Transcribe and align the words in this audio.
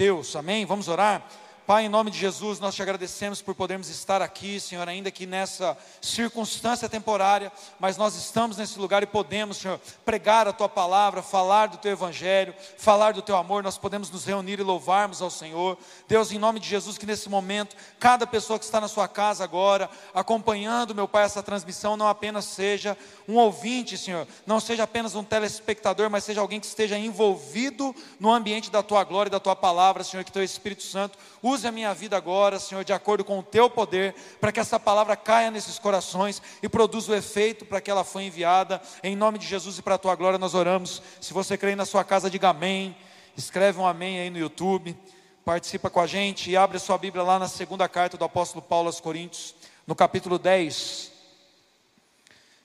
Deus. 0.00 0.34
Amém? 0.34 0.64
Vamos 0.64 0.88
orar? 0.88 1.22
Pai, 1.70 1.84
em 1.84 1.88
nome 1.88 2.10
de 2.10 2.18
Jesus, 2.18 2.58
nós 2.58 2.74
te 2.74 2.82
agradecemos 2.82 3.40
por 3.40 3.54
podermos 3.54 3.88
estar 3.88 4.20
aqui, 4.20 4.58
Senhor, 4.58 4.88
ainda 4.88 5.08
que 5.08 5.24
nessa 5.24 5.78
circunstância 6.00 6.88
temporária, 6.88 7.52
mas 7.78 7.96
nós 7.96 8.16
estamos 8.16 8.56
nesse 8.56 8.76
lugar 8.76 9.04
e 9.04 9.06
podemos, 9.06 9.58
Senhor, 9.58 9.80
pregar 10.04 10.48
a 10.48 10.52
tua 10.52 10.68
palavra, 10.68 11.22
falar 11.22 11.68
do 11.68 11.76
teu 11.76 11.92
evangelho, 11.92 12.52
falar 12.76 13.12
do 13.12 13.22
teu 13.22 13.36
amor, 13.36 13.62
nós 13.62 13.78
podemos 13.78 14.10
nos 14.10 14.24
reunir 14.24 14.58
e 14.58 14.64
louvarmos 14.64 15.22
ao 15.22 15.30
Senhor. 15.30 15.78
Deus, 16.08 16.32
em 16.32 16.40
nome 16.40 16.58
de 16.58 16.68
Jesus, 16.68 16.98
que 16.98 17.06
nesse 17.06 17.28
momento, 17.28 17.76
cada 18.00 18.26
pessoa 18.26 18.58
que 18.58 18.64
está 18.64 18.80
na 18.80 18.88
sua 18.88 19.06
casa 19.06 19.44
agora, 19.44 19.88
acompanhando, 20.12 20.92
meu 20.92 21.06
Pai, 21.06 21.22
essa 21.22 21.40
transmissão, 21.40 21.96
não 21.96 22.08
apenas 22.08 22.46
seja 22.46 22.98
um 23.28 23.36
ouvinte, 23.36 23.96
Senhor, 23.96 24.26
não 24.44 24.58
seja 24.58 24.82
apenas 24.82 25.14
um 25.14 25.22
telespectador, 25.22 26.10
mas 26.10 26.24
seja 26.24 26.40
alguém 26.40 26.58
que 26.58 26.66
esteja 26.66 26.98
envolvido 26.98 27.94
no 28.18 28.32
ambiente 28.32 28.72
da 28.72 28.82
tua 28.82 29.04
glória 29.04 29.28
e 29.28 29.30
da 29.30 29.38
tua 29.38 29.54
palavra, 29.54 30.02
Senhor, 30.02 30.24
que 30.24 30.32
teu 30.32 30.42
Espírito 30.42 30.82
Santo 30.82 31.16
use 31.40 31.59
a 31.64 31.72
minha 31.72 31.92
vida 31.94 32.16
agora, 32.16 32.58
Senhor, 32.58 32.84
de 32.84 32.92
acordo 32.92 33.24
com 33.24 33.38
o 33.38 33.42
teu 33.42 33.68
poder, 33.68 34.14
para 34.40 34.52
que 34.52 34.60
essa 34.60 34.78
palavra 34.78 35.16
caia 35.16 35.50
nesses 35.50 35.78
corações 35.78 36.40
e 36.62 36.68
produza 36.68 37.12
o 37.12 37.14
efeito 37.14 37.64
para 37.64 37.80
que 37.80 37.90
ela 37.90 38.04
foi 38.04 38.24
enviada. 38.24 38.80
Em 39.02 39.16
nome 39.16 39.38
de 39.38 39.46
Jesus 39.46 39.78
e 39.78 39.82
para 39.82 39.94
a 39.94 39.98
tua 39.98 40.14
glória 40.14 40.38
nós 40.38 40.54
oramos. 40.54 41.02
Se 41.20 41.32
você 41.32 41.56
crê 41.56 41.74
na 41.74 41.84
sua 41.84 42.04
casa, 42.04 42.30
diga 42.30 42.50
amém. 42.50 42.96
Escreve 43.36 43.78
um 43.78 43.86
amém 43.86 44.20
aí 44.20 44.30
no 44.30 44.38
YouTube. 44.38 44.96
Participa 45.44 45.88
com 45.88 46.00
a 46.00 46.06
gente 46.06 46.50
e 46.50 46.56
abre 46.56 46.76
a 46.76 46.80
sua 46.80 46.98
Bíblia 46.98 47.22
lá 47.22 47.38
na 47.38 47.48
segunda 47.48 47.88
carta 47.88 48.16
do 48.16 48.24
apóstolo 48.24 48.62
Paulo 48.62 48.88
aos 48.88 49.00
Coríntios, 49.00 49.54
no 49.86 49.94
capítulo 49.94 50.38
10. 50.38 51.10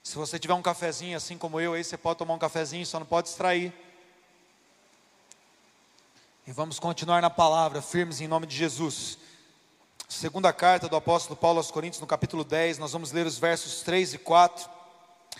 Se 0.02 0.16
você 0.16 0.38
tiver 0.38 0.54
um 0.54 0.62
cafezinho 0.62 1.16
assim 1.16 1.36
como 1.36 1.58
eu, 1.60 1.72
aí 1.72 1.82
você 1.82 1.96
pode 1.96 2.18
tomar 2.18 2.34
um 2.34 2.38
cafezinho, 2.38 2.86
só 2.86 3.00
não 3.00 3.06
pode 3.06 3.28
distrair. 3.28 3.72
E 6.48 6.52
vamos 6.52 6.78
continuar 6.78 7.20
na 7.20 7.28
palavra, 7.28 7.82
firmes 7.82 8.20
em 8.20 8.28
nome 8.28 8.46
de 8.46 8.54
Jesus. 8.54 9.18
Segunda 10.08 10.52
carta 10.52 10.88
do 10.88 10.94
apóstolo 10.94 11.34
Paulo 11.34 11.58
aos 11.58 11.72
Coríntios, 11.72 12.00
no 12.00 12.06
capítulo 12.06 12.44
10, 12.44 12.78
nós 12.78 12.92
vamos 12.92 13.10
ler 13.10 13.26
os 13.26 13.36
versos 13.36 13.80
3 13.80 14.14
e 14.14 14.18
4. 14.18 14.64
O 14.64 15.38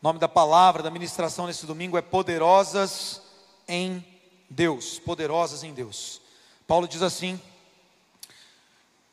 nome 0.00 0.18
da 0.18 0.26
palavra, 0.26 0.82
da 0.82 0.90
ministração 0.90 1.46
nesse 1.46 1.66
domingo 1.66 1.98
é 1.98 2.00
Poderosas 2.00 3.20
em 3.68 4.02
Deus. 4.48 4.98
Poderosas 4.98 5.62
em 5.62 5.74
Deus. 5.74 6.22
Paulo 6.66 6.88
diz 6.88 7.02
assim: 7.02 7.38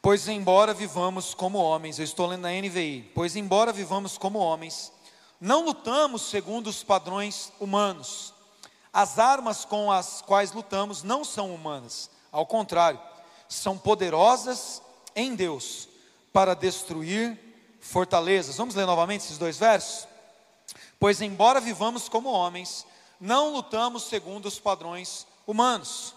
Pois 0.02 0.30
embora 0.30 0.73
vivamos 0.73 1.33
como 1.33 1.57
homens, 1.57 2.00
eu 2.00 2.05
estou 2.05 2.25
lendo 2.25 2.44
na 2.44 2.52
NVI, 2.53 3.11
pois 3.13 3.35
embora 3.35 3.73
vivamos 3.73 4.17
como 4.17 4.39
homens, 4.39 4.94
não 5.41 5.66
lutamos 5.66 6.22
segundo 6.22 6.67
os 6.67 6.83
padrões 6.83 7.52
humanos. 7.59 8.32
As 8.94 9.17
armas 9.17 9.66
com 9.66 9.91
as 9.91 10.22
quais 10.22 10.52
lutamos 10.52 11.02
não 11.02 11.25
são 11.25 11.53
humanas, 11.53 12.11
ao 12.31 12.45
contrário, 12.45 13.00
são 13.50 13.75
poderosas 13.75 14.83
em 15.16 15.35
Deus 15.35 15.89
para 16.31 16.53
destruir 16.53 17.38
fortalezas. 17.81 18.58
Vamos 18.58 18.75
ler 18.75 18.85
novamente 18.85 19.22
esses 19.22 19.39
dois 19.39 19.58
versos? 19.58 20.08
Pois 21.00 21.22
embora 21.22 21.59
vivamos 21.59 22.08
como 22.08 22.30
homens, 22.30 22.85
não 23.19 23.52
lutamos 23.52 24.03
segundo 24.03 24.45
os 24.45 24.59
padrões 24.59 25.25
humanos. 25.45 26.13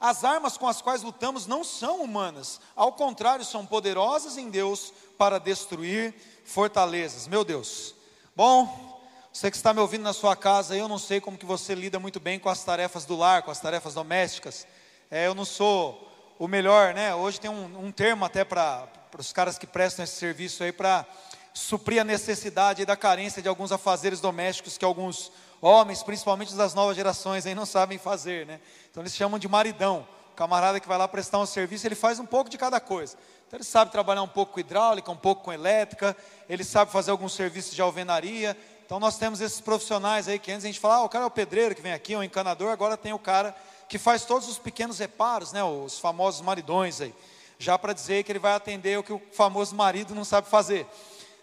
As 0.00 0.24
armas 0.24 0.56
com 0.56 0.66
as 0.66 0.80
quais 0.80 1.02
lutamos 1.02 1.46
não 1.46 1.62
são 1.62 2.00
humanas, 2.00 2.60
ao 2.74 2.92
contrário, 2.92 3.44
são 3.44 3.66
poderosas 3.66 4.38
em 4.38 4.48
Deus 4.48 4.94
para 5.18 5.38
destruir 5.38 6.14
fortalezas. 6.44 7.26
Meu 7.26 7.44
Deus. 7.44 7.94
Bom, 8.34 8.89
você 9.32 9.48
que 9.48 9.56
está 9.56 9.72
me 9.72 9.78
ouvindo 9.78 10.02
na 10.02 10.12
sua 10.12 10.34
casa, 10.34 10.76
eu 10.76 10.88
não 10.88 10.98
sei 10.98 11.20
como 11.20 11.38
que 11.38 11.46
você 11.46 11.72
lida 11.72 12.00
muito 12.00 12.18
bem 12.18 12.36
com 12.36 12.48
as 12.48 12.64
tarefas 12.64 13.04
do 13.04 13.14
lar, 13.14 13.42
com 13.42 13.50
as 13.52 13.60
tarefas 13.60 13.94
domésticas. 13.94 14.66
É, 15.08 15.28
eu 15.28 15.36
não 15.36 15.44
sou 15.44 16.10
o 16.36 16.48
melhor, 16.48 16.92
né? 16.94 17.14
Hoje 17.14 17.38
tem 17.40 17.48
um, 17.48 17.86
um 17.86 17.92
termo 17.92 18.24
até 18.24 18.44
para 18.44 18.88
os 19.16 19.32
caras 19.32 19.56
que 19.56 19.68
prestam 19.68 20.02
esse 20.02 20.16
serviço 20.16 20.64
aí 20.64 20.72
para 20.72 21.06
suprir 21.54 22.00
a 22.00 22.04
necessidade 22.04 22.84
da 22.84 22.96
carência 22.96 23.40
de 23.40 23.48
alguns 23.48 23.70
afazeres 23.70 24.20
domésticos 24.20 24.76
que 24.76 24.84
alguns 24.84 25.30
homens, 25.62 26.02
principalmente 26.02 26.52
das 26.54 26.74
novas 26.74 26.96
gerações, 26.96 27.46
aí 27.46 27.54
não 27.54 27.66
sabem 27.66 27.98
fazer, 27.98 28.46
né? 28.46 28.60
Então 28.90 29.00
eles 29.00 29.14
chamam 29.14 29.38
de 29.38 29.46
maridão. 29.46 30.08
O 30.32 30.34
camarada 30.34 30.80
que 30.80 30.88
vai 30.88 30.98
lá 30.98 31.06
prestar 31.06 31.38
um 31.38 31.46
serviço, 31.46 31.86
ele 31.86 31.94
faz 31.94 32.18
um 32.18 32.26
pouco 32.26 32.50
de 32.50 32.58
cada 32.58 32.80
coisa. 32.80 33.16
Então 33.46 33.58
ele 33.58 33.64
sabe 33.64 33.92
trabalhar 33.92 34.22
um 34.22 34.28
pouco 34.28 34.54
com 34.54 34.60
hidráulica, 34.60 35.10
um 35.10 35.16
pouco 35.16 35.44
com 35.44 35.52
elétrica, 35.52 36.16
ele 36.48 36.64
sabe 36.64 36.90
fazer 36.90 37.10
alguns 37.10 37.32
serviços 37.32 37.74
de 37.74 37.82
alvenaria. 37.82 38.56
Então 38.90 38.98
nós 38.98 39.16
temos 39.16 39.40
esses 39.40 39.60
profissionais 39.60 40.26
aí 40.26 40.36
que 40.36 40.50
antes 40.50 40.64
a 40.64 40.66
gente 40.66 40.80
fala, 40.80 40.96
ah, 40.96 41.04
o 41.04 41.08
cara 41.08 41.22
é 41.22 41.26
o 41.28 41.30
pedreiro 41.30 41.76
que 41.76 41.80
vem 41.80 41.92
aqui, 41.92 42.12
é 42.12 42.18
o 42.18 42.24
encanador, 42.24 42.72
agora 42.72 42.96
tem 42.96 43.12
o 43.12 43.20
cara 43.20 43.54
que 43.88 43.98
faz 43.98 44.24
todos 44.24 44.48
os 44.48 44.58
pequenos 44.58 44.98
reparos, 44.98 45.52
né, 45.52 45.62
os 45.62 46.00
famosos 46.00 46.40
maridões 46.40 47.00
aí. 47.00 47.14
Já 47.56 47.78
para 47.78 47.92
dizer 47.92 48.24
que 48.24 48.32
ele 48.32 48.40
vai 48.40 48.52
atender 48.52 48.98
o 48.98 49.04
que 49.04 49.12
o 49.12 49.22
famoso 49.32 49.76
marido 49.76 50.12
não 50.12 50.24
sabe 50.24 50.48
fazer. 50.48 50.88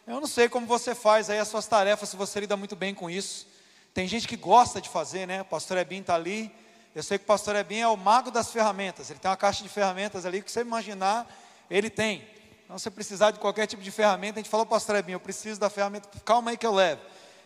Eu 0.06 0.20
não 0.20 0.28
sei 0.28 0.50
como 0.50 0.68
você 0.68 0.94
faz 0.94 1.30
aí 1.30 1.40
as 1.40 1.48
suas 1.48 1.66
tarefas, 1.66 2.10
se 2.10 2.18
você 2.18 2.42
lida 2.42 2.58
muito 2.58 2.76
bem 2.76 2.94
com 2.94 3.10
isso. 3.10 3.48
Tem 3.94 4.06
gente 4.10 4.28
que 4.28 4.36
gosta 4.36 4.82
de 4.82 4.90
fazer, 4.90 5.26
né? 5.26 5.44
O 5.44 5.46
pastor 5.46 5.78
Ebin 5.78 6.02
está 6.02 6.16
ali. 6.16 6.54
Eu 6.94 7.02
sei 7.02 7.18
que 7.18 7.24
o 7.24 7.28
pastor 7.28 7.56
Ebin 7.56 7.80
é 7.80 7.88
o 7.88 7.96
mago 7.96 8.30
das 8.30 8.52
ferramentas. 8.52 9.10
Ele 9.10 9.20
tem 9.20 9.32
uma 9.32 9.38
caixa 9.38 9.64
de 9.64 9.70
ferramentas 9.70 10.26
ali 10.26 10.42
que 10.42 10.52
você 10.52 10.60
imaginar, 10.60 11.26
ele 11.72 11.90
tem. 11.90 12.28
Então, 12.66 12.78
se 12.78 12.92
precisar 12.92 13.32
de 13.32 13.40
qualquer 13.40 13.68
tipo 13.68 13.82
de 13.82 13.90
ferramenta, 13.90 14.38
a 14.38 14.44
gente 14.44 14.52
falou, 14.52 14.66
pastor 14.66 14.98
Ebin, 14.98 15.14
eu 15.14 15.20
preciso 15.22 15.58
da 15.58 15.70
ferramenta, 15.70 16.10
calma 16.26 16.52
aí 16.52 16.58
que 16.58 16.66
eu 16.66 16.74
levo. 16.74 17.00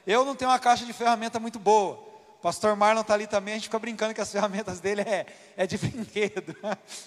Eu 0.06 0.26
não 0.26 0.36
tenho 0.36 0.50
uma 0.52 0.60
caixa 0.60 0.86
de 0.86 0.94
ferramenta 0.94 1.40
muito 1.40 1.60
boa. 1.60 1.94
O 2.40 2.42
pastor 2.42 2.76
Marlon 2.76 3.02
está 3.02 3.14
ali 3.14 3.28
também, 3.28 3.54
a 3.54 3.58
gente 3.58 3.66
fica 3.66 3.78
brincando 3.78 4.16
que 4.16 4.22
as 4.22 4.32
ferramentas 4.32 4.80
dele 4.80 5.02
é, 5.02 5.28
é 5.56 5.68
de 5.68 5.78
brinquedo. 5.80 6.56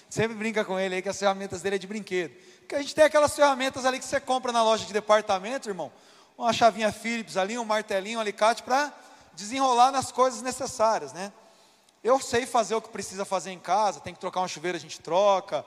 Sempre 0.09 0.37
brinca 0.37 0.65
com 0.65 0.78
ele 0.78 0.94
aí 0.94 1.03
que 1.03 1.09
as 1.09 1.19
ferramentas 1.19 1.60
dele 1.60 1.77
é 1.77 1.78
de 1.78 1.87
brinquedo. 1.87 2.32
Porque 2.60 2.77
a 2.77 2.81
gente 2.81 2.94
tem 2.94 3.05
aquelas 3.05 3.34
ferramentas 3.34 3.84
ali 3.84 3.99
que 3.99 4.05
você 4.05 4.21
compra 4.21 4.53
na 4.53 4.62
loja 4.62 4.87
de 4.87 4.93
departamento, 4.93 5.69
irmão. 5.69 5.91
Uma 6.38 6.53
chavinha 6.53 6.93
Phillips 6.93 7.37
ali, 7.37 7.59
um 7.59 7.65
martelinho, 7.65 8.19
um 8.19 8.21
alicate 8.21 8.62
para 8.62 8.93
desenrolar 9.34 9.91
nas 9.91 10.12
coisas 10.12 10.41
necessárias, 10.41 11.12
né? 11.12 11.32
Eu 12.04 12.20
sei 12.20 12.44
fazer 12.44 12.75
o 12.75 12.82
que 12.82 12.91
precisa 12.91 13.25
fazer 13.25 13.50
em 13.50 13.59
casa, 13.59 13.98
tem 13.98 14.12
que 14.12 14.20
trocar 14.20 14.42
um 14.42 14.48
chuveiro, 14.48 14.76
a 14.76 14.81
gente 14.81 15.00
troca, 15.00 15.65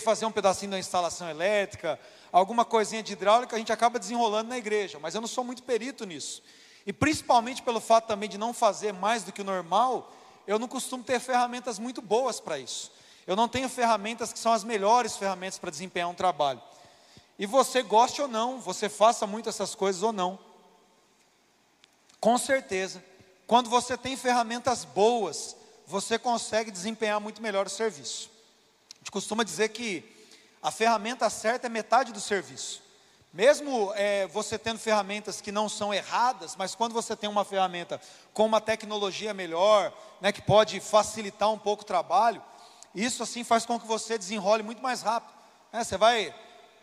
fazer 0.00 0.24
um 0.24 0.32
pedacinho 0.32 0.70
da 0.70 0.78
instalação 0.78 1.28
elétrica, 1.28 2.00
alguma 2.32 2.64
coisinha 2.64 3.02
de 3.02 3.12
hidráulica, 3.12 3.54
a 3.54 3.58
gente 3.58 3.70
acaba 3.70 3.98
desenrolando 3.98 4.48
na 4.48 4.56
igreja, 4.56 4.98
mas 4.98 5.14
eu 5.14 5.20
não 5.20 5.28
sou 5.28 5.44
muito 5.44 5.62
perito 5.62 6.06
nisso. 6.06 6.42
E 6.86 6.92
principalmente 6.92 7.60
pelo 7.60 7.80
fato 7.80 8.06
também 8.06 8.30
de 8.30 8.38
não 8.38 8.54
fazer 8.54 8.94
mais 8.94 9.24
do 9.24 9.30
que 9.30 9.42
o 9.42 9.44
normal, 9.44 10.10
eu 10.46 10.58
não 10.58 10.66
costumo 10.66 11.04
ter 11.04 11.20
ferramentas 11.20 11.78
muito 11.78 12.00
boas 12.00 12.40
para 12.40 12.58
isso. 12.58 12.90
Eu 13.26 13.36
não 13.36 13.46
tenho 13.46 13.68
ferramentas 13.68 14.32
que 14.32 14.38
são 14.38 14.54
as 14.54 14.64
melhores 14.64 15.18
ferramentas 15.18 15.58
para 15.58 15.70
desempenhar 15.70 16.08
um 16.08 16.14
trabalho. 16.14 16.62
E 17.38 17.44
você 17.44 17.82
goste 17.82 18.22
ou 18.22 18.26
não, 18.26 18.58
você 18.58 18.88
faça 18.88 19.26
muito 19.26 19.50
essas 19.50 19.74
coisas 19.74 20.02
ou 20.02 20.14
não, 20.14 20.38
com 22.18 22.38
certeza, 22.38 23.04
quando 23.46 23.70
você 23.70 23.96
tem 23.96 24.16
ferramentas 24.16 24.84
boas, 24.84 25.56
você 25.88 26.18
consegue 26.18 26.70
desempenhar 26.70 27.18
muito 27.18 27.40
melhor 27.40 27.66
o 27.66 27.70
serviço. 27.70 28.30
A 28.94 28.98
gente 28.98 29.10
costuma 29.10 29.42
dizer 29.42 29.70
que 29.70 30.04
a 30.62 30.70
ferramenta 30.70 31.30
certa 31.30 31.66
é 31.66 31.70
metade 31.70 32.12
do 32.12 32.20
serviço. 32.20 32.82
Mesmo 33.32 33.90
é, 33.94 34.26
você 34.26 34.58
tendo 34.58 34.78
ferramentas 34.78 35.40
que 35.40 35.50
não 35.50 35.66
são 35.66 35.92
erradas, 35.94 36.56
mas 36.56 36.74
quando 36.74 36.92
você 36.92 37.16
tem 37.16 37.28
uma 37.28 37.42
ferramenta 37.42 37.98
com 38.34 38.44
uma 38.44 38.60
tecnologia 38.60 39.32
melhor, 39.32 39.90
né, 40.20 40.30
que 40.30 40.42
pode 40.42 40.78
facilitar 40.78 41.50
um 41.50 41.58
pouco 41.58 41.84
o 41.84 41.86
trabalho, 41.86 42.42
isso 42.94 43.22
assim 43.22 43.42
faz 43.42 43.64
com 43.64 43.80
que 43.80 43.86
você 43.86 44.18
desenrole 44.18 44.62
muito 44.62 44.82
mais 44.82 45.00
rápido. 45.00 45.32
Né? 45.72 45.82
Você 45.82 45.96
vai 45.96 46.34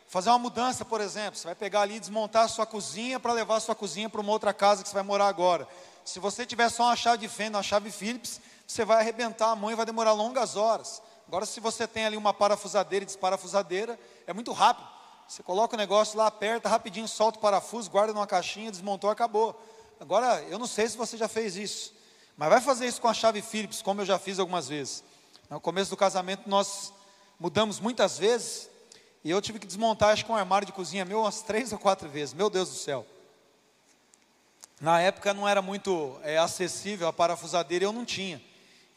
fazer 0.07 0.29
uma 0.29 0.39
mudança, 0.39 0.83
por 0.83 0.99
exemplo, 0.99 1.37
você 1.37 1.45
vai 1.45 1.55
pegar 1.55 1.81
ali 1.81 1.97
e 1.97 1.99
desmontar 1.99 2.45
a 2.45 2.47
sua 2.47 2.65
cozinha 2.65 3.19
para 3.19 3.33
levar 3.33 3.57
a 3.57 3.59
sua 3.59 3.75
cozinha 3.75 4.09
para 4.09 4.21
uma 4.21 4.31
outra 4.31 4.51
casa 4.51 4.81
que 4.81 4.89
você 4.89 4.95
vai 4.95 5.03
morar 5.03 5.27
agora. 5.27 5.67
Se 6.03 6.19
você 6.19 6.43
tiver 6.45 6.69
só 6.69 6.83
uma 6.83 6.95
chave 6.95 7.19
de 7.19 7.27
fenda, 7.27 7.57
uma 7.57 7.63
chave 7.63 7.91
Phillips, 7.91 8.39
você 8.67 8.83
vai 8.83 8.99
arrebentar 8.99 9.51
a 9.51 9.55
mão 9.55 9.71
e 9.71 9.75
vai 9.75 9.85
demorar 9.85 10.13
longas 10.13 10.55
horas. 10.55 11.01
Agora, 11.27 11.45
se 11.45 11.59
você 11.59 11.87
tem 11.87 12.05
ali 12.05 12.17
uma 12.17 12.33
parafusadeira 12.33 13.03
e 13.03 13.05
desparafusadeira, 13.05 13.99
é 14.27 14.33
muito 14.33 14.51
rápido. 14.51 14.87
Você 15.27 15.41
coloca 15.41 15.75
o 15.75 15.77
negócio 15.77 16.17
lá, 16.17 16.27
aperta 16.27 16.69
rapidinho, 16.69 17.07
solta 17.07 17.39
o 17.39 17.41
parafuso, 17.41 17.89
guarda 17.89 18.13
numa 18.13 18.27
caixinha, 18.27 18.69
desmontou, 18.69 19.09
acabou. 19.09 19.59
Agora, 19.99 20.41
eu 20.43 20.59
não 20.59 20.67
sei 20.67 20.87
se 20.87 20.97
você 20.97 21.17
já 21.17 21.27
fez 21.27 21.55
isso, 21.55 21.93
mas 22.37 22.49
vai 22.49 22.61
fazer 22.61 22.85
isso 22.85 23.01
com 23.01 23.07
a 23.07 23.13
chave 23.13 23.41
Phillips, 23.41 23.81
como 23.81 24.01
eu 24.01 24.05
já 24.05 24.19
fiz 24.19 24.37
algumas 24.37 24.67
vezes. 24.67 25.03
No 25.49 25.59
começo 25.59 25.89
do 25.89 25.97
casamento, 25.97 26.47
nós 26.47 26.93
mudamos 27.39 27.79
muitas 27.79 28.17
vezes, 28.17 28.69
e 29.23 29.31
eu 29.31 29.41
tive 29.41 29.57
que 29.57 29.65
desmontar, 29.65 30.09
acho 30.09 30.25
que 30.25 30.31
um 30.31 30.35
armário 30.35 30.65
de 30.65 30.71
cozinha 30.71 31.05
meu 31.05 31.21
umas 31.21 31.41
três 31.41 31.71
ou 31.71 31.79
quatro 31.79 32.07
vezes. 32.07 32.33
Meu 32.33 32.49
Deus 32.49 32.69
do 32.69 32.75
céu. 32.75 33.05
Na 34.79 35.01
época 35.01 35.33
não 35.33 35.47
era 35.47 35.61
muito 35.61 36.19
é, 36.21 36.37
acessível 36.37 37.07
a 37.07 37.13
parafusadeira, 37.13 37.85
eu 37.85 37.93
não 37.93 38.05
tinha. 38.05 38.41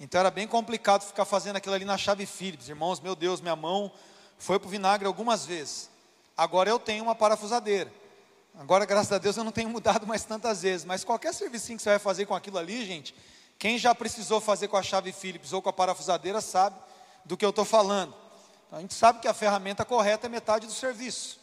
Então 0.00 0.20
era 0.20 0.30
bem 0.30 0.46
complicado 0.46 1.02
ficar 1.02 1.24
fazendo 1.24 1.56
aquilo 1.56 1.74
ali 1.74 1.84
na 1.84 1.98
chave 1.98 2.24
Phillips. 2.24 2.68
Irmãos, 2.68 3.00
meu 3.00 3.16
Deus, 3.16 3.40
minha 3.40 3.56
mão 3.56 3.90
foi 4.38 4.58
para 4.58 4.68
o 4.68 4.70
vinagre 4.70 5.06
algumas 5.06 5.44
vezes. 5.44 5.90
Agora 6.36 6.70
eu 6.70 6.78
tenho 6.78 7.02
uma 7.02 7.16
parafusadeira. 7.16 7.92
Agora, 8.56 8.84
graças 8.84 9.12
a 9.12 9.18
Deus, 9.18 9.36
eu 9.36 9.42
não 9.42 9.50
tenho 9.50 9.68
mudado 9.70 10.06
mais 10.06 10.24
tantas 10.24 10.62
vezes. 10.62 10.84
Mas 10.84 11.02
qualquer 11.02 11.34
serviço 11.34 11.66
que 11.66 11.82
você 11.82 11.90
vai 11.90 11.98
fazer 11.98 12.26
com 12.26 12.34
aquilo 12.34 12.58
ali, 12.58 12.86
gente, 12.86 13.14
quem 13.58 13.76
já 13.76 13.92
precisou 13.94 14.40
fazer 14.40 14.68
com 14.68 14.76
a 14.76 14.82
chave 14.82 15.12
Phillips 15.12 15.52
ou 15.52 15.60
com 15.60 15.68
a 15.68 15.72
parafusadeira 15.72 16.40
sabe 16.40 16.76
do 17.24 17.36
que 17.36 17.44
eu 17.44 17.50
estou 17.50 17.64
falando. 17.64 18.14
Então, 18.66 18.78
a 18.78 18.82
gente 18.82 18.94
sabe 18.94 19.18
que 19.18 19.26
a 19.26 19.34
ferramenta 19.34 19.84
correta 19.84 20.26
é 20.26 20.30
metade 20.30 20.66
do 20.66 20.72
serviço. 20.72 21.40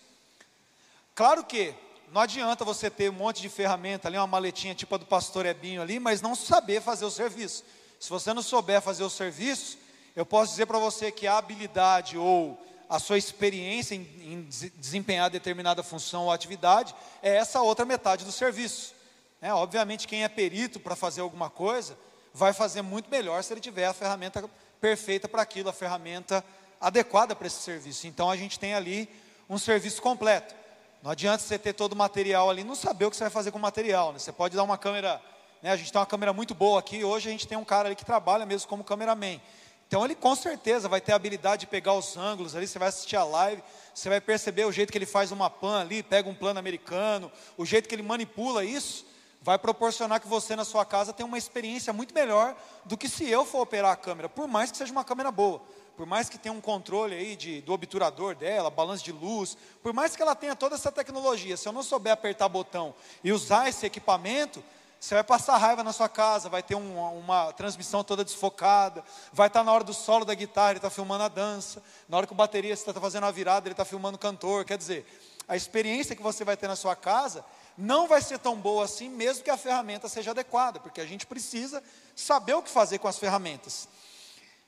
Claro 1.14 1.44
que 1.44 1.74
não 2.12 2.22
adianta 2.22 2.64
você 2.64 2.90
ter 2.90 3.10
um 3.10 3.14
monte 3.14 3.42
de 3.42 3.50
ferramenta 3.50 4.08
ali, 4.08 4.18
uma 4.18 4.28
maletinha 4.28 4.74
tipo 4.76 4.96
a 4.96 4.98
do 4.98 5.06
pastor 5.06 5.46
Ebinho 5.46 5.82
ali, 5.82 6.00
mas 6.00 6.22
não 6.22 6.36
saber 6.36 6.82
fazer 6.82 7.04
o 7.04 7.12
serviço. 7.12 7.64
Se 8.00 8.10
você 8.10 8.34
não 8.34 8.42
souber 8.42 8.82
fazer 8.82 9.04
o 9.04 9.10
serviço, 9.10 9.78
eu 10.16 10.26
posso 10.26 10.52
dizer 10.52 10.66
para 10.66 10.80
você 10.80 11.12
que 11.12 11.28
a 11.28 11.38
habilidade 11.38 12.18
ou 12.18 12.60
a 12.90 13.00
sua 13.00 13.18
experiência 13.18 13.96
em, 13.96 14.02
em, 14.02 14.50
desempenhar 14.76 15.30
determinada 15.30 15.82
função 15.82 16.26
ou 16.26 16.32
atividade 16.32 16.96
é 17.22 17.36
essa 17.36 17.62
outra 17.62 17.86
metade 17.86 18.24
do 18.24 18.32
serviço. 18.32 18.94
É, 19.42 19.54
obviamente, 19.54 20.08
quem 20.08 20.24
é 20.24 20.28
perito 20.28 20.80
para 20.80 20.96
fazer 20.96 21.22
alguma 21.22 21.50
coisa 21.50 21.98
vai 22.34 22.54
fazer 22.54 22.82
muito 22.82 23.10
melhor 23.10 23.44
se 23.44 23.54
ele 23.54 23.62
tiver 23.62 23.86
a 23.86 23.94
ferramenta 23.94 24.50
perfeita 24.80 25.28
para 25.28 25.42
aquilo, 25.42 25.70
a 25.70 25.74
ferramenta 25.74 26.44
adequada 26.80 27.36
para 27.36 27.48
esse 27.48 27.62
serviço. 27.62 28.08
Então 28.08 28.30
a 28.30 28.36
gente 28.36 28.60
tem 28.60 28.74
ali 28.74 29.10
um 29.50 29.58
serviço 29.58 30.02
completo. 30.02 30.54
Não 31.02 31.12
adianta 31.12 31.44
você 31.44 31.58
ter 31.58 31.74
todo 31.74 31.94
o 31.94 31.96
material 31.96 32.50
ali, 32.50 32.64
não 32.64 32.76
saber 32.76 33.06
o 33.06 33.12
que 33.12 33.16
você 33.16 33.24
vai 33.24 33.32
fazer 33.32 33.52
com 33.52 33.58
o 33.58 33.62
material. 33.62 34.12
Né? 34.12 34.20
Você 34.20 34.32
pode 34.32 34.56
dar 34.56 34.64
uma 34.64 34.78
câmera, 34.78 35.22
né? 35.66 35.72
a 35.72 35.76
gente 35.76 35.92
tem 35.92 36.00
uma 36.00 36.06
câmera 36.06 36.32
muito 36.32 36.54
boa 36.54 36.80
aqui, 36.80 37.04
hoje 37.04 37.28
a 37.28 37.32
gente 37.32 37.48
tem 37.48 37.58
um 37.58 37.66
cara 37.66 37.88
ali 37.88 37.96
que 37.96 38.06
trabalha 38.06 38.46
mesmo 38.46 38.70
como 38.70 38.84
cameraman. 38.84 39.42
Então 39.88 40.06
ele 40.06 40.14
com 40.14 40.36
certeza 40.36 40.88
vai 40.88 41.02
ter 41.02 41.12
a 41.12 41.16
habilidade 41.16 41.62
de 41.62 41.68
pegar 41.68 41.96
os 41.96 42.16
ângulos 42.16 42.56
ali, 42.56 42.68
você 42.68 42.78
vai 42.78 42.90
assistir 42.90 43.16
a 43.16 43.24
live, 43.24 43.64
você 43.92 44.08
vai 44.08 44.22
perceber 44.22 44.66
o 44.66 44.72
jeito 44.72 44.92
que 44.92 44.98
ele 45.00 45.08
faz 45.08 45.32
uma 45.32 45.50
pan 45.50 45.82
ali, 45.82 46.04
pega 46.04 46.30
um 46.30 46.36
plano 46.36 46.60
americano, 46.60 47.32
o 47.58 47.66
jeito 47.66 47.90
que 47.90 47.96
ele 47.96 48.04
manipula 48.04 48.64
isso, 48.64 49.08
vai 49.42 49.58
proporcionar 49.58 50.20
que 50.20 50.28
você 50.28 50.56
na 50.56 50.64
sua 50.64 50.86
casa 50.86 51.12
tenha 51.12 51.26
uma 51.26 51.38
experiência 51.38 51.92
muito 51.92 52.14
melhor 52.14 52.56
do 52.86 52.96
que 52.96 53.10
se 53.10 53.28
eu 53.28 53.44
for 53.44 53.62
operar 53.62 53.92
a 53.92 53.96
câmera, 53.96 54.30
por 54.30 54.48
mais 54.48 54.70
que 54.70 54.78
seja 54.78 54.92
uma 54.92 55.04
câmera 55.04 55.32
boa 55.32 55.60
por 55.96 56.06
mais 56.06 56.28
que 56.28 56.38
tenha 56.38 56.52
um 56.52 56.60
controle 56.60 57.16
aí 57.16 57.38
de, 57.38 57.62
do 57.62 57.72
obturador 57.72 58.36
dela, 58.36 58.70
balanço 58.70 59.04
de 59.04 59.14
luz, 59.14 59.58
por 59.82 59.94
mais 59.94 60.14
que 60.14 60.22
ela 60.22 60.36
tenha 60.36 60.54
toda 60.54 60.76
essa 60.76 60.92
tecnologia, 60.92 61.56
se 61.56 61.70
eu 61.70 61.72
não 61.72 61.82
souber 61.82 62.12
apertar 62.12 62.50
botão 62.50 62.94
e 63.24 63.32
usar 63.32 63.70
esse 63.70 63.86
equipamento, 63.86 64.62
você 65.06 65.14
vai 65.14 65.24
passar 65.24 65.58
raiva 65.58 65.84
na 65.84 65.94
sua 65.94 66.10
casa, 66.10 66.50
vai 66.50 66.64
ter 66.64 66.74
uma, 66.74 67.10
uma 67.10 67.54
transmissão 67.54 68.04
toda 68.04 68.26
desfocada, 68.26 69.04
vai 69.32 69.46
estar 69.46 69.64
na 69.64 69.72
hora 69.72 69.84
do 69.84 69.94
solo 69.94 70.26
da 70.26 70.34
guitarra, 70.34 70.72
ele 70.72 70.80
está 70.80 70.90
filmando 70.90 71.24
a 71.24 71.28
dança, 71.28 71.84
na 72.10 72.18
hora 72.18 72.26
que 72.26 72.34
o 72.34 72.36
baterista 72.36 72.90
está 72.90 73.00
fazendo 73.00 73.26
a 73.26 73.32
virada, 73.32 73.68
ele 73.68 73.74
está 73.74 73.86
filmando 73.86 74.16
o 74.16 74.20
cantor, 74.20 74.66
quer 74.66 74.80
dizer, 74.80 75.06
a 75.48 75.56
experiência 75.56 76.16
que 76.16 76.24
você 76.24 76.44
vai 76.44 76.58
ter 76.58 76.68
na 76.68 76.76
sua 76.76 76.96
casa 76.96 77.46
não 77.78 78.08
vai 78.08 78.20
ser 78.20 78.40
tão 78.40 78.56
boa 78.56 78.84
assim, 78.84 79.08
mesmo 79.08 79.44
que 79.44 79.52
a 79.52 79.58
ferramenta 79.58 80.10
seja 80.10 80.32
adequada, 80.32 80.80
porque 80.80 81.00
a 81.00 81.06
gente 81.06 81.28
precisa 81.28 81.84
saber 82.16 82.56
o 82.56 82.64
que 82.64 82.70
fazer 82.72 82.98
com 82.98 83.08
as 83.08 83.20
ferramentas. 83.20 83.88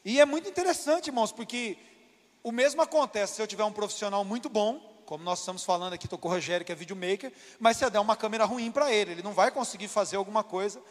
E 0.06 0.22
é 0.22 0.26
muito 0.26 0.48
interessante, 0.48 1.08
irmãos, 1.08 1.32
porque 1.32 1.80
o 2.44 2.52
mesmo 2.52 2.80
acontece 2.80 3.38
se 3.38 3.42
eu 3.42 3.48
tiver 3.48 3.64
um 3.64 3.74
profissional 3.74 4.24
muito 4.24 4.50
bom, 4.50 4.97
como 5.08 5.24
nós 5.24 5.40
estamos 5.40 5.64
falando 5.64 5.94
aqui, 5.94 6.06
estou 6.06 6.20
com 6.20 6.28
o 6.28 6.32
Rogério, 6.32 6.66
que 6.66 6.72
é 6.72 6.76
videomaker, 6.76 7.32
mas 7.58 7.78
se 7.78 7.86
eu 7.86 7.90
der 7.90 8.00
uma 8.00 8.18
câmera 8.18 8.44
ruim 8.44 8.70
para 8.70 8.92
ele, 8.92 9.14
ele 9.14 9.24
não 9.24 9.32
vai 9.32 9.50
conseguir 9.50 9.88
fazer 9.88 10.18
alguma 10.18 10.44
coisa 10.44 10.82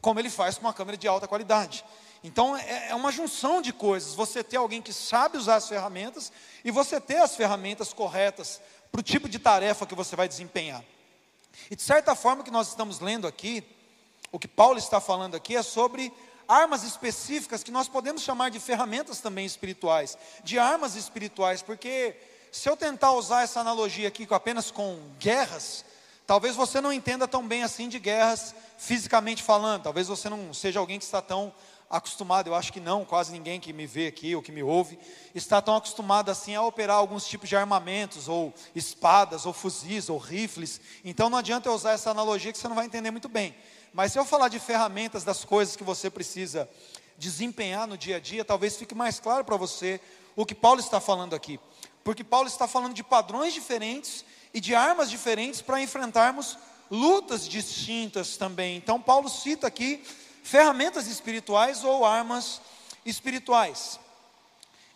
como 0.00 0.18
ele 0.18 0.30
faz 0.30 0.56
com 0.56 0.62
uma 0.62 0.72
câmera 0.72 0.96
de 0.96 1.06
alta 1.06 1.28
qualidade. 1.28 1.84
Então 2.24 2.56
é, 2.56 2.88
é 2.88 2.94
uma 2.94 3.12
junção 3.12 3.60
de 3.60 3.70
coisas. 3.70 4.14
Você 4.14 4.42
ter 4.42 4.56
alguém 4.56 4.80
que 4.80 4.94
sabe 4.94 5.36
usar 5.36 5.56
as 5.56 5.68
ferramentas 5.68 6.32
e 6.64 6.70
você 6.70 6.98
ter 6.98 7.18
as 7.18 7.36
ferramentas 7.36 7.92
corretas 7.92 8.62
para 8.90 9.00
o 9.00 9.02
tipo 9.02 9.28
de 9.28 9.38
tarefa 9.38 9.86
que 9.86 9.94
você 9.94 10.16
vai 10.16 10.26
desempenhar. 10.26 10.82
E 11.70 11.76
de 11.76 11.82
certa 11.82 12.14
forma, 12.14 12.40
o 12.40 12.44
que 12.44 12.50
nós 12.50 12.68
estamos 12.68 12.98
lendo 12.98 13.26
aqui, 13.26 13.62
o 14.32 14.38
que 14.38 14.48
Paulo 14.48 14.78
está 14.78 15.02
falando 15.02 15.34
aqui 15.34 15.54
é 15.54 15.62
sobre 15.62 16.10
armas 16.48 16.82
específicas 16.82 17.62
que 17.62 17.70
nós 17.70 17.88
podemos 17.88 18.22
chamar 18.22 18.50
de 18.50 18.58
ferramentas 18.58 19.20
também 19.20 19.44
espirituais, 19.44 20.16
de 20.42 20.58
armas 20.58 20.96
espirituais, 20.96 21.60
porque 21.60 22.16
se 22.52 22.68
eu 22.68 22.76
tentar 22.76 23.12
usar 23.12 23.42
essa 23.42 23.60
analogia 23.60 24.08
aqui 24.08 24.26
apenas 24.30 24.70
com 24.70 24.98
guerras, 25.18 25.84
talvez 26.26 26.56
você 26.56 26.80
não 26.80 26.92
entenda 26.92 27.28
tão 27.28 27.46
bem 27.46 27.62
assim 27.62 27.88
de 27.88 27.98
guerras 27.98 28.54
fisicamente 28.76 29.42
falando, 29.42 29.84
talvez 29.84 30.08
você 30.08 30.28
não 30.28 30.52
seja 30.52 30.80
alguém 30.80 30.98
que 30.98 31.04
está 31.04 31.22
tão 31.22 31.52
acostumado, 31.88 32.48
eu 32.48 32.54
acho 32.54 32.72
que 32.72 32.78
não, 32.78 33.04
quase 33.04 33.32
ninguém 33.32 33.58
que 33.58 33.72
me 33.72 33.84
vê 33.84 34.06
aqui 34.06 34.34
ou 34.36 34.40
que 34.40 34.52
me 34.52 34.62
ouve, 34.62 34.96
está 35.34 35.60
tão 35.60 35.74
acostumado 35.74 36.30
assim 36.30 36.54
a 36.54 36.62
operar 36.62 36.96
alguns 36.96 37.26
tipos 37.26 37.48
de 37.48 37.56
armamentos, 37.56 38.28
ou 38.28 38.54
espadas, 38.74 39.44
ou 39.44 39.52
fuzis, 39.52 40.08
ou 40.08 40.16
rifles, 40.16 40.80
então 41.04 41.28
não 41.28 41.38
adianta 41.38 41.68
eu 41.68 41.72
usar 41.72 41.92
essa 41.92 42.10
analogia 42.10 42.52
que 42.52 42.58
você 42.58 42.68
não 42.68 42.76
vai 42.76 42.86
entender 42.86 43.10
muito 43.10 43.28
bem. 43.28 43.54
Mas 43.92 44.12
se 44.12 44.18
eu 44.18 44.24
falar 44.24 44.48
de 44.48 44.60
ferramentas 44.60 45.24
das 45.24 45.44
coisas 45.44 45.74
que 45.74 45.82
você 45.82 46.08
precisa 46.08 46.68
desempenhar 47.18 47.88
no 47.88 47.98
dia 47.98 48.16
a 48.16 48.20
dia, 48.20 48.44
talvez 48.44 48.76
fique 48.76 48.94
mais 48.94 49.18
claro 49.18 49.44
para 49.44 49.56
você 49.56 50.00
o 50.36 50.46
que 50.46 50.54
Paulo 50.54 50.80
está 50.80 51.00
falando 51.00 51.34
aqui. 51.34 51.58
Porque 52.02 52.24
Paulo 52.24 52.48
está 52.48 52.66
falando 52.66 52.94
de 52.94 53.02
padrões 53.02 53.52
diferentes 53.52 54.24
e 54.52 54.60
de 54.60 54.74
armas 54.74 55.10
diferentes 55.10 55.60
para 55.60 55.80
enfrentarmos 55.80 56.58
lutas 56.90 57.48
distintas 57.48 58.36
também. 58.36 58.76
Então, 58.76 59.00
Paulo 59.00 59.28
cita 59.28 59.66
aqui 59.66 60.02
ferramentas 60.42 61.06
espirituais 61.06 61.84
ou 61.84 62.04
armas 62.04 62.60
espirituais. 63.04 64.00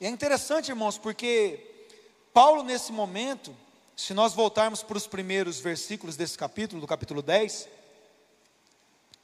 E 0.00 0.06
é 0.06 0.08
interessante, 0.08 0.70
irmãos, 0.70 0.98
porque 0.98 1.88
Paulo, 2.32 2.62
nesse 2.62 2.90
momento, 2.90 3.56
se 3.96 4.12
nós 4.12 4.34
voltarmos 4.34 4.82
para 4.82 4.96
os 4.98 5.06
primeiros 5.06 5.60
versículos 5.60 6.16
desse 6.16 6.36
capítulo, 6.36 6.80
do 6.80 6.86
capítulo 6.86 7.22
10, 7.22 7.68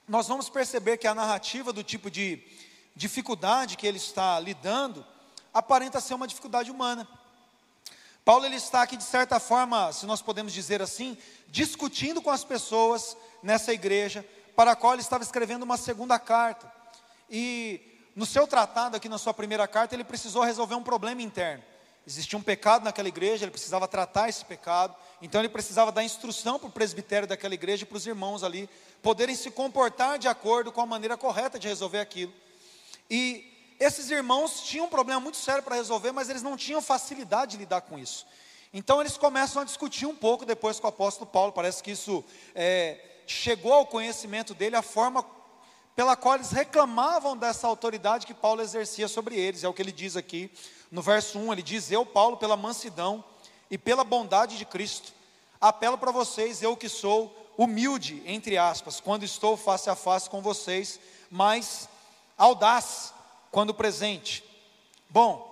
nós 0.06 0.28
vamos 0.28 0.48
perceber 0.48 0.96
que 0.96 1.06
a 1.06 1.14
narrativa 1.14 1.72
do 1.72 1.82
tipo 1.82 2.10
de 2.10 2.42
dificuldade 2.94 3.76
que 3.76 3.86
ele 3.86 3.96
está 3.96 4.38
lidando 4.38 5.04
aparenta 5.52 6.00
ser 6.00 6.14
uma 6.14 6.28
dificuldade 6.28 6.70
humana. 6.70 7.08
Paulo 8.30 8.46
ele 8.46 8.54
está 8.54 8.82
aqui 8.82 8.96
de 8.96 9.02
certa 9.02 9.40
forma, 9.40 9.92
se 9.92 10.06
nós 10.06 10.22
podemos 10.22 10.52
dizer 10.52 10.80
assim, 10.80 11.18
discutindo 11.48 12.22
com 12.22 12.30
as 12.30 12.44
pessoas 12.44 13.16
nessa 13.42 13.72
igreja 13.72 14.24
para 14.54 14.70
a 14.70 14.76
qual 14.76 14.92
ele 14.92 15.02
estava 15.02 15.24
escrevendo 15.24 15.64
uma 15.64 15.76
segunda 15.76 16.16
carta. 16.16 16.72
E 17.28 17.80
no 18.14 18.24
seu 18.24 18.46
tratado 18.46 18.96
aqui 18.96 19.08
na 19.08 19.18
sua 19.18 19.34
primeira 19.34 19.66
carta, 19.66 19.96
ele 19.96 20.04
precisou 20.04 20.44
resolver 20.44 20.76
um 20.76 20.82
problema 20.84 21.20
interno. 21.20 21.64
Existia 22.06 22.38
um 22.38 22.42
pecado 22.42 22.84
naquela 22.84 23.08
igreja, 23.08 23.44
ele 23.44 23.50
precisava 23.50 23.88
tratar 23.88 24.28
esse 24.28 24.44
pecado, 24.44 24.94
então 25.20 25.40
ele 25.40 25.48
precisava 25.48 25.90
dar 25.90 26.04
instrução 26.04 26.56
para 26.56 26.68
o 26.68 26.72
presbitério 26.72 27.26
daquela 27.26 27.54
igreja 27.54 27.82
e 27.82 27.86
para 27.86 27.96
os 27.96 28.06
irmãos 28.06 28.44
ali 28.44 28.70
poderem 29.02 29.34
se 29.34 29.50
comportar 29.50 30.20
de 30.20 30.28
acordo 30.28 30.70
com 30.70 30.80
a 30.80 30.86
maneira 30.86 31.16
correta 31.16 31.58
de 31.58 31.66
resolver 31.66 31.98
aquilo. 31.98 32.32
E 33.10 33.49
esses 33.80 34.10
irmãos 34.10 34.62
tinham 34.62 34.84
um 34.84 34.90
problema 34.90 35.18
muito 35.18 35.38
sério 35.38 35.62
para 35.62 35.74
resolver, 35.74 36.12
mas 36.12 36.28
eles 36.28 36.42
não 36.42 36.54
tinham 36.54 36.82
facilidade 36.82 37.52
de 37.52 37.56
lidar 37.56 37.80
com 37.80 37.98
isso. 37.98 38.26
Então 38.74 39.00
eles 39.00 39.16
começam 39.16 39.62
a 39.62 39.64
discutir 39.64 40.04
um 40.04 40.14
pouco 40.14 40.44
depois 40.44 40.78
com 40.78 40.86
o 40.86 40.90
apóstolo 40.90 41.28
Paulo. 41.28 41.50
Parece 41.50 41.82
que 41.82 41.92
isso 41.92 42.22
é, 42.54 43.00
chegou 43.26 43.72
ao 43.72 43.86
conhecimento 43.86 44.52
dele, 44.52 44.76
a 44.76 44.82
forma 44.82 45.24
pela 45.96 46.14
qual 46.14 46.34
eles 46.34 46.50
reclamavam 46.50 47.34
dessa 47.36 47.66
autoridade 47.66 48.26
que 48.26 48.34
Paulo 48.34 48.60
exercia 48.60 49.08
sobre 49.08 49.34
eles. 49.34 49.64
É 49.64 49.68
o 49.68 49.72
que 49.72 49.80
ele 49.80 49.90
diz 49.90 50.14
aqui 50.14 50.50
no 50.90 51.00
verso 51.00 51.38
1. 51.38 51.52
Ele 51.52 51.62
diz: 51.62 51.90
Eu, 51.90 52.04
Paulo, 52.04 52.36
pela 52.36 52.58
mansidão 52.58 53.24
e 53.70 53.78
pela 53.78 54.04
bondade 54.04 54.58
de 54.58 54.66
Cristo, 54.66 55.12
apelo 55.58 55.96
para 55.96 56.12
vocês, 56.12 56.62
eu 56.62 56.76
que 56.76 56.88
sou 56.88 57.34
humilde, 57.56 58.22
entre 58.26 58.56
aspas, 58.56 59.00
quando 59.00 59.24
estou 59.24 59.56
face 59.56 59.88
a 59.88 59.94
face 59.94 60.28
com 60.28 60.40
vocês, 60.40 61.00
mas 61.30 61.88
audaz 62.36 63.12
quando 63.50 63.74
presente. 63.74 64.44
Bom, 65.08 65.50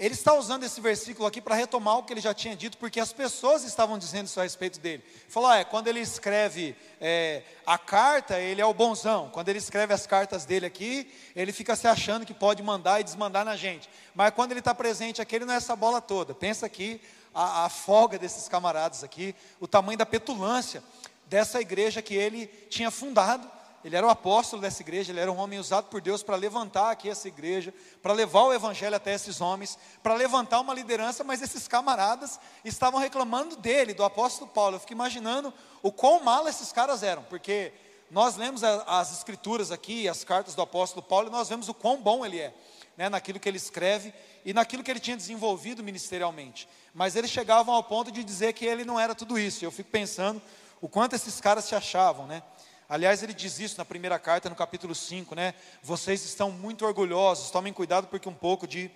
ele 0.00 0.14
está 0.14 0.32
usando 0.32 0.64
esse 0.64 0.80
versículo 0.80 1.28
aqui 1.28 1.42
para 1.42 1.54
retomar 1.54 1.98
o 1.98 2.02
que 2.02 2.10
ele 2.10 2.22
já 2.22 2.32
tinha 2.32 2.56
dito, 2.56 2.78
porque 2.78 2.98
as 2.98 3.12
pessoas 3.12 3.64
estavam 3.64 3.98
dizendo 3.98 4.24
isso 4.28 4.40
a 4.40 4.44
respeito 4.44 4.80
dele. 4.80 5.04
Falou, 5.28 5.50
ah, 5.50 5.58
é, 5.58 5.64
quando 5.64 5.88
ele 5.88 6.00
escreve 6.00 6.74
é, 6.98 7.42
a 7.66 7.76
carta, 7.76 8.38
ele 8.38 8.62
é 8.62 8.64
o 8.64 8.72
bonzão. 8.72 9.28
Quando 9.28 9.50
ele 9.50 9.58
escreve 9.58 9.92
as 9.92 10.06
cartas 10.06 10.46
dele 10.46 10.64
aqui, 10.64 11.12
ele 11.36 11.52
fica 11.52 11.76
se 11.76 11.86
achando 11.86 12.24
que 12.24 12.32
pode 12.32 12.62
mandar 12.62 12.98
e 12.98 13.04
desmandar 13.04 13.44
na 13.44 13.56
gente. 13.56 13.90
Mas 14.14 14.32
quando 14.32 14.52
ele 14.52 14.60
está 14.60 14.74
presente 14.74 15.20
aqui, 15.20 15.36
ele 15.36 15.44
não 15.44 15.52
é 15.52 15.58
essa 15.58 15.76
bola 15.76 16.00
toda. 16.00 16.34
Pensa 16.34 16.64
aqui 16.64 16.98
a, 17.34 17.66
a 17.66 17.68
folga 17.68 18.18
desses 18.18 18.48
camaradas 18.48 19.04
aqui, 19.04 19.34
o 19.60 19.68
tamanho 19.68 19.98
da 19.98 20.06
petulância 20.06 20.82
dessa 21.26 21.60
igreja 21.60 22.00
que 22.00 22.14
ele 22.14 22.46
tinha 22.70 22.90
fundado. 22.90 23.46
Ele 23.82 23.96
era 23.96 24.06
o 24.06 24.10
apóstolo 24.10 24.60
dessa 24.60 24.82
igreja, 24.82 25.10
ele 25.10 25.20
era 25.20 25.32
um 25.32 25.38
homem 25.38 25.58
usado 25.58 25.86
por 25.86 26.02
Deus 26.02 26.22
para 26.22 26.36
levantar 26.36 26.90
aqui 26.90 27.08
essa 27.08 27.28
igreja, 27.28 27.72
para 28.02 28.12
levar 28.12 28.42
o 28.42 28.52
evangelho 28.52 28.94
até 28.94 29.14
esses 29.14 29.40
homens, 29.40 29.78
para 30.02 30.14
levantar 30.14 30.60
uma 30.60 30.74
liderança, 30.74 31.24
mas 31.24 31.40
esses 31.40 31.66
camaradas 31.66 32.38
estavam 32.62 33.00
reclamando 33.00 33.56
dele, 33.56 33.94
do 33.94 34.04
apóstolo 34.04 34.50
Paulo. 34.50 34.76
Eu 34.76 34.80
fico 34.80 34.92
imaginando 34.92 35.52
o 35.82 35.90
quão 35.90 36.22
mal 36.22 36.46
esses 36.46 36.70
caras 36.72 37.02
eram, 37.02 37.22
porque 37.22 37.72
nós 38.10 38.36
lemos 38.36 38.62
as 38.62 39.12
escrituras 39.12 39.72
aqui, 39.72 40.08
as 40.08 40.24
cartas 40.24 40.54
do 40.54 40.60
apóstolo 40.60 41.02
Paulo, 41.02 41.28
e 41.28 41.30
nós 41.30 41.48
vemos 41.48 41.68
o 41.68 41.74
quão 41.74 41.96
bom 42.02 42.26
ele 42.26 42.38
é, 42.38 42.52
né, 42.98 43.08
naquilo 43.08 43.40
que 43.40 43.48
ele 43.48 43.56
escreve 43.56 44.12
e 44.44 44.52
naquilo 44.52 44.82
que 44.82 44.90
ele 44.90 45.00
tinha 45.00 45.16
desenvolvido 45.16 45.82
ministerialmente. 45.82 46.68
Mas 46.92 47.16
eles 47.16 47.30
chegavam 47.30 47.74
ao 47.74 47.84
ponto 47.84 48.10
de 48.10 48.22
dizer 48.22 48.52
que 48.52 48.66
ele 48.66 48.84
não 48.84 49.00
era 49.00 49.14
tudo 49.14 49.38
isso. 49.38 49.64
Eu 49.64 49.70
fico 49.70 49.90
pensando 49.90 50.42
o 50.82 50.88
quanto 50.88 51.14
esses 51.14 51.40
caras 51.40 51.64
se 51.64 51.74
achavam, 51.74 52.26
né? 52.26 52.42
Aliás, 52.90 53.22
ele 53.22 53.32
diz 53.32 53.60
isso 53.60 53.78
na 53.78 53.84
primeira 53.84 54.18
carta, 54.18 54.50
no 54.50 54.56
capítulo 54.56 54.96
5, 54.96 55.32
né? 55.36 55.54
Vocês 55.80 56.24
estão 56.24 56.50
muito 56.50 56.84
orgulhosos, 56.84 57.48
tomem 57.48 57.72
cuidado 57.72 58.08
porque 58.08 58.28
um 58.28 58.34
pouco 58.34 58.66
de 58.66 58.90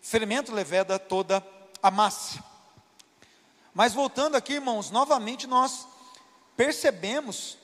fermento 0.00 0.50
leveda 0.50 0.98
toda 0.98 1.46
a 1.82 1.90
massa. 1.90 2.42
Mas 3.74 3.92
voltando 3.92 4.34
aqui, 4.34 4.54
irmãos, 4.54 4.90
novamente 4.90 5.46
nós 5.46 5.86
percebemos 6.56 7.58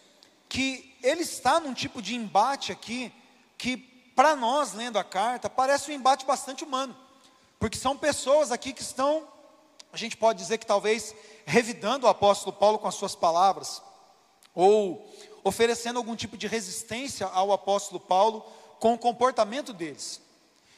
que 0.50 0.94
ele 1.02 1.22
está 1.22 1.58
num 1.58 1.72
tipo 1.72 2.02
de 2.02 2.14
embate 2.14 2.72
aqui 2.72 3.10
que 3.56 3.78
para 4.14 4.36
nós 4.36 4.74
lendo 4.74 4.98
a 4.98 5.04
carta 5.04 5.48
parece 5.48 5.90
um 5.90 5.94
embate 5.94 6.26
bastante 6.26 6.62
humano, 6.62 6.94
porque 7.58 7.78
são 7.78 7.96
pessoas 7.96 8.52
aqui 8.52 8.74
que 8.74 8.82
estão, 8.82 9.26
a 9.90 9.96
gente 9.96 10.14
pode 10.14 10.40
dizer 10.40 10.58
que 10.58 10.66
talvez 10.66 11.14
revidando 11.46 12.04
o 12.04 12.10
apóstolo 12.10 12.54
Paulo 12.54 12.78
com 12.78 12.86
as 12.86 12.96
suas 12.96 13.14
palavras, 13.14 13.80
ou 14.54 15.08
oferecendo 15.42 15.96
algum 15.96 16.16
tipo 16.16 16.36
de 16.36 16.46
resistência 16.46 17.26
ao 17.26 17.52
apóstolo 17.52 18.00
Paulo 18.00 18.44
com 18.78 18.94
o 18.94 18.98
comportamento 18.98 19.72
deles. 19.72 20.20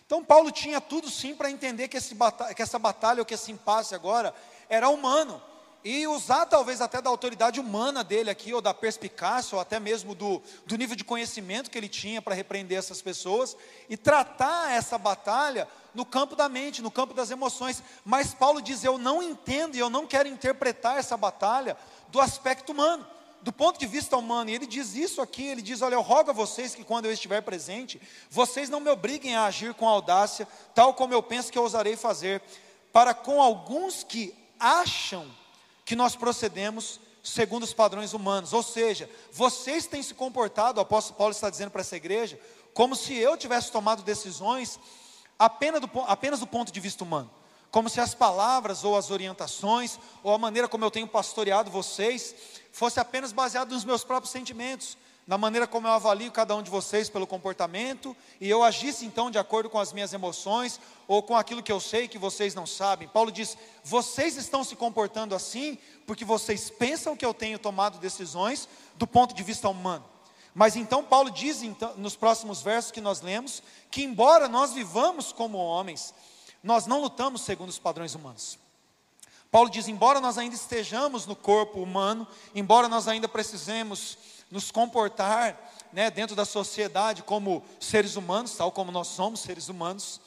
Então 0.07 0.23
Paulo 0.23 0.51
tinha 0.51 0.81
tudo 0.81 1.09
sim 1.09 1.35
para 1.35 1.51
entender 1.51 1.89
que, 1.89 1.97
esse 1.97 2.15
que 2.55 2.63
essa 2.63 2.79
batalha 2.79 3.21
ou 3.21 3.25
que 3.25 3.35
esse 3.35 3.51
impasse 3.51 3.95
agora 3.95 4.35
era 4.69 4.89
humano. 4.89 5.41
E 5.85 6.07
usar 6.07 6.47
talvez 6.47 6.81
até 6.81 7.01
da 7.01 7.11
autoridade 7.11 7.59
humana 7.59 8.05
dele 8.05 8.31
aqui, 8.31 8.55
ou 8.55 8.61
da 8.61 8.73
perspicácia, 8.73 9.57
ou 9.57 9.61
até 9.61 9.81
mesmo 9.81 10.15
do, 10.15 10.41
do 10.65 10.77
nível 10.77 10.95
de 10.95 11.03
conhecimento 11.03 11.71
que 11.71 11.77
ele 11.77 11.89
tinha 11.89 12.23
para 12.23 12.37
repreender 12.37 12.79
essas 12.79 13.03
pessoas, 13.03 13.57
e 13.89 13.97
tratar 13.97 14.71
essa 14.71 14.97
batalha 14.97 15.67
no 15.93 16.05
campo 16.05 16.37
da 16.37 16.49
mente, 16.49 16.83
no 16.83 16.91
campo 16.91 17.15
das 17.15 17.33
emoções. 17.33 17.83
Mas 18.05 18.33
Paulo 18.33 18.63
diz: 18.63 18.85
Eu 18.85 18.97
não 18.97 19.21
entendo 19.21 19.75
e 19.75 19.81
eu 19.81 19.91
não 19.91 20.07
quero 20.07 20.29
interpretar 20.29 20.99
essa 20.99 21.17
batalha 21.17 21.77
do 22.11 22.21
aspecto 22.21 22.71
humano 22.71 23.05
do 23.43 23.53
ponto 23.53 23.79
de 23.79 23.87
vista 23.87 24.17
humano, 24.17 24.51
e 24.51 24.55
ele 24.55 24.67
diz 24.67 24.95
isso 24.95 25.21
aqui, 25.21 25.45
ele 25.45 25.61
diz, 25.61 25.83
olha, 25.83 25.95
eu 25.95 26.01
rogo 26.01 26.31
a 26.31 26.33
vocês 26.33 26.75
que 26.75 26.85
quando 26.85 27.07
eu 27.07 27.13
estiver 27.13 27.43
presente, 27.43 28.01
vocês 28.31 28.71
não 28.71 28.79
me 28.79 28.89
obriguem 28.89 29.35
a 29.35 29.45
agir 29.45 29.75
com 29.75 29.89
audácia, 29.89 30.47
tal 30.75 30.95
como 30.95 31.13
eu 31.13 31.23
penso 31.23 31.51
que 31.51 31.59
eu 31.59 31.63
ousarei 31.63 31.97
fazer, 31.97 32.41
para 32.93 33.13
com 33.13 33.43
alguns 33.43 34.05
que 34.05 34.33
acham 34.61 35.29
que 35.85 35.97
nós 35.97 36.15
procedemos 36.15 37.01
segundo 37.23 37.65
os 37.65 37.73
padrões 37.73 38.13
humanos, 38.13 38.53
ou 38.53 38.63
seja, 38.63 39.11
vocês 39.33 39.87
têm 39.87 40.03
se 40.03 40.15
comportado, 40.15 40.79
o 40.79 40.83
apóstolo 40.83 41.17
Paulo 41.17 41.33
está 41.33 41.51
dizendo 41.51 41.71
para 41.71 41.81
essa 41.81 41.97
igreja, 41.97 42.39
como 42.73 42.95
se 42.95 43.15
eu 43.15 43.37
tivesse 43.37 43.71
tomado 43.73 44.03
decisões 44.03 44.79
apenas 45.39 45.81
do, 45.81 45.91
apenas 46.07 46.41
do 46.41 46.47
ponto 46.47 46.73
de 46.73 46.81
vista 46.81 47.03
humano 47.05 47.31
como 47.73 47.89
se 47.89 48.01
as 48.01 48.15
palavras 48.15 48.85
ou 48.85 48.97
as 48.97 49.11
orientações 49.11 49.99
ou 50.23 50.33
a 50.33 50.39
maneira 50.39 50.69
como 50.69 50.85
eu 50.85 50.91
tenho 50.91 51.09
pastoreado 51.09 51.71
vocês 51.71 52.35
fosse 52.71 53.01
apenas 53.01 53.33
baseado 53.33 53.73
nos 53.73 53.85
meus 53.85 54.05
próprios 54.05 54.31
sentimentos, 54.31 54.97
na 55.27 55.39
maneira 55.39 55.67
como 55.67 55.87
eu 55.87 55.93
avalio 55.93 56.31
cada 56.31 56.55
um 56.55 56.63
de 56.63 56.71
vocês 56.71 57.09
pelo 57.09 57.27
comportamento, 57.27 58.15
e 58.41 58.49
eu 58.49 58.63
agisse 58.63 59.07
então 59.07 59.31
de 59.31 59.39
acordo 59.39 59.71
com 59.71 59.79
as 59.79 59.93
minhas 59.93 60.13
emoções 60.13 60.79
ou 61.09 61.23
com 61.23 61.35
aquilo 61.35 61.63
que 61.63 61.73
eu 61.73 61.81
sei 61.81 62.09
que 62.09 62.19
vocês 62.19 62.55
não 62.55 62.67
sabem. 62.67 63.09
Paulo 63.09 63.33
diz: 63.33 63.57
vocês 63.83 64.37
estão 64.37 64.63
se 64.63 64.77
comportando 64.77 65.35
assim 65.35 65.79
porque 66.07 66.25
vocês 66.25 66.69
pensam 66.69 67.17
que 67.17 67.25
eu 67.25 67.33
tenho 67.33 67.59
tomado 67.59 67.99
decisões 67.99 68.69
do 68.97 69.07
ponto 69.07 69.35
de 69.35 69.43
vista 69.43 69.69
humano. 69.69 70.05
Mas 70.55 70.77
então 70.77 71.03
Paulo 71.03 71.31
diz 71.31 71.63
então, 71.63 71.95
nos 71.97 72.17
próximos 72.17 72.61
versos 72.61 72.91
que 72.91 73.01
nós 73.01 73.23
lemos 73.23 73.63
que 73.91 74.03
embora 74.03 74.49
nós 74.49 74.73
vivamos 74.73 75.33
como 75.33 75.57
homens, 75.57 76.13
nós 76.63 76.87
não 76.87 77.01
lutamos 77.01 77.43
segundo 77.43 77.69
os 77.69 77.79
padrões 77.79 78.15
humanos. 78.15 78.59
Paulo 79.51 79.69
diz: 79.69 79.89
embora 79.89 80.21
nós 80.21 80.39
ainda 80.39 80.55
estejamos 80.55 81.27
no 81.27 81.37
corpo 81.37 81.81
humano, 81.83 82.27
embora 82.55 82.89
nós 82.89 83.09
ainda 83.09 83.29
precisemos 83.29 84.17
nos 84.51 84.71
comportar 84.71 85.59
né, 85.93 86.11
dentro 86.11 86.35
da 86.35 86.45
sociedade 86.45 87.23
como 87.23 87.63
seres 87.81 88.17
humanos, 88.17 88.57
tal 88.57 88.73
como 88.73 88.91
nós 88.91 89.09
somos 89.09 89.41
seres 89.41 89.69
humanos, 89.69 90.21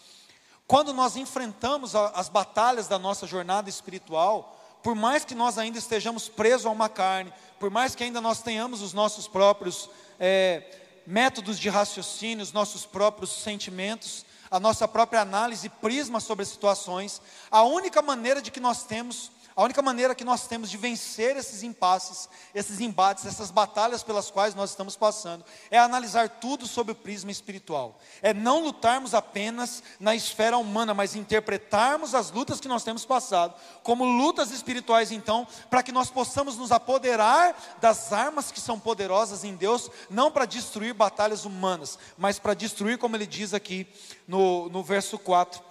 quando 0.67 0.93
nós 0.93 1.15
enfrentamos 1.15 1.95
as 1.95 2.27
batalhas 2.27 2.87
da 2.87 2.97
nossa 2.97 3.27
jornada 3.27 3.69
espiritual, 3.69 4.59
por 4.81 4.95
mais 4.95 5.25
que 5.25 5.35
nós 5.35 5.57
ainda 5.57 5.77
estejamos 5.77 6.29
presos 6.29 6.65
a 6.65 6.69
uma 6.69 6.89
carne, 6.89 7.33
por 7.59 7.69
mais 7.69 7.95
que 7.95 8.03
ainda 8.03 8.21
nós 8.21 8.41
tenhamos 8.41 8.81
os 8.81 8.93
nossos 8.93 9.27
próprios 9.27 9.89
é, 10.19 10.63
métodos 11.05 11.59
de 11.59 11.69
raciocínio, 11.69 12.43
os 12.43 12.51
nossos 12.51 12.85
próprios 12.85 13.31
sentimentos, 13.31 14.25
a 14.55 14.59
nossa 14.59 14.87
própria 14.87 15.19
análise, 15.19 15.67
prisma 15.67 16.21
sobre 16.21 16.43
as 16.43 16.49
situações, 16.49 17.21
a 17.51 17.63
única 17.63 18.01
maneira 18.01 18.41
de 18.41 18.49
que 18.49 18.59
nós 18.61 18.83
temos 18.83 19.29
a 19.55 19.63
única 19.63 19.81
maneira 19.81 20.13
que 20.13 20.25
nós 20.25 20.47
temos 20.47 20.69
de 20.69 20.75
vencer 20.75 21.37
esses 21.37 21.63
impasses, 21.63 22.27
esses 22.53 22.81
embates, 22.81 23.25
essas 23.25 23.49
batalhas 23.49 24.03
pelas 24.03 24.29
quais 24.29 24.53
nós 24.53 24.71
estamos 24.71 24.97
passando, 24.97 25.45
é 25.71 25.77
analisar 25.79 26.27
tudo 26.27 26.67
sob 26.67 26.91
o 26.91 26.95
prisma 26.95 27.31
espiritual. 27.31 27.97
É 28.21 28.33
não 28.33 28.61
lutarmos 28.61 29.13
apenas 29.13 29.81
na 29.97 30.13
esfera 30.13 30.57
humana, 30.57 30.93
mas 30.93 31.15
interpretarmos 31.15 32.13
as 32.13 32.31
lutas 32.31 32.59
que 32.59 32.67
nós 32.67 32.83
temos 32.83 33.05
passado 33.05 33.55
como 33.81 34.03
lutas 34.03 34.51
espirituais, 34.51 35.09
então, 35.09 35.47
para 35.69 35.81
que 35.81 35.91
nós 35.93 36.09
possamos 36.09 36.57
nos 36.57 36.73
apoderar 36.73 37.77
das 37.79 38.11
armas 38.11 38.51
que 38.51 38.59
são 38.59 38.77
poderosas 38.77 39.45
em 39.45 39.55
Deus, 39.55 39.89
não 40.09 40.29
para 40.29 40.45
destruir 40.45 40.93
batalhas 40.93 41.45
humanas, 41.45 41.97
mas 42.17 42.37
para 42.37 42.53
destruir, 42.53 42.97
como 42.97 43.15
ele 43.15 43.25
diz 43.25 43.53
aqui 43.53 43.87
no, 44.27 44.67
no 44.67 44.83
verso 44.83 45.17
4, 45.17 45.63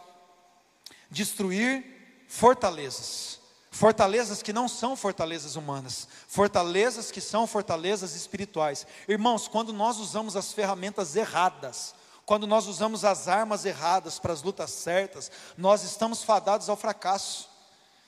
destruir 1.10 2.24
fortalezas. 2.26 3.43
Fortalezas 3.74 4.40
que 4.40 4.52
não 4.52 4.68
são 4.68 4.94
fortalezas 4.94 5.56
humanas, 5.56 6.06
fortalezas 6.28 7.10
que 7.10 7.20
são 7.20 7.44
fortalezas 7.44 8.14
espirituais. 8.14 8.86
Irmãos, 9.08 9.48
quando 9.48 9.72
nós 9.72 9.98
usamos 9.98 10.36
as 10.36 10.52
ferramentas 10.52 11.16
erradas, 11.16 11.92
quando 12.24 12.46
nós 12.46 12.68
usamos 12.68 13.04
as 13.04 13.26
armas 13.26 13.64
erradas 13.64 14.20
para 14.20 14.32
as 14.32 14.44
lutas 14.44 14.70
certas, 14.70 15.28
nós 15.58 15.82
estamos 15.82 16.22
fadados 16.22 16.68
ao 16.68 16.76
fracasso. 16.76 17.48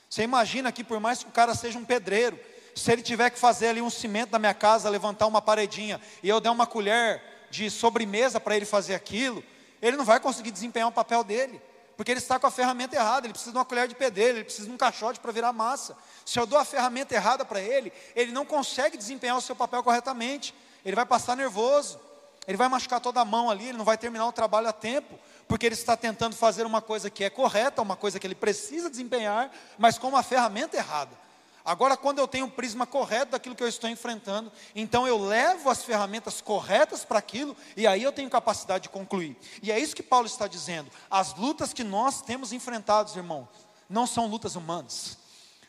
Você 0.09 0.23
imagina 0.23 0.71
que, 0.71 0.85
por 0.85 1.01
mais 1.01 1.25
que 1.25 1.31
o 1.31 1.33
cara 1.33 1.53
seja 1.53 1.81
um 1.81 1.85
pedreiro, 1.85 2.39
se 2.73 2.93
ele 2.93 3.03
tiver 3.03 3.31
que 3.31 3.39
fazer 3.39 3.67
ali 3.67 3.83
um 3.83 3.91
cimento 3.91 4.31
na 4.31 4.39
minha 4.39 4.55
casa, 4.55 4.89
levantar 4.89 5.27
uma 5.27 5.43
paredinha, 5.43 6.01
e 6.23 6.29
eu 6.29 6.39
der 6.39 6.51
uma 6.51 6.69
colher 6.69 7.21
de 7.51 7.69
sobremesa 7.71 8.39
para 8.39 8.57
ele 8.57 8.67
fazer 8.67 8.95
aquilo, 8.95 9.43
ele 9.83 9.97
não 9.97 10.05
vai 10.05 10.21
conseguir 10.21 10.53
desempenhar 10.53 10.87
o 10.87 10.93
papel 10.93 11.25
dele 11.25 11.61
porque 11.97 12.11
ele 12.11 12.19
está 12.19 12.39
com 12.39 12.47
a 12.47 12.51
ferramenta 12.51 12.95
errada, 12.95 13.27
ele 13.27 13.33
precisa 13.33 13.53
de 13.53 13.59
uma 13.59 13.65
colher 13.65 13.89
de 13.89 13.95
pedreiro, 13.95 14.39
ele 14.39 14.45
precisa 14.45 14.67
de 14.67 14.73
um 14.73 14.77
caixote 14.77 15.19
para 15.19 15.33
virar 15.33 15.53
massa. 15.53 15.97
Se 16.25 16.39
eu 16.39 16.47
dou 16.47 16.59
a 16.59 16.65
ferramenta 16.65 17.15
errada 17.15 17.45
para 17.45 17.61
ele, 17.61 17.93
ele 18.15 18.33
não 18.33 18.45
consegue 18.45 18.97
desempenhar 18.97 19.37
o 19.37 19.41
seu 19.41 19.57
papel 19.57 19.83
corretamente, 19.83 20.55
ele 20.85 20.95
vai 20.95 21.07
passar 21.07 21.37
nervoso, 21.37 21.99
ele 22.47 22.57
vai 22.57 22.69
machucar 22.69 23.01
toda 23.01 23.21
a 23.21 23.25
mão 23.25 23.51
ali, 23.51 23.69
ele 23.69 23.79
não 23.79 23.85
vai 23.85 23.97
terminar 23.97 24.27
o 24.27 24.33
trabalho 24.33 24.69
a 24.69 24.73
tempo, 24.73 25.19
porque 25.49 25.65
ele 25.65 25.75
está 25.75 25.97
tentando 25.97 26.37
fazer 26.37 26.67
uma 26.67 26.83
coisa 26.83 27.09
que 27.09 27.25
é 27.25 27.31
correta, 27.31 27.81
uma 27.81 27.97
coisa 27.97 28.21
que 28.21 28.27
ele 28.27 28.35
precisa 28.35 28.91
desempenhar, 28.91 29.51
mas 29.79 29.99
com 29.99 30.09
uma 30.09 30.23
ferramenta 30.23 30.77
errada. 30.77 31.26
Agora, 31.67 31.97
quando 31.97 32.21
eu 32.21 32.29
tenho 32.29 32.47
um 32.47 32.51
prisma 32.51 32.87
correto 32.87 33.33
daquilo 33.33 33.57
que 33.57 33.63
eu 33.63 33.67
estou 33.67 33.91
enfrentando, 33.91 34.53
então 34.73 35.05
eu 35.05 35.19
levo 35.19 35.69
as 35.69 35.83
ferramentas 35.83 36.41
corretas 36.41 37.05
para 37.05 37.19
aquilo, 37.19 37.57
e 37.77 37.89
aí 37.89 38.05
eu 38.05 38.13
tenho 38.13 38.31
capacidade 38.31 38.85
de 38.85 38.89
concluir. 38.89 39.37
E 39.61 39.73
é 39.73 39.79
isso 39.81 39.97
que 39.97 40.03
Paulo 40.03 40.29
está 40.29 40.47
dizendo. 40.47 40.89
As 41.11 41.35
lutas 41.35 41.73
que 41.73 41.83
nós 41.83 42.23
temos 42.23 42.53
enfrentados, 42.53 43.17
irmão, 43.17 43.49
não 43.91 44.07
são 44.07 44.29
lutas 44.29 44.55
humanas. 44.55 45.19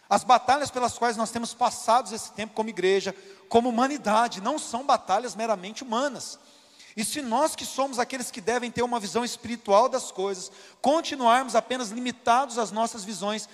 As 0.08 0.24
batalhas 0.24 0.70
pelas 0.70 1.00
quais 1.00 1.18
nós 1.18 1.32
temos 1.32 1.56
passado 1.56 2.14
esse 2.14 2.32
tempo 2.32 2.54
como 2.54 2.70
igreja, 2.70 3.16
como 3.50 3.68
humanidade, 3.68 4.40
não 4.40 4.60
são 4.60 4.86
batalhas 4.86 5.36
meramente 5.36 5.82
humanas. 5.82 6.38
E 6.96 7.04
se 7.04 7.24
nós 7.24 7.56
que 7.56 7.66
somos 7.66 7.98
aqueles 7.98 8.30
que 8.30 8.40
devem 8.40 8.70
ter 8.70 8.84
uma 8.84 9.00
visão 9.00 9.26
espiritual 9.26 9.90
das 9.90 10.12
coisas, 10.12 10.52
continuarmos 10.80 11.56
apenas 11.56 11.90
limitados 11.90 12.60
às 12.60 12.70
nossas 12.70 13.04
visões 13.04 13.50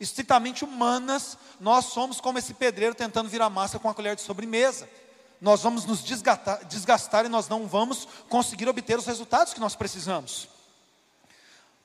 estritamente 0.00 0.64
humanas, 0.64 1.36
nós 1.58 1.86
somos 1.86 2.20
como 2.20 2.38
esse 2.38 2.54
pedreiro 2.54 2.94
tentando 2.94 3.28
virar 3.28 3.50
massa 3.50 3.78
com 3.78 3.88
a 3.88 3.94
colher 3.94 4.14
de 4.14 4.22
sobremesa. 4.22 4.88
Nós 5.40 5.62
vamos 5.62 5.84
nos 5.84 6.02
desgastar, 6.02 6.64
desgastar 6.64 7.24
e 7.24 7.28
nós 7.28 7.48
não 7.48 7.66
vamos 7.66 8.06
conseguir 8.28 8.68
obter 8.68 8.98
os 8.98 9.06
resultados 9.06 9.54
que 9.54 9.60
nós 9.60 9.76
precisamos. 9.76 10.48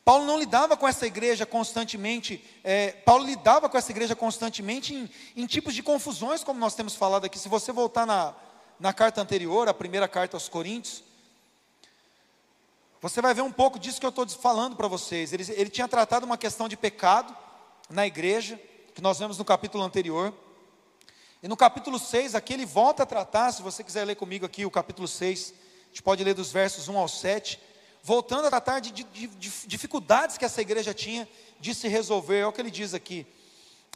Paulo 0.03 0.25
não 0.25 0.38
lidava 0.38 0.75
com 0.75 0.88
essa 0.88 1.08
igreja 1.08 1.46
constantemente, 1.46 2.43
é, 2.63 2.91
Paulo 2.91 3.24
lidava 3.24 3.70
com 3.70 3.77
essa 3.77 3.91
igreja 3.91 4.15
constantemente 4.15 4.93
em, 4.93 5.10
em, 5.36 5.46
tipos 5.46 5.74
de 5.74 5.82
confusões, 5.82 6.43
como 6.43 6.60
nós 6.60 6.75
temos 6.75 6.93
falado 6.93 7.25
aqui. 7.25 7.39
Se 7.39 7.48
você 7.48 7.72
voltar 7.72 8.05
na, 8.05 8.34
na 8.79 8.91
carta 8.91 9.22
anterior, 9.22 9.70
a 9.70 9.74
primeira 9.74 10.08
carta 10.08 10.36
aos 10.36 10.50
Coríntios, 10.50 11.03
você 13.01 13.22
vai 13.22 13.34
ver 13.34 13.43
um 13.43 13.51
pouco 13.51 13.79
disso 13.79 14.00
que 14.00 14.05
eu 14.05 14.10
estou 14.10 14.27
falando 14.27 14.75
para 14.75 14.89
vocês. 14.89 15.32
Ele, 15.32 15.46
ele 15.51 15.70
tinha 15.70 15.88
tratado 15.88 16.25
uma 16.25 16.38
questão 16.38 16.67
de 16.67 16.75
pecado, 16.75 17.36
na 17.89 18.05
igreja, 18.07 18.59
que 18.93 19.01
nós 19.01 19.19
vemos 19.19 19.37
no 19.37 19.45
capítulo 19.45 19.83
anterior. 19.83 20.33
E 21.41 21.47
no 21.47 21.57
capítulo 21.57 21.99
6, 21.99 22.35
aqui 22.35 22.53
ele 22.53 22.65
volta 22.65 23.03
a 23.03 23.05
tratar, 23.05 23.51
se 23.51 23.61
você 23.61 23.83
quiser 23.83 24.05
ler 24.05 24.15
comigo 24.15 24.45
aqui 24.45 24.65
o 24.65 24.71
capítulo 24.71 25.07
6, 25.07 25.53
a 25.83 25.87
gente 25.87 26.01
pode 26.01 26.23
ler 26.23 26.33
dos 26.33 26.51
versos 26.51 26.87
1 26.87 26.97
ao 26.97 27.07
7, 27.07 27.59
voltando 28.01 28.47
a 28.47 28.49
tratar 28.49 28.79
de, 28.79 28.91
de, 28.91 29.03
de 29.03 29.51
dificuldades 29.67 30.37
que 30.37 30.45
essa 30.45 30.61
igreja 30.61 30.93
tinha 30.93 31.27
de 31.59 31.75
se 31.75 31.87
resolver, 31.87 32.39
é 32.39 32.47
o 32.47 32.51
que 32.51 32.61
ele 32.61 32.71
diz 32.71 32.93
aqui. 32.93 33.27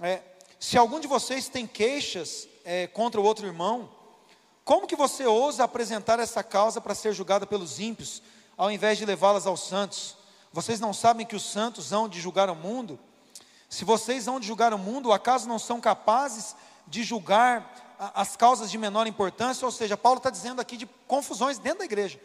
É, 0.02 0.22
se 0.60 0.78
algum 0.78 1.00
de 1.00 1.08
vocês 1.08 1.50
tem 1.50 1.66
queixas 1.66 2.48
é, 2.66 2.88
contra 2.88 3.20
o 3.20 3.24
outro 3.24 3.46
irmão, 3.46 3.90
como 4.64 4.86
que 4.86 4.96
você 4.96 5.26
ousa 5.26 5.64
apresentar 5.64 6.20
essa 6.20 6.44
causa 6.44 6.82
para 6.82 6.94
ser 6.94 7.14
julgada 7.14 7.48
pelos 7.48 7.80
ímpios, 7.80 8.22
ao 8.58 8.70
invés 8.70 8.98
de 8.98 9.06
levá-las 9.06 9.48
aos 9.48 9.68
santos? 9.68 10.18
vocês 10.52 10.80
não 10.80 10.92
sabem 10.92 11.26
que 11.26 11.36
os 11.36 11.44
santos 11.44 11.94
hão 11.94 12.10
de 12.10 12.20
julgar 12.20 12.50
o 12.50 12.56
mundo? 12.56 13.00
Se 13.70 13.84
vocês 13.84 14.26
de 14.26 14.48
julgar 14.48 14.74
o 14.74 14.78
mundo, 14.78 15.12
acaso 15.12 15.48
não 15.48 15.60
são 15.60 15.82
capazes 15.82 16.56
de 16.88 17.04
julgar 17.04 17.96
as 18.14 18.36
causas 18.36 18.72
de 18.72 18.78
menor 18.78 19.08
importância? 19.08 19.66
Ou 19.66 19.72
seja, 19.72 19.98
Paulo 19.98 20.18
está 20.18 20.30
dizendo 20.30 20.62
aqui 20.62 20.78
de 20.78 20.86
confusões 21.08 21.60
dentro 21.60 21.80
da 21.80 21.86
igreja. 21.86 22.20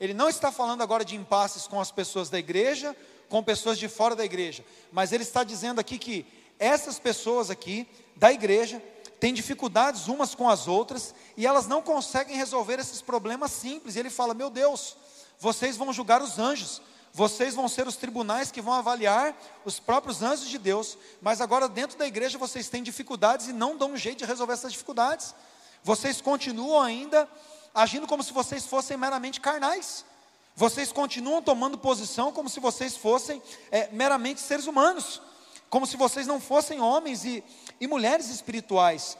Ele 0.00 0.14
não 0.14 0.28
está 0.28 0.50
falando 0.50 0.82
agora 0.82 1.04
de 1.04 1.16
impasses 1.16 1.66
com 1.66 1.80
as 1.80 1.90
pessoas 1.90 2.30
da 2.30 2.38
igreja, 2.38 2.96
com 3.28 3.42
pessoas 3.42 3.78
de 3.78 3.88
fora 3.88 4.16
da 4.16 4.24
igreja, 4.24 4.64
mas 4.90 5.12
ele 5.12 5.22
está 5.22 5.44
dizendo 5.44 5.80
aqui 5.80 5.98
que 5.98 6.24
essas 6.58 6.98
pessoas 6.98 7.50
aqui 7.50 7.86
da 8.16 8.32
igreja 8.32 8.82
têm 9.20 9.34
dificuldades 9.34 10.08
umas 10.08 10.34
com 10.34 10.48
as 10.48 10.66
outras 10.66 11.14
e 11.36 11.46
elas 11.46 11.66
não 11.66 11.82
conseguem 11.82 12.36
resolver 12.36 12.78
esses 12.78 13.02
problemas 13.02 13.50
simples. 13.50 13.96
E 13.96 13.98
ele 13.98 14.10
fala: 14.10 14.34
Meu 14.34 14.50
Deus, 14.50 14.96
vocês 15.38 15.76
vão 15.76 15.92
julgar 15.92 16.22
os 16.22 16.38
anjos, 16.38 16.80
vocês 17.12 17.54
vão 17.54 17.68
ser 17.68 17.86
os 17.86 17.96
tribunais 17.96 18.50
que 18.50 18.60
vão 18.60 18.74
avaliar 18.74 19.36
os 19.64 19.80
próprios 19.80 20.22
anjos 20.22 20.48
de 20.48 20.58
Deus, 20.58 20.96
mas 21.20 21.40
agora 21.40 21.68
dentro 21.68 21.98
da 21.98 22.06
igreja 22.06 22.38
vocês 22.38 22.68
têm 22.68 22.82
dificuldades 22.82 23.48
e 23.48 23.52
não 23.52 23.76
dão 23.76 23.92
um 23.92 23.96
jeito 23.96 24.18
de 24.18 24.24
resolver 24.24 24.52
essas 24.52 24.72
dificuldades. 24.72 25.34
Vocês 25.82 26.20
continuam 26.20 26.80
ainda 26.80 27.28
agindo 27.74 28.06
como 28.06 28.22
se 28.22 28.32
vocês 28.32 28.66
fossem 28.66 28.96
meramente 28.96 29.40
carnais. 29.40 30.04
Vocês 30.54 30.90
continuam 30.90 31.40
tomando 31.40 31.78
posição 31.78 32.32
como 32.32 32.48
se 32.48 32.58
vocês 32.58 32.96
fossem 32.96 33.40
é, 33.70 33.88
meramente 33.92 34.40
seres 34.40 34.66
humanos, 34.66 35.22
como 35.70 35.86
se 35.86 35.96
vocês 35.96 36.26
não 36.26 36.40
fossem 36.40 36.80
homens 36.80 37.24
e, 37.24 37.44
e 37.80 37.86
mulheres 37.86 38.28
espirituais. 38.28 39.16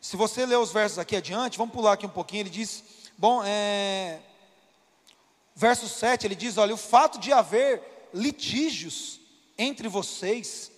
Se 0.00 0.16
você 0.16 0.46
ler 0.46 0.58
os 0.58 0.70
versos 0.70 1.00
aqui 1.00 1.16
adiante, 1.16 1.58
vamos 1.58 1.74
pular 1.74 1.94
aqui 1.94 2.06
um 2.06 2.10
pouquinho, 2.10 2.42
ele 2.42 2.50
diz, 2.50 2.84
bom, 3.18 3.42
é, 3.44 4.20
verso 5.56 5.88
7, 5.88 6.26
ele 6.26 6.34
diz: 6.36 6.58
olha, 6.58 6.74
o 6.74 6.78
fato 6.78 7.18
de 7.18 7.32
haver 7.32 8.10
litígios 8.12 9.18
entre 9.58 9.88
vocês 9.88 10.70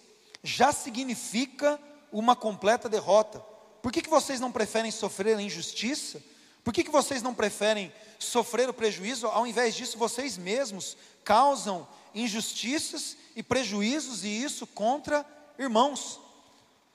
já 0.42 0.72
significa 0.72 1.78
uma 2.12 2.36
completa 2.36 2.88
derrota. 2.88 3.40
Por 3.82 3.92
que, 3.92 4.00
que 4.00 4.08
vocês 4.08 4.40
não 4.40 4.52
preferem 4.52 4.90
sofrer 4.90 5.36
a 5.36 5.42
injustiça? 5.42 6.22
Por 6.64 6.72
que, 6.72 6.84
que 6.84 6.90
vocês 6.90 7.22
não 7.22 7.34
preferem 7.34 7.92
sofrer 8.18 8.68
o 8.68 8.74
prejuízo? 8.74 9.26
Ao 9.26 9.46
invés 9.46 9.74
disso, 9.74 9.98
vocês 9.98 10.38
mesmos 10.38 10.96
causam 11.24 11.86
injustiças 12.14 13.16
e 13.36 13.42
prejuízos, 13.42 14.24
e 14.24 14.28
isso 14.28 14.66
contra 14.66 15.24
irmãos. 15.58 16.20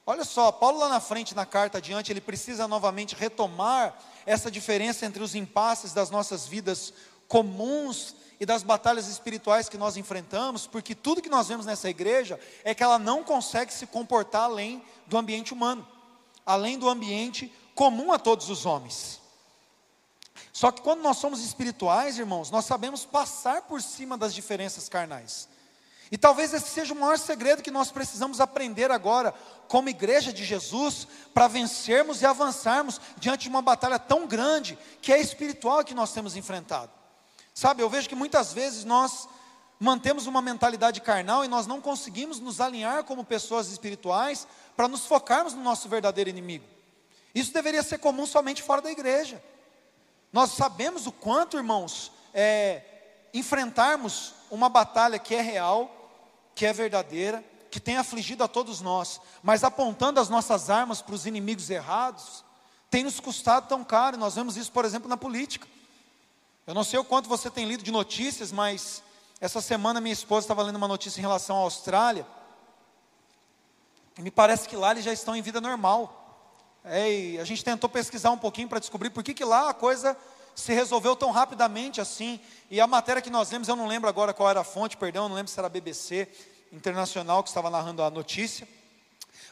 Olha 0.05 0.25
só, 0.25 0.51
Paulo 0.51 0.79
lá 0.79 0.89
na 0.89 0.99
frente, 0.99 1.33
na 1.33 1.45
carta 1.45 1.77
adiante, 1.77 2.11
ele 2.11 2.19
precisa 2.19 2.67
novamente 2.67 3.15
retomar 3.15 3.97
essa 4.25 4.51
diferença 4.51 5.05
entre 5.05 5.23
os 5.23 5.33
impasses 5.33 5.93
das 5.93 6.09
nossas 6.09 6.45
vidas 6.45 6.93
comuns 7.27 8.15
e 8.39 8.45
das 8.45 8.63
batalhas 8.63 9.07
espirituais 9.07 9.69
que 9.69 9.77
nós 9.77 9.97
enfrentamos, 9.97 10.67
porque 10.67 10.93
tudo 10.93 11.21
que 11.21 11.29
nós 11.29 11.47
vemos 11.47 11.65
nessa 11.65 11.89
igreja 11.89 12.39
é 12.63 12.73
que 12.75 12.83
ela 12.83 12.99
não 12.99 13.23
consegue 13.23 13.73
se 13.73 13.87
comportar 13.87 14.43
além 14.43 14.83
do 15.07 15.17
ambiente 15.17 15.53
humano 15.53 15.87
além 16.45 16.77
do 16.77 16.89
ambiente 16.89 17.51
comum 17.75 18.11
a 18.11 18.19
todos 18.19 18.49
os 18.49 18.65
homens. 18.65 19.21
Só 20.51 20.71
que 20.71 20.81
quando 20.81 21.01
nós 21.01 21.17
somos 21.17 21.43
espirituais, 21.43 22.17
irmãos, 22.17 22.51
nós 22.51 22.65
sabemos 22.65 23.05
passar 23.05 23.63
por 23.63 23.81
cima 23.81 24.17
das 24.17 24.33
diferenças 24.33 24.87
carnais. 24.87 25.47
E 26.11 26.17
talvez 26.17 26.53
esse 26.53 26.69
seja 26.69 26.93
o 26.93 26.99
maior 26.99 27.17
segredo 27.17 27.63
que 27.63 27.71
nós 27.71 27.91
precisamos 27.91 28.39
aprender 28.39 28.91
agora, 28.91 29.33
como 29.67 29.89
igreja 29.89 30.31
de 30.31 30.45
Jesus, 30.45 31.07
para 31.33 31.47
vencermos 31.47 32.21
e 32.21 32.25
avançarmos 32.25 33.01
diante 33.17 33.43
de 33.43 33.49
uma 33.49 33.63
batalha 33.63 33.97
tão 33.97 34.27
grande, 34.27 34.77
que 35.01 35.11
é 35.11 35.19
espiritual 35.19 35.83
que 35.83 35.95
nós 35.95 36.13
temos 36.13 36.35
enfrentado. 36.35 36.91
Sabe, 37.53 37.83
eu 37.83 37.89
vejo 37.89 38.09
que 38.09 38.15
muitas 38.15 38.51
vezes 38.51 38.83
nós 38.83 39.27
mantemos 39.79 40.27
uma 40.27 40.41
mentalidade 40.41 41.01
carnal 41.01 41.43
e 41.43 41.47
nós 41.47 41.67
não 41.67 41.81
conseguimos 41.81 42.39
nos 42.39 42.61
alinhar 42.61 43.03
como 43.03 43.23
pessoas 43.23 43.69
espirituais 43.69 44.47
para 44.75 44.87
nos 44.87 45.05
focarmos 45.05 45.53
no 45.53 45.61
nosso 45.61 45.89
verdadeiro 45.89 46.29
inimigo. 46.29 46.65
Isso 47.35 47.53
deveria 47.53 47.83
ser 47.83 47.97
comum 47.97 48.25
somente 48.25 48.63
fora 48.63 48.81
da 48.81 48.91
igreja. 48.91 49.43
Nós 50.31 50.51
sabemos 50.51 51.05
o 51.05 51.11
quanto, 51.11 51.57
irmãos, 51.57 52.11
é, 52.33 52.81
enfrentarmos 53.33 54.33
uma 54.49 54.69
batalha 54.69 55.19
que 55.19 55.35
é 55.35 55.41
real, 55.41 55.91
que 56.55 56.65
é 56.65 56.73
verdadeira, 56.73 57.43
que 57.69 57.79
tem 57.79 57.97
afligido 57.97 58.43
a 58.43 58.47
todos 58.47 58.81
nós, 58.81 59.19
mas 59.41 59.63
apontando 59.63 60.19
as 60.19 60.29
nossas 60.29 60.69
armas 60.69 61.01
para 61.01 61.15
os 61.15 61.25
inimigos 61.25 61.69
errados, 61.69 62.45
tem 62.89 63.03
nos 63.03 63.19
custado 63.19 63.67
tão 63.67 63.83
caro. 63.83 64.15
Nós 64.15 64.35
vemos 64.35 64.55
isso, 64.55 64.71
por 64.71 64.85
exemplo, 64.85 65.09
na 65.09 65.17
política. 65.17 65.67
Eu 66.65 66.73
não 66.73 66.83
sei 66.83 66.97
o 66.97 67.03
quanto 67.03 67.27
você 67.27 67.49
tem 67.49 67.65
lido 67.65 67.83
de 67.83 67.91
notícias, 67.91 68.49
mas 68.49 69.03
essa 69.41 69.59
semana 69.59 69.99
minha 69.99 70.13
esposa 70.13 70.45
estava 70.45 70.63
lendo 70.63 70.77
uma 70.77 70.87
notícia 70.87 71.19
em 71.19 71.21
relação 71.21 71.57
à 71.57 71.59
Austrália. 71.59 72.25
E 74.17 74.21
me 74.21 74.31
parece 74.31 74.69
que 74.69 74.77
lá 74.77 74.91
eles 74.91 75.03
já 75.03 75.11
estão 75.11 75.35
em 75.35 75.41
vida 75.41 75.59
normal. 75.59 76.21
É, 76.85 77.37
a 77.41 77.43
gente 77.43 77.65
tentou 77.65 77.89
pesquisar 77.89 78.31
um 78.31 78.37
pouquinho 78.37 78.69
para 78.69 78.79
descobrir 78.79 79.09
por 79.09 79.23
que, 79.23 79.33
que 79.33 79.43
lá 79.43 79.69
a 79.69 79.73
coisa 79.73 80.15
se 80.55 80.71
resolveu 80.73 81.17
tão 81.17 81.31
rapidamente 81.31 81.99
assim. 81.99 82.39
E 82.71 82.79
a 82.79 82.87
matéria 82.87 83.21
que 83.21 83.29
nós 83.29 83.51
lemos, 83.51 83.67
eu 83.67 83.75
não 83.75 83.87
lembro 83.87 84.07
agora 84.07 84.33
qual 84.33 84.49
era 84.49 84.61
a 84.61 84.63
fonte, 84.63 84.95
perdão, 84.95 85.27
não 85.27 85.35
lembro 85.35 85.51
se 85.51 85.59
era 85.59 85.67
a 85.67 85.69
BBC 85.69 86.29
Internacional 86.71 87.43
que 87.43 87.49
estava 87.49 87.69
narrando 87.69 88.01
a 88.03 88.09
notícia. 88.09 88.65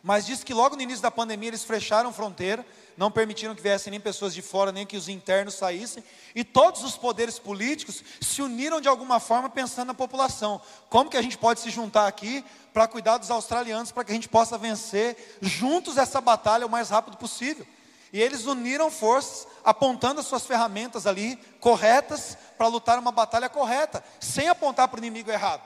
Mas 0.03 0.25
diz 0.25 0.43
que 0.43 0.53
logo 0.53 0.75
no 0.75 0.81
início 0.81 1.01
da 1.01 1.11
pandemia 1.11 1.49
eles 1.49 1.63
fecharam 1.63 2.11
fronteira, 2.11 2.65
não 2.97 3.11
permitiram 3.11 3.53
que 3.53 3.61
viessem 3.61 3.91
nem 3.91 3.99
pessoas 3.99 4.33
de 4.33 4.41
fora, 4.41 4.71
nem 4.71 4.85
que 4.85 4.97
os 4.97 5.07
internos 5.07 5.53
saíssem, 5.53 6.03
e 6.33 6.43
todos 6.43 6.83
os 6.83 6.97
poderes 6.97 7.37
políticos 7.37 8.03
se 8.19 8.41
uniram 8.41 8.81
de 8.81 8.87
alguma 8.87 9.19
forma 9.19 9.49
pensando 9.49 9.87
na 9.87 9.93
população. 9.93 10.59
Como 10.89 11.09
que 11.09 11.17
a 11.17 11.21
gente 11.21 11.37
pode 11.37 11.59
se 11.59 11.69
juntar 11.69 12.07
aqui 12.07 12.43
para 12.73 12.87
cuidar 12.87 13.17
dos 13.17 13.29
australianos, 13.29 13.91
para 13.91 14.03
que 14.03 14.11
a 14.11 14.15
gente 14.15 14.29
possa 14.29 14.57
vencer 14.57 15.37
juntos 15.39 15.97
essa 15.97 16.19
batalha 16.19 16.65
o 16.65 16.69
mais 16.69 16.89
rápido 16.89 17.17
possível? 17.17 17.65
E 18.11 18.19
eles 18.19 18.45
uniram 18.45 18.89
forças, 18.91 19.47
apontando 19.63 20.19
as 20.19 20.25
suas 20.25 20.45
ferramentas 20.45 21.07
ali 21.07 21.37
corretas 21.59 22.37
para 22.57 22.67
lutar 22.67 22.99
uma 22.99 23.11
batalha 23.11 23.47
correta, 23.47 24.03
sem 24.19 24.49
apontar 24.49 24.87
para 24.87 24.97
o 24.97 24.99
inimigo 24.99 25.31
errado. 25.31 25.61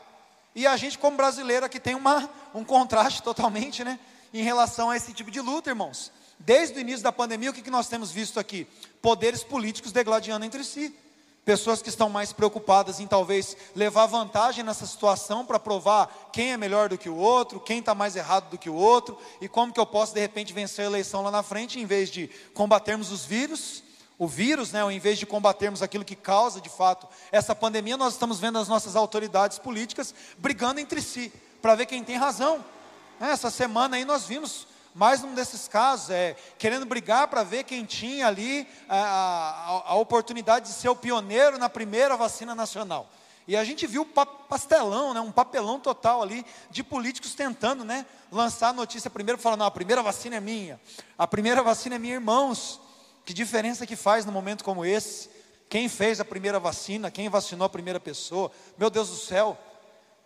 E 0.53 0.67
a 0.67 0.77
gente, 0.77 0.97
como 0.97 1.17
brasileiro, 1.17 1.65
aqui 1.65 1.79
tem 1.79 1.95
uma, 1.95 2.29
um 2.53 2.63
contraste 2.63 3.21
totalmente, 3.23 3.83
né? 3.83 3.99
Em 4.39 4.43
relação 4.43 4.89
a 4.89 4.97
esse 4.97 5.13
tipo 5.13 5.31
de 5.31 5.39
luta, 5.39 5.69
irmãos. 5.69 6.11
Desde 6.37 6.77
o 6.77 6.81
início 6.81 7.01
da 7.01 7.11
pandemia, 7.11 7.51
o 7.51 7.53
que, 7.53 7.61
que 7.61 7.71
nós 7.71 7.87
temos 7.87 8.11
visto 8.11 8.37
aqui? 8.37 8.67
Poderes 9.01 9.43
políticos 9.43 9.93
degladiando 9.93 10.45
entre 10.45 10.61
si. 10.65 10.93
Pessoas 11.45 11.81
que 11.81 11.87
estão 11.87 12.09
mais 12.09 12.33
preocupadas 12.33 12.99
em 12.99 13.07
talvez 13.07 13.55
levar 13.73 14.07
vantagem 14.07 14.61
nessa 14.61 14.85
situação 14.85 15.45
para 15.45 15.57
provar 15.57 16.29
quem 16.33 16.51
é 16.51 16.57
melhor 16.57 16.89
do 16.89 16.97
que 16.97 17.07
o 17.07 17.15
outro, 17.15 17.61
quem 17.61 17.79
está 17.79 17.95
mais 17.95 18.17
errado 18.17 18.49
do 18.49 18.57
que 18.57 18.69
o 18.69 18.73
outro, 18.73 19.17
e 19.39 19.47
como 19.47 19.71
que 19.71 19.79
eu 19.79 19.85
posso 19.85 20.13
de 20.13 20.19
repente 20.19 20.51
vencer 20.51 20.83
a 20.83 20.89
eleição 20.89 21.21
lá 21.21 21.31
na 21.31 21.43
frente, 21.43 21.79
em 21.79 21.85
vez 21.85 22.09
de 22.09 22.29
combatermos 22.53 23.11
os 23.11 23.23
vírus, 23.23 23.83
o 24.17 24.27
vírus, 24.27 24.71
né, 24.71 24.81
em 24.91 24.99
vez 24.99 25.17
de 25.17 25.25
combatermos 25.25 25.81
aquilo 25.81 26.03
que 26.03 26.15
causa 26.15 26.59
de 26.59 26.69
fato 26.69 27.07
essa 27.31 27.55
pandemia, 27.55 27.95
nós 27.95 28.13
estamos 28.13 28.39
vendo 28.39 28.57
as 28.57 28.67
nossas 28.67 28.95
autoridades 28.95 29.59
políticas 29.59 30.13
brigando 30.37 30.81
entre 30.81 31.01
si, 31.01 31.31
para 31.61 31.75
ver 31.75 31.85
quem 31.85 32.03
tem 32.03 32.17
razão. 32.17 32.65
É, 33.19 33.27
essa 33.27 33.49
semana 33.49 33.95
aí 33.95 34.03
nós 34.03 34.25
vimos 34.25 34.67
mais 34.93 35.23
um 35.23 35.33
desses 35.33 35.69
casos, 35.69 36.09
é, 36.09 36.35
querendo 36.57 36.85
brigar 36.85 37.29
para 37.29 37.43
ver 37.43 37.63
quem 37.63 37.85
tinha 37.85 38.27
ali 38.27 38.67
a, 38.89 38.97
a, 38.97 39.91
a, 39.91 39.95
oportunidade 39.95 40.67
de 40.67 40.73
ser 40.73 40.89
o 40.89 40.95
pioneiro 40.95 41.57
na 41.57 41.69
primeira 41.69 42.17
vacina 42.17 42.53
nacional. 42.53 43.09
E 43.47 43.55
a 43.55 43.63
gente 43.63 43.87
viu 43.87 44.05
pastelão, 44.05 45.13
né, 45.13 45.21
um 45.21 45.31
papelão 45.31 45.79
total 45.79 46.21
ali 46.21 46.45
de 46.69 46.83
políticos 46.83 47.35
tentando 47.35 47.85
né, 47.85 48.05
lançar 48.29 48.69
a 48.69 48.73
notícia 48.73 49.09
primeiro, 49.09 49.39
falando, 49.39 49.59
não, 49.59 49.65
a 49.65 49.71
primeira 49.71 50.01
vacina 50.03 50.35
é 50.35 50.41
minha, 50.41 50.79
a 51.17 51.25
primeira 51.27 51.63
vacina 51.63 51.95
é 51.95 51.99
minha, 51.99 52.15
irmãos. 52.15 52.81
Que 53.23 53.33
diferença 53.33 53.87
que 53.87 53.95
faz 53.95 54.25
num 54.25 54.31
momento 54.31 54.63
como 54.63 54.85
esse? 54.85 55.29
Quem 55.69 55.89
fez 55.89 56.19
a 56.19 56.25
primeira 56.25 56.59
vacina, 56.59 57.09
quem 57.09 57.27
vacinou 57.27 57.65
a 57.65 57.69
primeira 57.69 57.99
pessoa, 57.99 58.51
meu 58.77 58.89
Deus 58.89 59.09
do 59.09 59.15
céu, 59.15 59.57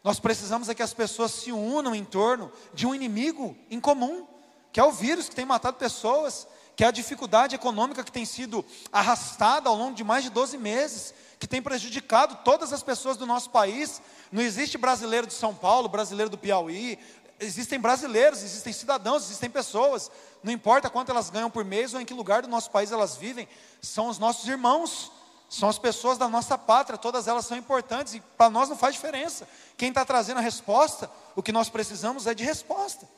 nós 0.04 0.20
precisamos 0.20 0.70
é 0.70 0.76
que 0.76 0.84
as 0.84 0.94
pessoas 0.94 1.32
se 1.32 1.52
unam 1.52 1.94
em 1.94 2.06
torno 2.06 2.52
de 2.74 2.88
um 2.88 2.96
inimigo 2.96 3.58
em 3.70 3.80
comum, 3.80 4.26
que 4.72 4.80
é 4.80 4.84
o 4.84 4.92
vírus 4.92 5.28
que 5.28 5.36
tem 5.36 5.46
matado 5.46 5.78
pessoas, 5.78 6.48
que 6.76 6.84
é 6.84 6.88
a 6.88 6.92
dificuldade 6.92 7.56
econômica 7.56 8.04
que 8.04 8.12
tem 8.12 8.26
sido 8.26 8.64
arrastada 8.92 9.68
ao 9.68 9.76
longo 9.76 9.96
de 9.96 10.04
mais 10.04 10.24
de 10.24 10.30
12 10.30 10.58
meses, 10.58 11.14
que 11.38 11.48
tem 11.48 11.62
prejudicado 11.62 12.40
todas 12.44 12.72
as 12.72 12.82
pessoas 12.82 13.18
do 13.18 13.26
nosso 13.26 13.50
país. 13.50 14.02
Não 14.32 14.42
existe 14.42 14.78
brasileiro 14.78 15.28
de 15.28 15.34
São 15.34 15.54
Paulo, 15.54 15.90
brasileiro 15.90 16.30
do 16.30 16.38
Piauí, 16.38 16.98
existem 17.40 17.80
brasileiros, 17.80 18.44
existem 18.44 18.72
cidadãos, 18.72 19.24
existem 19.24 19.50
pessoas, 19.50 20.12
não 20.44 20.52
importa 20.52 20.90
quanto 20.90 21.12
elas 21.12 21.30
ganham 21.30 21.50
por 21.50 21.66
mês 21.66 21.94
ou 21.94 22.02
em 22.02 22.06
que 22.06 22.14
lugar 22.14 22.42
do 22.42 22.48
nosso 22.48 22.70
país 22.72 22.92
elas 22.92 23.16
vivem, 23.16 23.48
são 23.82 24.08
os 24.08 24.20
nossos 24.20 24.48
irmãos 24.48 25.12
são 25.50 25.68
as 25.68 25.80
pessoas 25.80 26.18
da 26.18 26.28
nossa 26.30 26.58
pátria, 26.58 26.98
todas 26.98 27.28
elas 27.28 27.46
são 27.46 27.58
importantes 27.58 28.14
e 28.14 28.20
para 28.38 28.52
nós 28.52 28.70
não 28.70 28.78
faz 28.78 28.94
diferença. 28.94 29.48
Quem 29.76 29.90
está 29.90 30.06
trazendo 30.06 30.38
a 30.38 30.42
resposta, 30.42 31.10
o 31.36 31.42
que 31.42 31.52
nós 31.52 31.70
precisamos 31.70 32.28
é 32.28 32.36
de 32.36 32.44
resposta. 32.44 33.10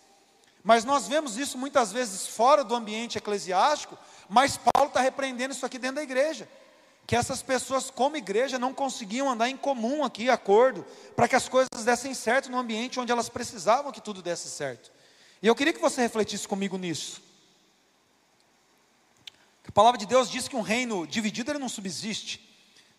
Mas 0.63 0.85
nós 0.85 1.07
vemos 1.07 1.37
isso 1.37 1.57
muitas 1.57 1.91
vezes 1.91 2.27
fora 2.27 2.63
do 2.63 2.73
ambiente 2.73 3.17
eclesiástico, 3.17 3.97
mas 4.29 4.57
Paulo 4.57 4.87
está 4.87 5.01
repreendendo 5.01 5.53
isso 5.53 5.65
aqui 5.65 5.77
dentro 5.77 5.97
da 5.97 6.03
igreja. 6.03 6.47
que 7.07 7.15
essas 7.15 7.41
pessoas, 7.41 7.89
como 7.89 8.15
igreja, 8.15 8.57
não 8.57 8.73
conseguiam 8.73 9.29
andar 9.29 9.49
em 9.49 9.57
comum 9.57 10.01
aqui, 10.01 10.29
acordo, 10.29 10.85
para 11.13 11.27
que 11.27 11.35
as 11.35 11.49
coisas 11.49 11.83
dessem 11.83 12.13
certo 12.13 12.49
no 12.49 12.57
ambiente 12.57 13.01
onde 13.01 13.11
elas 13.11 13.27
precisavam 13.27 13.91
que 13.91 13.99
tudo 13.99 14.21
desse 14.21 14.49
certo. 14.49 14.89
E 15.41 15.47
eu 15.47 15.55
queria 15.55 15.73
que 15.73 15.81
você 15.81 15.99
refletisse 16.01 16.47
comigo 16.47 16.77
nisso. 16.77 17.21
A 19.67 19.71
palavra 19.71 19.97
de 19.97 20.05
Deus 20.05 20.29
diz 20.29 20.47
que 20.47 20.55
um 20.55 20.61
reino 20.61 21.05
dividido 21.05 21.51
ele 21.51 21.59
não 21.59 21.69
subsiste. 21.69 22.49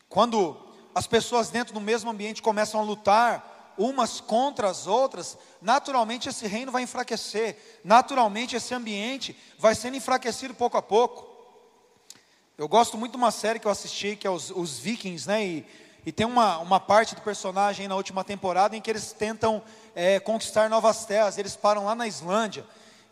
Quando 0.09 0.57
as 0.95 1.07
pessoas 1.07 1.51
dentro 1.51 1.75
do 1.75 1.81
mesmo 1.81 2.11
ambiente 2.11 2.43
começam 2.43 2.81
a 2.81 2.85
lutar 2.85 3.75
umas 3.77 4.21
contra 4.21 4.69
as 4.69 4.87
outras, 4.87 5.37
naturalmente 5.61 6.29
esse 6.29 6.47
reino 6.47 6.71
vai 6.71 6.83
enfraquecer, 6.83 7.57
naturalmente 7.83 8.55
esse 8.55 8.75
ambiente 8.75 9.37
vai 9.59 9.75
sendo 9.75 9.97
enfraquecido 9.97 10.55
pouco 10.55 10.77
a 10.77 10.83
pouco. 10.83 11.31
Eu 12.57 12.69
gosto 12.69 12.99
muito 12.99 13.13
de 13.13 13.17
uma 13.17 13.31
série 13.31 13.59
que 13.59 13.67
eu 13.67 13.71
assisti, 13.71 14.15
que 14.15 14.27
é 14.27 14.31
os, 14.31 14.51
os 14.51 14.79
Vikings, 14.79 15.27
né? 15.27 15.45
E, 15.45 15.67
e 16.05 16.13
tem 16.13 16.27
uma, 16.27 16.59
uma 16.59 16.79
parte 16.79 17.15
do 17.15 17.23
personagem 17.23 17.89
na 17.89 17.97
última 17.97 18.23
temporada 18.23 18.77
em 18.77 18.81
que 18.81 18.91
eles 18.91 19.13
tentam 19.13 19.63
é, 19.95 20.21
conquistar 20.21 20.69
novas 20.69 21.05
terras, 21.05 21.39
eles 21.39 21.57
param 21.57 21.87
lá 21.87 21.95
na 21.95 22.07
Islândia. 22.07 22.65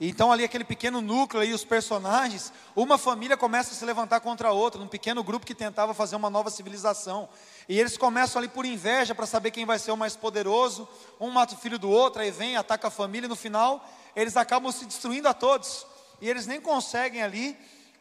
Então, 0.02 0.32
ali, 0.32 0.42
aquele 0.42 0.64
pequeno 0.64 1.02
núcleo 1.02 1.44
e 1.44 1.52
os 1.52 1.62
personagens, 1.62 2.50
uma 2.74 2.96
família 2.96 3.36
começa 3.36 3.72
a 3.72 3.74
se 3.74 3.84
levantar 3.84 4.20
contra 4.20 4.48
a 4.48 4.52
outra, 4.52 4.80
num 4.80 4.86
pequeno 4.86 5.22
grupo 5.22 5.44
que 5.44 5.54
tentava 5.54 5.92
fazer 5.92 6.16
uma 6.16 6.30
nova 6.30 6.48
civilização. 6.50 7.28
E 7.68 7.78
eles 7.78 7.98
começam 7.98 8.38
ali 8.40 8.48
por 8.48 8.64
inveja 8.64 9.14
para 9.14 9.26
saber 9.26 9.50
quem 9.50 9.66
vai 9.66 9.78
ser 9.78 9.92
o 9.92 9.96
mais 9.98 10.16
poderoso. 10.16 10.88
Um 11.20 11.28
mata 11.28 11.54
o 11.54 11.58
filho 11.58 11.78
do 11.78 11.90
outro, 11.90 12.22
aí 12.22 12.30
vem, 12.30 12.56
ataca 12.56 12.88
a 12.88 12.90
família, 12.90 13.26
e 13.26 13.28
no 13.28 13.36
final, 13.36 13.86
eles 14.16 14.38
acabam 14.38 14.72
se 14.72 14.86
destruindo 14.86 15.28
a 15.28 15.34
todos. 15.34 15.86
E 16.18 16.30
eles 16.30 16.46
nem 16.46 16.62
conseguem 16.62 17.22
ali 17.22 17.54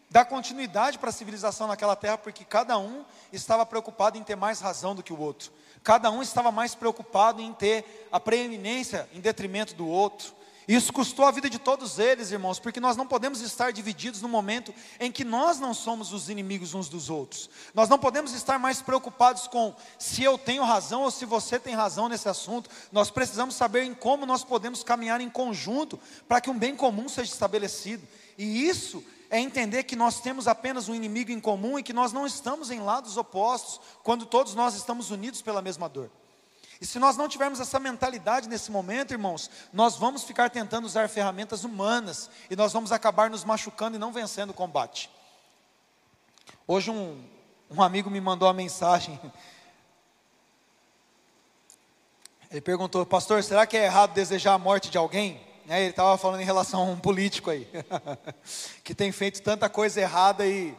dar 0.10 0.24
continuidade 0.24 0.98
para 0.98 1.10
a 1.10 1.14
civilização 1.14 1.68
naquela 1.68 1.98
terra, 1.98 2.18
porque 2.18 2.46
cada 2.46 2.78
um 2.78 3.04
estava 3.34 3.66
preocupado 3.66 4.18
em 4.18 4.24
ter 4.24 4.38
mais 4.38 4.62
razão 4.62 4.96
do 4.96 5.04
que 5.04 5.12
o 5.12 5.20
outro. 5.20 5.52
Cada 5.84 6.10
um 6.10 6.22
estava 6.22 6.50
mais 6.50 6.74
preocupado 6.74 7.42
em 7.42 7.54
ter 7.54 8.08
a 8.10 8.22
preeminência 8.22 9.08
em 9.14 9.20
detrimento 9.20 9.76
do 9.76 9.86
outro. 9.86 10.39
Isso 10.70 10.94
custou 10.94 11.26
a 11.26 11.32
vida 11.32 11.50
de 11.50 11.58
todos 11.58 11.98
eles, 11.98 12.32
irmãos, 12.32 12.60
porque 12.60 12.80
nós 12.80 12.96
não 12.96 13.08
podemos 13.08 13.42
estar 13.42 13.74
divididos 13.74 14.22
no 14.22 14.30
momento 14.30 14.72
em 15.00 15.12
que 15.12 15.24
nós 15.24 15.60
não 15.60 15.74
somos 15.74 16.14
os 16.14 16.30
inimigos 16.30 16.76
uns 16.76 16.88
dos 16.88 17.10
outros. 17.10 17.50
Nós 17.74 17.90
não 17.90 17.98
podemos 17.98 18.34
estar 18.34 18.60
mais 18.60 18.80
preocupados 18.80 19.48
com 19.48 19.74
se 19.98 20.22
eu 20.22 20.38
tenho 20.38 20.64
razão 20.64 21.02
ou 21.02 21.10
se 21.10 21.26
você 21.26 21.58
tem 21.58 21.74
razão 21.74 22.08
nesse 22.08 22.30
assunto. 22.30 22.70
Nós 22.92 23.10
precisamos 23.10 23.56
saber 23.56 23.82
em 23.82 23.96
como 23.96 24.28
nós 24.28 24.44
podemos 24.44 24.84
caminhar 24.84 25.20
em 25.20 25.28
conjunto 25.28 26.00
para 26.28 26.40
que 26.40 26.52
um 26.52 26.60
bem 26.60 26.76
comum 26.76 27.10
seja 27.10 27.34
estabelecido. 27.34 28.08
E 28.38 28.68
isso 28.68 29.04
é 29.32 29.40
entender 29.40 29.86
que 29.86 29.96
nós 29.96 30.22
temos 30.22 30.48
apenas 30.48 30.88
um 30.88 30.94
inimigo 30.94 31.32
em 31.32 31.40
comum 31.40 31.80
e 31.80 31.84
que 31.84 31.94
nós 31.94 32.14
não 32.14 32.28
estamos 32.28 32.70
em 32.70 32.80
lados 32.80 33.18
opostos, 33.18 33.82
quando 34.04 34.24
todos 34.24 34.54
nós 34.54 34.76
estamos 34.76 35.10
unidos 35.10 35.42
pela 35.42 35.64
mesma 35.64 35.90
dor. 35.90 36.12
E 36.82 36.86
se 36.86 36.98
nós 36.98 37.18
não 37.18 37.28
tivermos 37.28 37.60
essa 37.60 37.78
mentalidade 37.80 38.48
nesse 38.48 38.72
momento, 38.72 39.12
irmãos, 39.12 39.52
nós 39.74 39.98
vamos 39.98 40.24
ficar 40.24 40.50
tentando 40.50 40.86
usar 40.86 41.10
ferramentas 41.10 41.66
humanas 41.66 42.30
e 42.50 42.56
nós 42.56 42.72
vamos 42.72 42.92
acabar 42.94 43.30
nos 43.30 43.44
machucando 43.44 43.98
e 43.98 44.00
não 44.00 44.14
vencendo 44.14 44.52
o 44.52 44.54
combate. 44.54 45.10
Hoje 46.66 46.90
um, 46.90 47.22
um 47.70 47.84
amigo 47.84 48.10
me 48.10 48.22
mandou 48.22 48.48
uma 48.48 48.54
mensagem. 48.54 49.20
Ele 52.50 52.62
perguntou, 52.62 53.06
pastor, 53.06 53.44
será 53.44 53.68
que 53.68 53.76
é 53.78 53.84
errado 53.84 54.14
desejar 54.14 54.54
a 54.54 54.58
morte 54.58 54.90
de 54.90 54.98
alguém? 54.98 55.40
É, 55.68 55.82
ele 55.82 55.92
estava 55.92 56.18
falando 56.18 56.42
em 56.42 56.46
relação 56.46 56.82
a 56.82 56.86
um 56.86 56.98
político 56.98 57.52
aí, 57.52 57.68
que 58.84 58.96
tem 58.96 59.12
feito 59.12 59.40
tanta 59.44 59.70
coisa 59.70 60.02
errada 60.02 60.48
e, 60.48 60.76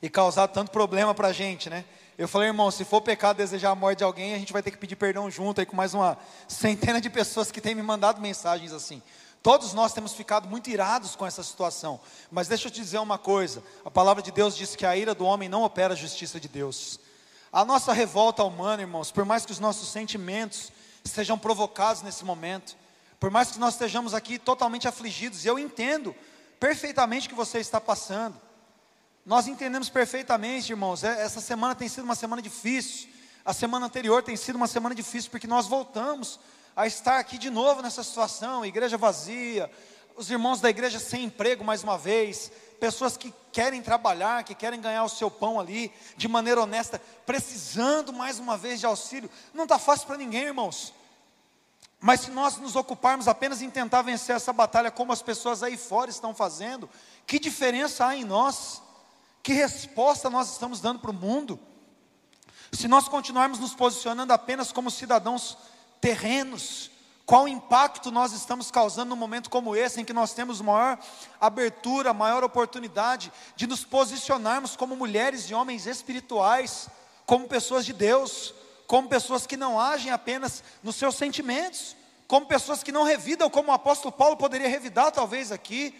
e 0.00 0.08
causado 0.08 0.54
tanto 0.54 0.70
problema 0.70 1.14
para 1.14 1.28
a 1.28 1.32
gente, 1.34 1.68
né? 1.68 1.84
Eu 2.16 2.28
falei, 2.28 2.48
irmão, 2.48 2.70
se 2.70 2.84
for 2.84 3.00
pecado 3.00 3.38
desejar 3.38 3.70
a 3.70 3.74
morte 3.74 3.98
de 3.98 4.04
alguém, 4.04 4.34
a 4.34 4.38
gente 4.38 4.52
vai 4.52 4.62
ter 4.62 4.70
que 4.70 4.76
pedir 4.76 4.94
perdão 4.94 5.28
junto 5.28 5.60
aí 5.60 5.66
com 5.66 5.74
mais 5.74 5.94
uma 5.94 6.16
centena 6.46 7.00
de 7.00 7.10
pessoas 7.10 7.50
que 7.50 7.60
têm 7.60 7.74
me 7.74 7.82
mandado 7.82 8.20
mensagens 8.20 8.72
assim. 8.72 9.02
Todos 9.42 9.74
nós 9.74 9.92
temos 9.92 10.12
ficado 10.12 10.48
muito 10.48 10.70
irados 10.70 11.16
com 11.16 11.26
essa 11.26 11.42
situação. 11.42 12.00
Mas 12.30 12.46
deixa 12.46 12.68
eu 12.68 12.70
te 12.70 12.80
dizer 12.80 12.98
uma 12.98 13.18
coisa: 13.18 13.64
a 13.84 13.90
palavra 13.90 14.22
de 14.22 14.30
Deus 14.30 14.56
diz 14.56 14.76
que 14.76 14.86
a 14.86 14.96
ira 14.96 15.12
do 15.12 15.24
homem 15.24 15.48
não 15.48 15.64
opera 15.64 15.92
a 15.92 15.96
justiça 15.96 16.38
de 16.38 16.46
Deus. 16.46 17.00
A 17.52 17.64
nossa 17.64 17.92
revolta 17.92 18.44
humana, 18.44 18.82
irmãos, 18.82 19.10
por 19.10 19.24
mais 19.24 19.44
que 19.44 19.52
os 19.52 19.58
nossos 19.58 19.88
sentimentos 19.88 20.70
sejam 21.04 21.36
provocados 21.36 22.00
nesse 22.00 22.24
momento, 22.24 22.76
por 23.18 23.30
mais 23.30 23.50
que 23.50 23.58
nós 23.58 23.74
estejamos 23.74 24.14
aqui 24.14 24.38
totalmente 24.38 24.86
afligidos, 24.86 25.44
eu 25.44 25.58
entendo 25.58 26.14
perfeitamente 26.60 27.26
o 27.26 27.30
que 27.30 27.36
você 27.36 27.58
está 27.58 27.80
passando. 27.80 28.40
Nós 29.24 29.48
entendemos 29.48 29.88
perfeitamente, 29.88 30.70
irmãos, 30.70 31.02
é, 31.02 31.22
essa 31.22 31.40
semana 31.40 31.74
tem 31.74 31.88
sido 31.88 32.04
uma 32.04 32.14
semana 32.14 32.42
difícil. 32.42 33.08
A 33.42 33.54
semana 33.54 33.86
anterior 33.86 34.22
tem 34.22 34.36
sido 34.36 34.56
uma 34.56 34.66
semana 34.66 34.94
difícil 34.94 35.30
porque 35.30 35.46
nós 35.46 35.66
voltamos 35.66 36.38
a 36.76 36.86
estar 36.86 37.18
aqui 37.18 37.38
de 37.38 37.48
novo 37.48 37.80
nessa 37.80 38.02
situação, 38.02 38.66
igreja 38.66 38.98
vazia, 38.98 39.70
os 40.14 40.30
irmãos 40.30 40.60
da 40.60 40.68
igreja 40.68 40.98
sem 40.98 41.24
emprego 41.24 41.64
mais 41.64 41.82
uma 41.82 41.96
vez, 41.96 42.52
pessoas 42.78 43.16
que 43.16 43.32
querem 43.50 43.80
trabalhar, 43.80 44.44
que 44.44 44.54
querem 44.54 44.78
ganhar 44.78 45.04
o 45.04 45.08
seu 45.08 45.30
pão 45.30 45.58
ali 45.58 45.90
de 46.18 46.28
maneira 46.28 46.60
honesta, 46.60 47.00
precisando 47.24 48.12
mais 48.12 48.38
uma 48.38 48.58
vez 48.58 48.78
de 48.78 48.84
auxílio. 48.84 49.30
Não 49.54 49.64
está 49.64 49.78
fácil 49.78 50.06
para 50.06 50.18
ninguém, 50.18 50.44
irmãos. 50.44 50.92
Mas 51.98 52.20
se 52.20 52.30
nós 52.30 52.58
nos 52.58 52.76
ocuparmos 52.76 53.26
apenas 53.26 53.62
em 53.62 53.70
tentar 53.70 54.02
vencer 54.02 54.36
essa 54.36 54.52
batalha, 54.52 54.90
como 54.90 55.12
as 55.12 55.22
pessoas 55.22 55.62
aí 55.62 55.78
fora 55.78 56.10
estão 56.10 56.34
fazendo, 56.34 56.90
que 57.26 57.38
diferença 57.38 58.06
há 58.06 58.14
em 58.14 58.24
nós? 58.24 58.83
Que 59.44 59.52
resposta 59.52 60.30
nós 60.30 60.50
estamos 60.50 60.80
dando 60.80 61.00
para 61.00 61.10
o 61.10 61.14
mundo? 61.14 61.60
Se 62.72 62.88
nós 62.88 63.08
continuarmos 63.08 63.58
nos 63.58 63.74
posicionando 63.74 64.32
apenas 64.32 64.72
como 64.72 64.90
cidadãos 64.90 65.58
terrenos, 66.00 66.90
qual 67.26 67.46
impacto 67.46 68.10
nós 68.10 68.32
estamos 68.32 68.70
causando 68.70 69.10
num 69.10 69.16
momento 69.16 69.50
como 69.50 69.76
esse, 69.76 70.00
em 70.00 70.04
que 70.04 70.14
nós 70.14 70.32
temos 70.32 70.62
maior 70.62 70.98
abertura, 71.38 72.14
maior 72.14 72.42
oportunidade 72.42 73.30
de 73.54 73.66
nos 73.66 73.84
posicionarmos 73.84 74.76
como 74.76 74.96
mulheres 74.96 75.50
e 75.50 75.54
homens 75.54 75.86
espirituais, 75.86 76.88
como 77.26 77.46
pessoas 77.46 77.84
de 77.84 77.92
Deus, 77.92 78.54
como 78.86 79.10
pessoas 79.10 79.46
que 79.46 79.58
não 79.58 79.78
agem 79.78 80.10
apenas 80.10 80.64
nos 80.82 80.96
seus 80.96 81.16
sentimentos, 81.16 81.94
como 82.26 82.46
pessoas 82.46 82.82
que 82.82 82.90
não 82.90 83.02
revidam, 83.02 83.50
como 83.50 83.70
o 83.70 83.74
apóstolo 83.74 84.10
Paulo 84.10 84.38
poderia 84.38 84.70
revidar, 84.70 85.12
talvez 85.12 85.52
aqui, 85.52 85.94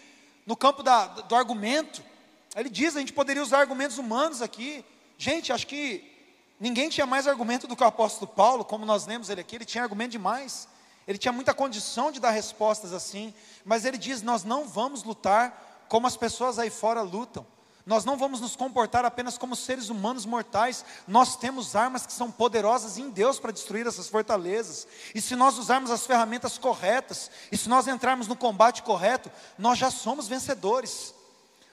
no 0.46 0.57
campo 0.57 0.83
da, 0.83 1.09
do 1.09 1.37
argumento. 1.37 2.13
Ele 2.55 2.69
diz: 2.69 2.97
a 2.97 3.01
gente 3.01 3.12
poderia 3.12 3.43
usar 3.43 3.59
argumentos 3.59 3.99
humanos 3.99 4.40
aqui. 4.40 4.85
Gente, 5.19 5.53
acho 5.53 5.67
que 5.67 6.11
ninguém 6.59 6.88
tinha 6.88 7.07
mais 7.07 7.27
argumento 7.27 7.67
do 7.67 7.77
que 7.77 7.83
o 7.83 7.87
apóstolo 7.87 8.27
Paulo, 8.27 8.64
como 8.64 8.87
nós 8.87 9.07
lemos 9.07 9.29
ele 9.29 9.40
aqui, 9.40 9.57
ele 9.57 9.64
tinha 9.64 9.83
argumento 9.83 10.12
demais. 10.12 10.69
Ele 11.07 11.19
tinha 11.19 11.33
muita 11.33 11.53
condição 11.53 12.11
de 12.11 12.19
dar 12.19 12.31
respostas 12.31 12.93
assim, 12.93 13.35
mas 13.64 13.85
ele 13.85 13.99
diz: 13.99 14.23
nós 14.23 14.45
não 14.45 14.67
vamos 14.67 15.03
lutar 15.03 15.87
como 15.88 16.07
as 16.07 16.17
pessoas 16.17 16.59
aí 16.59 16.71
fora 16.71 17.03
lutam. 17.03 17.47
Nós 17.87 18.05
não 18.05 18.17
vamos 18.17 18.40
nos 18.40 18.57
comportar 18.57 19.05
apenas 19.05 19.37
como 19.37 19.55
seres 19.55 19.90
humanos 19.90 20.25
mortais, 20.25 20.85
nós 21.07 21.37
temos 21.37 21.77
armas 21.77 22.07
que 22.07 22.14
são 22.14 22.31
poderosas 22.31 22.97
em 22.97 23.11
Deus 23.11 23.38
para 23.38 23.53
destruir 23.53 23.87
essas 23.87 24.09
fortalezas. 24.09 24.87
E 25.14 25.21
se 25.21 25.37
nós 25.37 25.59
usarmos 25.59 25.90
as 25.90 26.07
ferramentas 26.07 26.57
corretas, 26.57 27.31
e 27.53 27.59
se 27.59 27.69
nós 27.69 27.87
entrarmos 27.87 28.27
no 28.27 28.37
combate 28.37 28.83
correto, 28.83 29.31
nós 29.59 29.79
já 29.79 29.90
somos 29.90 30.27
vencedores. 30.27 31.13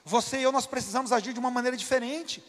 Você 0.04 0.38
e 0.38 0.42
eu, 0.42 0.52
nós 0.52 0.66
precisamos 0.66 1.12
agir 1.12 1.32
de 1.32 1.40
uma 1.40 1.50
maneira 1.50 1.76
diferente. 1.76 2.42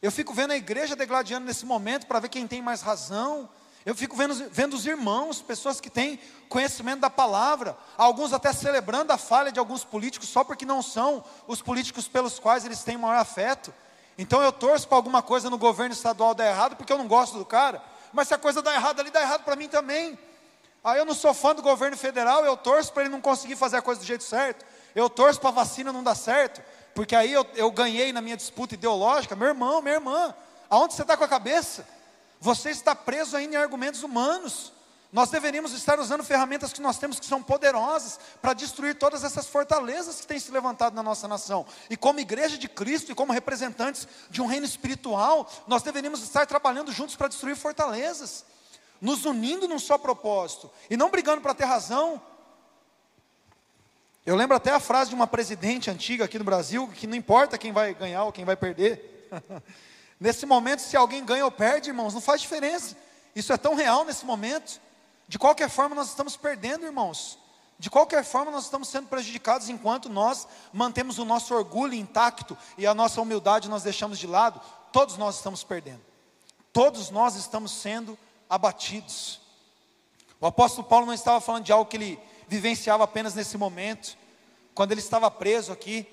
Eu 0.00 0.10
fico 0.10 0.32
vendo 0.32 0.52
a 0.52 0.56
igreja 0.56 0.96
degladiando 0.96 1.46
nesse 1.46 1.66
momento 1.66 2.06
para 2.06 2.20
ver 2.20 2.28
quem 2.28 2.46
tem 2.46 2.62
mais 2.62 2.80
razão, 2.80 3.48
eu 3.84 3.94
fico 3.94 4.14
vendo, 4.14 4.34
vendo 4.50 4.74
os 4.74 4.84
irmãos, 4.86 5.40
pessoas 5.40 5.80
que 5.80 5.88
têm 5.88 6.20
conhecimento 6.50 7.00
da 7.00 7.08
palavra, 7.08 7.76
alguns 7.96 8.32
até 8.32 8.52
celebrando 8.52 9.10
a 9.10 9.16
falha 9.16 9.50
de 9.50 9.58
alguns 9.58 9.84
políticos 9.84 10.28
só 10.28 10.44
porque 10.44 10.66
não 10.66 10.82
são 10.82 11.24
os 11.46 11.62
políticos 11.62 12.06
pelos 12.06 12.38
quais 12.38 12.64
eles 12.66 12.82
têm 12.82 12.98
maior 12.98 13.16
afeto. 13.16 13.72
Então 14.18 14.42
eu 14.42 14.52
torço 14.52 14.86
para 14.86 14.98
alguma 14.98 15.22
coisa 15.22 15.48
no 15.48 15.56
governo 15.56 15.94
estadual 15.94 16.34
dar 16.34 16.46
errado 16.46 16.76
porque 16.76 16.92
eu 16.92 16.98
não 16.98 17.08
gosto 17.08 17.38
do 17.38 17.44
cara, 17.44 17.82
mas 18.12 18.28
se 18.28 18.34
a 18.34 18.38
coisa 18.38 18.60
dá 18.60 18.74
errado 18.74 19.00
ali, 19.00 19.10
dá 19.10 19.22
errado 19.22 19.44
para 19.44 19.56
mim 19.56 19.66
também. 19.66 20.18
Aí 20.84 20.98
eu 20.98 21.06
não 21.06 21.14
sou 21.14 21.32
fã 21.32 21.54
do 21.54 21.62
governo 21.62 21.96
federal, 21.96 22.44
eu 22.44 22.56
torço 22.58 22.92
para 22.92 23.04
ele 23.04 23.12
não 23.12 23.20
conseguir 23.20 23.56
fazer 23.56 23.78
a 23.78 23.82
coisa 23.82 24.00
do 24.00 24.06
jeito 24.06 24.24
certo, 24.24 24.64
eu 24.94 25.08
torço 25.08 25.40
para 25.40 25.48
a 25.48 25.52
vacina 25.52 25.90
não 25.90 26.02
dar 26.02 26.14
certo, 26.14 26.62
porque 26.94 27.14
aí 27.14 27.32
eu, 27.32 27.46
eu 27.54 27.70
ganhei 27.70 28.12
na 28.12 28.20
minha 28.20 28.36
disputa 28.36 28.74
ideológica. 28.74 29.36
Meu 29.36 29.48
irmão, 29.48 29.80
minha 29.80 29.94
irmã, 29.94 30.34
aonde 30.68 30.94
você 30.94 31.02
está 31.02 31.16
com 31.16 31.24
a 31.24 31.28
cabeça? 31.28 31.86
Você 32.40 32.70
está 32.70 32.94
preso 32.94 33.36
ainda 33.36 33.54
em 33.56 33.58
argumentos 33.58 34.02
humanos. 34.02 34.72
Nós 35.12 35.28
deveríamos 35.28 35.72
estar 35.72 35.98
usando 35.98 36.22
ferramentas 36.22 36.72
que 36.72 36.80
nós 36.80 36.96
temos 36.96 37.18
que 37.18 37.26
são 37.26 37.42
poderosas 37.42 38.20
para 38.40 38.54
destruir 38.54 38.94
todas 38.94 39.24
essas 39.24 39.46
fortalezas 39.48 40.20
que 40.20 40.26
têm 40.26 40.38
se 40.38 40.52
levantado 40.52 40.94
na 40.94 41.02
nossa 41.02 41.26
nação. 41.26 41.66
E 41.88 41.96
como 41.96 42.20
igreja 42.20 42.56
de 42.56 42.68
Cristo 42.68 43.10
e 43.10 43.14
como 43.14 43.32
representantes 43.32 44.06
de 44.30 44.40
um 44.40 44.46
reino 44.46 44.64
espiritual, 44.64 45.50
nós 45.66 45.82
deveríamos 45.82 46.22
estar 46.22 46.46
trabalhando 46.46 46.92
juntos 46.92 47.16
para 47.16 47.26
destruir 47.26 47.56
fortalezas, 47.56 48.44
nos 49.00 49.24
unindo 49.24 49.66
num 49.66 49.80
só 49.80 49.98
propósito 49.98 50.70
e 50.88 50.96
não 50.96 51.10
brigando 51.10 51.40
para 51.40 51.54
ter 51.54 51.64
razão. 51.64 52.22
Eu 54.24 54.36
lembro 54.36 54.54
até 54.54 54.70
a 54.70 54.78
frase 54.80 55.10
de 55.10 55.16
uma 55.16 55.26
presidente 55.26 55.90
antiga 55.90 56.26
aqui 56.26 56.38
no 56.38 56.44
Brasil, 56.44 56.86
que 56.88 57.06
não 57.06 57.16
importa 57.16 57.56
quem 57.56 57.72
vai 57.72 57.94
ganhar 57.94 58.24
ou 58.24 58.32
quem 58.32 58.44
vai 58.44 58.54
perder. 58.54 59.28
Nesse 60.20 60.44
momento, 60.44 60.80
se 60.80 60.94
alguém 60.94 61.24
ganha 61.24 61.44
ou 61.44 61.50
perde, 61.50 61.88
irmãos, 61.88 62.12
não 62.12 62.20
faz 62.20 62.42
diferença. 62.42 62.94
Isso 63.34 63.50
é 63.50 63.56
tão 63.56 63.74
real 63.74 64.04
nesse 64.04 64.26
momento. 64.26 64.78
De 65.26 65.38
qualquer 65.38 65.70
forma, 65.70 65.94
nós 65.94 66.08
estamos 66.08 66.36
perdendo, 66.36 66.84
irmãos. 66.84 67.38
De 67.78 67.88
qualquer 67.88 68.22
forma, 68.22 68.50
nós 68.50 68.64
estamos 68.64 68.88
sendo 68.88 69.08
prejudicados 69.08 69.70
enquanto 69.70 70.10
nós 70.10 70.46
mantemos 70.70 71.18
o 71.18 71.24
nosso 71.24 71.54
orgulho 71.54 71.94
intacto 71.94 72.58
e 72.76 72.86
a 72.86 72.92
nossa 72.92 73.22
humildade 73.22 73.70
nós 73.70 73.82
deixamos 73.82 74.18
de 74.18 74.26
lado. 74.26 74.60
Todos 74.92 75.16
nós 75.16 75.36
estamos 75.36 75.64
perdendo. 75.64 76.02
Todos 76.70 77.08
nós 77.08 77.36
estamos 77.36 77.72
sendo 77.72 78.18
abatidos. 78.50 79.40
O 80.38 80.46
apóstolo 80.46 80.86
Paulo 80.86 81.06
não 81.06 81.14
estava 81.14 81.40
falando 81.40 81.64
de 81.64 81.72
algo 81.72 81.88
que 81.88 81.96
ele 81.96 82.20
vivenciava 82.50 83.04
apenas 83.04 83.32
nesse 83.32 83.56
momento, 83.56 84.18
quando 84.74 84.90
ele 84.90 85.00
estava 85.00 85.30
preso 85.30 85.70
aqui, 85.70 86.04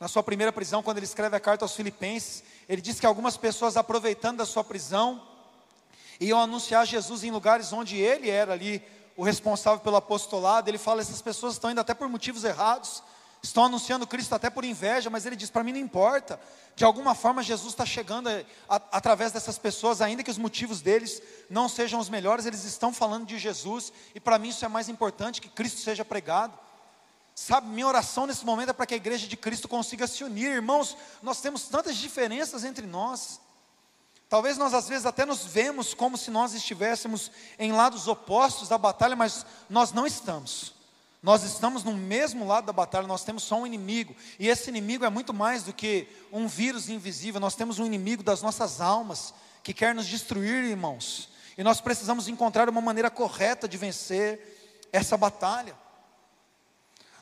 na 0.00 0.08
sua 0.08 0.22
primeira 0.22 0.50
prisão, 0.50 0.82
quando 0.82 0.96
ele 0.96 1.04
escreve 1.04 1.36
a 1.36 1.40
carta 1.40 1.62
aos 1.62 1.76
Filipenses, 1.76 2.42
ele 2.66 2.80
diz 2.80 2.98
que 2.98 3.04
algumas 3.04 3.36
pessoas, 3.36 3.76
aproveitando 3.76 4.38
da 4.38 4.46
sua 4.46 4.64
prisão, 4.64 5.20
iam 6.18 6.40
anunciar 6.40 6.86
Jesus 6.86 7.22
em 7.22 7.30
lugares 7.30 7.70
onde 7.70 7.98
ele 7.98 8.30
era 8.30 8.54
ali 8.54 8.82
o 9.14 9.22
responsável 9.22 9.80
pelo 9.80 9.96
apostolado. 9.96 10.70
Ele 10.70 10.78
fala: 10.78 11.02
essas 11.02 11.20
pessoas 11.20 11.52
estão 11.52 11.70
indo 11.70 11.82
até 11.82 11.92
por 11.92 12.08
motivos 12.08 12.44
errados, 12.44 13.02
estão 13.44 13.64
anunciando 13.66 14.06
Cristo 14.06 14.34
até 14.34 14.48
por 14.48 14.64
inveja, 14.64 15.10
mas 15.10 15.26
ele 15.26 15.36
diz: 15.36 15.50
para 15.50 15.62
mim 15.62 15.72
não 15.72 15.78
importa. 15.78 16.40
De 16.74 16.84
alguma 16.84 17.14
forma, 17.14 17.42
Jesus 17.42 17.72
está 17.72 17.86
chegando 17.86 18.28
a, 18.28 18.42
a, 18.68 18.76
através 18.90 19.30
dessas 19.30 19.58
pessoas, 19.58 20.00
ainda 20.00 20.24
que 20.24 20.30
os 20.30 20.38
motivos 20.38 20.80
deles 20.80 21.22
não 21.48 21.68
sejam 21.68 22.00
os 22.00 22.08
melhores, 22.08 22.46
eles 22.46 22.64
estão 22.64 22.92
falando 22.92 23.26
de 23.26 23.38
Jesus, 23.38 23.92
e 24.14 24.18
para 24.18 24.38
mim 24.38 24.48
isso 24.48 24.64
é 24.64 24.68
mais 24.68 24.88
importante 24.88 25.40
que 25.40 25.48
Cristo 25.48 25.80
seja 25.80 26.04
pregado. 26.04 26.58
Sabe, 27.34 27.68
minha 27.68 27.86
oração 27.86 28.26
nesse 28.26 28.44
momento 28.46 28.70
é 28.70 28.72
para 28.72 28.86
que 28.86 28.94
a 28.94 28.96
igreja 28.96 29.26
de 29.26 29.36
Cristo 29.36 29.68
consiga 29.68 30.06
se 30.06 30.24
unir. 30.24 30.50
Irmãos, 30.50 30.96
nós 31.22 31.40
temos 31.40 31.64
tantas 31.64 31.96
diferenças 31.96 32.64
entre 32.64 32.86
nós. 32.86 33.40
Talvez 34.28 34.56
nós 34.56 34.72
às 34.72 34.88
vezes 34.88 35.04
até 35.04 35.26
nos 35.26 35.44
vemos 35.44 35.94
como 35.94 36.16
se 36.16 36.30
nós 36.30 36.54
estivéssemos 36.54 37.30
em 37.58 37.72
lados 37.72 38.08
opostos 38.08 38.68
da 38.68 38.78
batalha, 38.78 39.14
mas 39.14 39.44
nós 39.68 39.92
não 39.92 40.06
estamos. 40.06 40.74
Nós 41.24 41.42
estamos 41.42 41.82
no 41.82 41.94
mesmo 41.94 42.46
lado 42.46 42.66
da 42.66 42.72
batalha, 42.74 43.06
nós 43.06 43.24
temos 43.24 43.44
só 43.44 43.56
um 43.56 43.66
inimigo, 43.66 44.14
e 44.38 44.46
esse 44.46 44.68
inimigo 44.68 45.06
é 45.06 45.08
muito 45.08 45.32
mais 45.32 45.62
do 45.62 45.72
que 45.72 46.06
um 46.30 46.46
vírus 46.46 46.90
invisível, 46.90 47.40
nós 47.40 47.54
temos 47.54 47.78
um 47.78 47.86
inimigo 47.86 48.22
das 48.22 48.42
nossas 48.42 48.78
almas, 48.78 49.32
que 49.62 49.72
quer 49.72 49.94
nos 49.94 50.06
destruir, 50.06 50.62
irmãos, 50.62 51.30
e 51.56 51.64
nós 51.64 51.80
precisamos 51.80 52.28
encontrar 52.28 52.68
uma 52.68 52.82
maneira 52.82 53.08
correta 53.08 53.66
de 53.66 53.78
vencer 53.78 54.86
essa 54.92 55.16
batalha. 55.16 55.74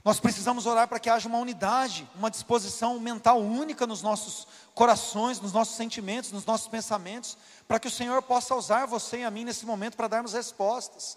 Nós 0.05 0.19
precisamos 0.19 0.67
orar 0.67 0.89
para 0.89 0.99
que 0.99 1.09
haja 1.09 1.29
uma 1.29 1.39
unidade, 1.39 2.11
uma 2.17 2.29
disposição 2.29 2.99
mental 2.99 3.39
única 3.39 3.87
nos 3.87 4.03
nossos 4.03 4.49
corações, 4.75 5.41
nos 5.41 5.53
nossos 5.53 5.77
sentimentos, 5.77 6.33
nos 6.33 6.45
nossos 6.45 6.67
pensamentos, 6.67 7.39
para 7.69 7.79
que 7.79 7.87
o 7.87 7.91
Senhor 7.91 8.21
possa 8.21 8.53
usar 8.57 8.85
você 8.85 9.19
e 9.19 9.25
a 9.25 9.31
mim 9.31 9.45
nesse 9.45 9.65
momento 9.65 9.97
para 9.97 10.09
darmos 10.09 10.33
respostas. 10.33 11.17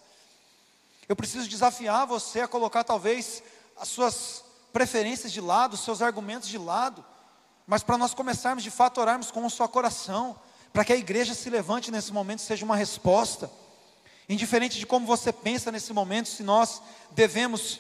Eu 1.08 1.16
preciso 1.16 1.48
desafiar 1.48 2.08
você 2.08 2.42
a 2.42 2.48
colocar 2.48 2.84
talvez 2.84 3.44
as 3.78 3.88
suas 3.88 4.44
preferências 4.74 5.32
de 5.32 5.40
lado, 5.40 5.74
os 5.74 5.84
seus 5.84 6.02
argumentos 6.02 6.50
de 6.50 6.58
lado, 6.58 7.04
mas 7.68 7.84
para 7.84 7.98
nós 7.98 8.14
começarmos 8.14 8.64
de 8.64 8.72
fato 8.72 9.00
a 9.00 9.04
orarmos 9.04 9.32
com 9.32 9.46
o 9.46 9.50
seu 9.50 9.68
coração, 9.68 10.40
para 10.74 10.84
que 10.84 10.94
a 10.94 10.98
igreja 10.98 11.34
se 11.34 11.50
levante 11.50 11.92
nesse 11.92 12.12
momento 12.12 12.42
seja 12.42 12.66
uma 12.66 12.76
resposta. 12.76 13.50
Indiferente 14.28 14.80
de 14.80 14.86
como 14.86 15.06
você 15.06 15.32
pensa 15.32 15.72
nesse 15.72 15.94
momento, 15.94 16.28
se 16.28 16.44
nós 16.44 16.82
devemos 17.12 17.80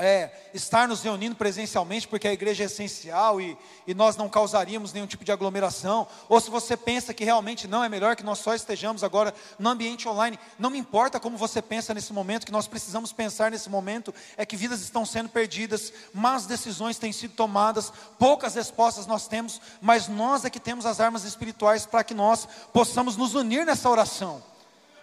é, 0.00 0.30
estar 0.54 0.88
nos 0.88 1.02
reunindo 1.02 1.36
presencialmente, 1.36 2.08
porque 2.08 2.26
a 2.26 2.32
igreja 2.32 2.64
é 2.64 2.66
essencial 2.66 3.40
e, 3.40 3.56
e 3.86 3.94
nós 3.94 4.16
não 4.16 4.28
causaríamos 4.28 4.92
nenhum 4.92 5.06
tipo 5.06 5.24
de 5.24 5.30
aglomeração, 5.30 6.06
ou 6.28 6.40
se 6.40 6.50
você 6.50 6.76
pensa 6.76 7.12
que 7.12 7.24
realmente 7.24 7.68
não 7.68 7.84
é 7.84 7.88
melhor 7.88 8.16
que 8.16 8.22
nós 8.22 8.38
só 8.38 8.54
estejamos 8.54 9.04
agora 9.04 9.34
no 9.58 9.68
ambiente 9.68 10.08
online, 10.08 10.38
não 10.58 10.70
me 10.70 10.78
importa 10.78 11.20
como 11.20 11.36
você 11.36 11.60
pensa 11.60 11.92
nesse 11.92 12.12
momento, 12.12 12.46
que 12.46 12.52
nós 12.52 12.66
precisamos 12.66 13.12
pensar 13.12 13.50
nesse 13.50 13.68
momento 13.68 14.14
é 14.36 14.46
que 14.46 14.56
vidas 14.56 14.80
estão 14.80 15.04
sendo 15.04 15.28
perdidas, 15.28 15.92
más 16.12 16.46
decisões 16.46 16.98
têm 16.98 17.12
sido 17.12 17.34
tomadas, 17.34 17.92
poucas 18.18 18.54
respostas 18.54 19.06
nós 19.06 19.28
temos, 19.28 19.60
mas 19.80 20.08
nós 20.08 20.44
é 20.44 20.50
que 20.50 20.60
temos 20.60 20.86
as 20.86 21.00
armas 21.00 21.24
espirituais 21.24 21.86
para 21.86 22.02
que 22.02 22.14
nós 22.14 22.48
possamos 22.72 23.16
nos 23.16 23.34
unir 23.34 23.66
nessa 23.66 23.88
oração, 23.88 24.42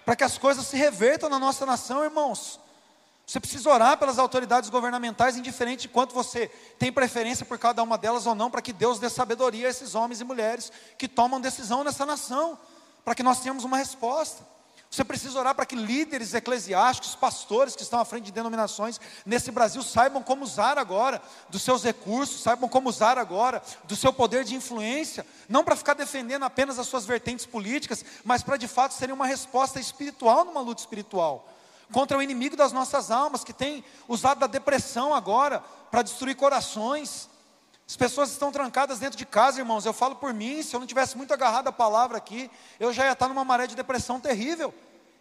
para 0.04 0.16
que 0.16 0.24
as 0.24 0.38
coisas 0.38 0.66
se 0.66 0.76
revertam 0.76 1.30
na 1.30 1.40
nossa 1.40 1.66
nação, 1.66 2.04
irmãos. 2.04 2.60
Você 3.28 3.42
precisa 3.42 3.70
orar 3.70 3.98
pelas 3.98 4.18
autoridades 4.18 4.70
governamentais, 4.70 5.36
indiferente 5.36 5.82
de 5.82 5.90
quanto 5.90 6.16
você 6.16 6.48
tem 6.80 6.94
preferência 6.94 7.46
por 7.46 7.60
cada 7.60 7.84
uma 7.84 7.98
delas 7.98 8.26
ou 8.26 8.34
não, 8.34 8.50
para 8.50 8.62
que 8.62 8.72
Deus 8.72 9.00
dê 9.00 9.10
sabedoria 9.10 9.68
a 9.68 9.70
esses 9.70 9.96
homens 9.96 10.22
e 10.22 10.24
mulheres 10.24 10.72
que 10.98 11.10
tomam 11.10 11.42
decisão 11.42 11.84
nessa 11.84 12.06
nação, 12.06 12.58
para 13.04 13.14
que 13.14 13.22
nós 13.22 13.42
tenhamos 13.42 13.66
uma 13.66 13.76
resposta. 13.76 14.48
Você 14.90 15.04
precisa 15.04 15.38
orar 15.38 15.54
para 15.54 15.66
que 15.66 15.76
líderes 15.76 16.34
eclesiásticos, 16.34 17.16
pastores 17.16 17.76
que 17.76 17.84
estão 17.84 18.00
à 18.00 18.06
frente 18.06 18.24
de 18.24 18.32
denominações 18.32 18.98
nesse 19.26 19.52
Brasil 19.52 19.84
saibam 19.84 20.24
como 20.24 20.46
usar 20.46 20.78
agora 20.78 21.22
dos 21.50 21.64
seus 21.64 21.84
recursos, 21.84 22.42
saibam 22.42 22.70
como 22.70 22.88
usar 22.88 23.18
agora 23.18 23.62
do 23.84 23.98
seu 23.98 24.14
poder 24.14 24.46
de 24.46 24.56
influência, 24.56 25.28
não 25.50 25.66
para 25.66 25.76
ficar 25.76 25.96
defendendo 25.96 26.44
apenas 26.44 26.80
as 26.80 26.88
suas 26.88 27.06
vertentes 27.06 27.46
políticas, 27.46 28.06
mas 28.24 28.42
para 28.42 28.56
de 28.56 28.70
fato 28.70 28.94
serem 28.94 29.14
uma 29.14 29.28
resposta 29.28 29.82
espiritual 29.82 30.46
numa 30.46 30.62
luta 30.62 30.80
espiritual 30.80 31.57
contra 31.92 32.18
o 32.18 32.22
inimigo 32.22 32.56
das 32.56 32.72
nossas 32.72 33.12
almas, 33.12 33.44
que 33.44 33.54
tem 33.54 33.84
usado 34.08 34.40
da 34.40 34.48
depressão 34.48 35.14
agora 35.14 35.60
para 35.92 36.02
destruir 36.02 36.36
corações. 36.36 37.30
As 37.88 37.96
pessoas 37.96 38.32
estão 38.32 38.52
trancadas 38.52 39.00
dentro 39.00 39.18
de 39.18 39.26
casa, 39.26 39.60
irmãos. 39.60 39.86
Eu 39.86 39.94
falo 39.94 40.16
por 40.16 40.34
mim, 40.34 40.62
se 40.62 40.76
eu 40.76 40.80
não 40.80 40.88
tivesse 40.88 41.16
muito 41.16 41.34
agarrado 41.34 41.70
a 41.70 41.72
palavra 41.72 42.18
aqui, 42.18 42.52
eu 42.80 42.92
já 42.92 43.06
ia 43.06 43.14
estar 43.14 43.30
numa 43.30 43.46
maré 43.46 43.66
de 43.66 43.76
depressão 43.76 44.20
terrível. 44.20 44.74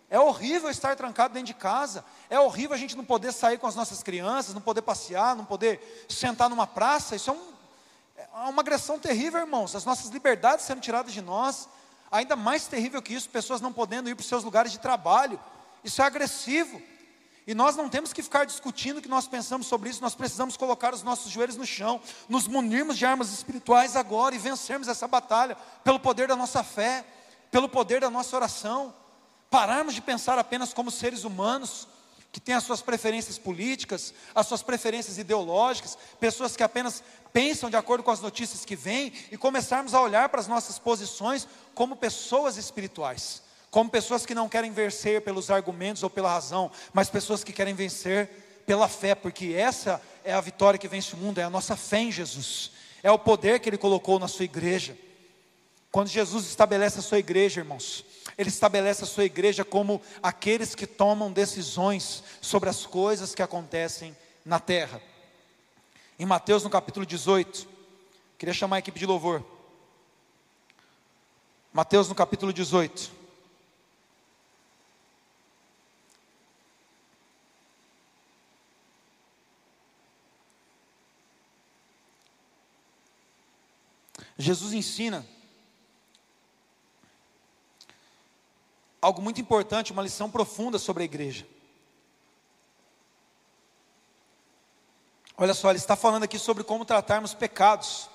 É 0.09 0.18
horrível 0.18 0.70
estar 0.70 0.94
trancado 0.96 1.35
dentro 1.35 1.48
de 1.48 1.55
casa. 1.55 2.05
É 2.29 2.38
horrível 2.38 2.74
a 2.74 2.79
gente 2.79 2.96
não 2.96 3.05
poder 3.05 3.33
sair 3.33 3.59
com 3.59 3.66
as 3.66 3.74
nossas 3.74 4.02
crianças, 4.02 4.55
não 4.55 4.61
poder 4.61 4.83
passear, 4.83 5.35
não 5.37 5.44
poder 5.44 6.07
sentar 6.09 6.48
numa 6.48 6.66
praça. 6.66 7.16
Isso 7.16 7.31
é, 7.31 7.33
um, 7.33 7.52
é 8.16 8.48
uma 8.48 8.62
agressão 8.62 8.98
terrível, 8.98 9.40
irmãos. 9.40 9.74
As 9.74 9.85
nossas 9.85 10.11
liberdades 10.11 10.64
sendo 10.64 10.81
tiradas 10.81 11.12
de 11.12 11.22
nós. 11.22 11.68
Ainda 12.11 12.37
mais 12.37 12.66
terrível 12.66 13.02
que 13.02 13.14
isso, 13.14 13.29
pessoas 13.29 13.61
não 13.61 13.72
podendo 13.72 14.09
ir 14.09 14.14
para 14.14 14.22
os 14.22 14.29
seus 14.29 14.44
lugares 14.44 14.70
de 14.70 14.79
trabalho. 14.79 15.40
Isso 15.85 16.03
é 16.03 16.05
agressivo. 16.05 16.81
E 17.47 17.55
nós 17.55 17.77
não 17.77 17.89
temos 17.89 18.12
que 18.12 18.25
ficar 18.25 18.45
discutindo 18.45 18.99
o 18.99 19.03
que 19.03 19.09
nós 19.09 19.29
pensamos 19.29 19.69
sobre 19.69 19.89
isso, 19.89 20.03
nós 20.03 20.17
precisamos 20.17 20.57
colocar 20.57 20.93
os 20.93 21.05
nossos 21.05 21.31
joelhos 21.31 21.57
no 21.57 21.65
chão, 21.65 22.01
nos 22.29 22.49
munirmos 22.49 22.99
de 22.99 23.07
armas 23.07 23.33
espirituais 23.33 23.95
agora 23.95 24.35
e 24.35 24.39
vencermos 24.39 24.89
essa 24.89 25.07
batalha 25.07 25.57
pelo 25.85 26.01
poder 26.01 26.27
da 26.27 26.35
nossa 26.35 26.65
fé, 26.65 27.05
pelo 27.49 27.69
poder 27.69 28.01
da 28.01 28.11
nossa 28.11 28.35
oração. 28.35 28.93
Pararmos 29.49 29.95
de 29.95 30.03
pensar 30.03 30.41
apenas 30.41 30.75
como 30.75 30.91
seres 30.91 31.23
humanos, 31.23 31.87
que 32.33 32.41
têm 32.41 32.57
as 32.57 32.65
suas 32.65 32.83
preferências 32.83 33.39
políticas, 33.39 34.12
as 34.35 34.49
suas 34.49 34.62
preferências 34.62 35.17
ideológicas, 35.17 35.97
pessoas 36.19 36.57
que 36.57 36.65
apenas 36.65 37.01
pensam 37.33 37.71
de 37.71 37.77
acordo 37.77 38.03
com 38.03 38.11
as 38.11 38.21
notícias 38.21 38.65
que 38.65 38.75
vêm, 38.75 39.12
e 39.31 39.37
começarmos 39.37 39.95
a 39.95 40.01
olhar 40.01 40.29
para 40.31 40.41
as 40.41 40.49
nossas 40.49 40.81
posições 40.81 41.47
como 41.77 41.95
pessoas 41.95 42.57
espirituais 42.57 43.45
como 43.70 43.90
pessoas 43.90 44.24
que 44.24 44.35
não 44.35 44.48
querem 44.48 44.72
vencer 44.72 45.22
pelos 45.22 45.50
argumentos 45.50 46.02
ou 46.02 46.11
pela 46.11 46.33
razão, 46.33 46.70
mas 46.92 47.11
pessoas 47.11 47.44
que 47.44 47.52
querem 47.52 47.74
vencer 47.74 48.29
pela 48.66 48.88
fé, 48.88 49.14
porque 49.14 49.55
essa 49.55 50.02
é 50.24 50.33
a 50.33 50.40
vitória 50.40 50.79
que 50.79 50.88
vence 50.88 51.14
o 51.14 51.18
mundo, 51.18 51.38
é 51.38 51.44
a 51.44 51.50
nossa 51.50 51.76
fé 51.76 51.98
em 51.98 52.12
Jesus, 52.12 52.72
é 53.02 53.11
o 53.11 53.18
poder 53.18 53.61
que 53.61 53.68
Ele 53.68 53.79
colocou 53.79 54.18
na 54.18 54.29
sua 54.29 54.44
igreja. 54.44 54.96
Quando 55.92 56.09
Jesus 56.09 56.46
estabelece 56.46 56.98
a 56.98 57.02
sua 57.02 57.18
igreja, 57.18 57.61
irmãos, 57.61 58.05
Ele 58.37 58.48
estabelece 58.48 59.05
a 59.05 59.07
sua 59.07 59.24
igreja 59.24 59.64
como 59.64 60.02
aqueles 60.22 60.74
que 60.74 60.87
tomam 60.87 61.33
decisões 61.33 62.22
sobre 62.40 62.68
as 62.68 62.85
coisas 62.85 63.35
que 63.35 63.42
acontecem 63.42 64.16
na 64.44 64.59
terra. 64.59 65.00
Em 66.18 66.26
Mateus, 66.26 66.64
no 66.64 66.70
capítulo 66.70 67.07
18, 67.07 67.68
queria 68.38 68.55
chamar 68.55 68.76
a 68.76 68.79
equipe 68.81 68.98
de 68.98 69.07
louvor. 69.07 69.44
Mateus, 71.72 72.09
no 72.09 72.14
capítulo 72.14 72.52
18. 72.52 73.15
Jesus 84.38 84.72
ensina 84.72 85.27
algo 89.01 89.22
muito 89.22 89.40
importante, 89.40 89.92
uma 89.92 90.03
lição 90.03 90.31
profunda 90.31 90.79
sobre 90.79 91.03
a 91.03 91.07
igreja. 91.07 91.46
Olha 95.38 95.55
só, 95.55 95.70
ele 95.70 95.79
está 95.79 95.94
falando 95.94 96.25
aqui 96.25 96.38
sobre 96.38 96.64
como 96.64 96.85
tratarmos 96.85 97.35
pecados. 97.35 98.09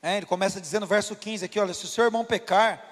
É, 0.00 0.16
ele 0.16 0.26
começa 0.26 0.60
dizendo 0.60 0.82
no 0.82 0.86
verso 0.86 1.16
15 1.16 1.44
aqui: 1.44 1.58
olha, 1.58 1.74
se 1.74 1.84
o 1.84 1.88
seu 1.88 2.04
irmão 2.04 2.24
pecar, 2.24 2.82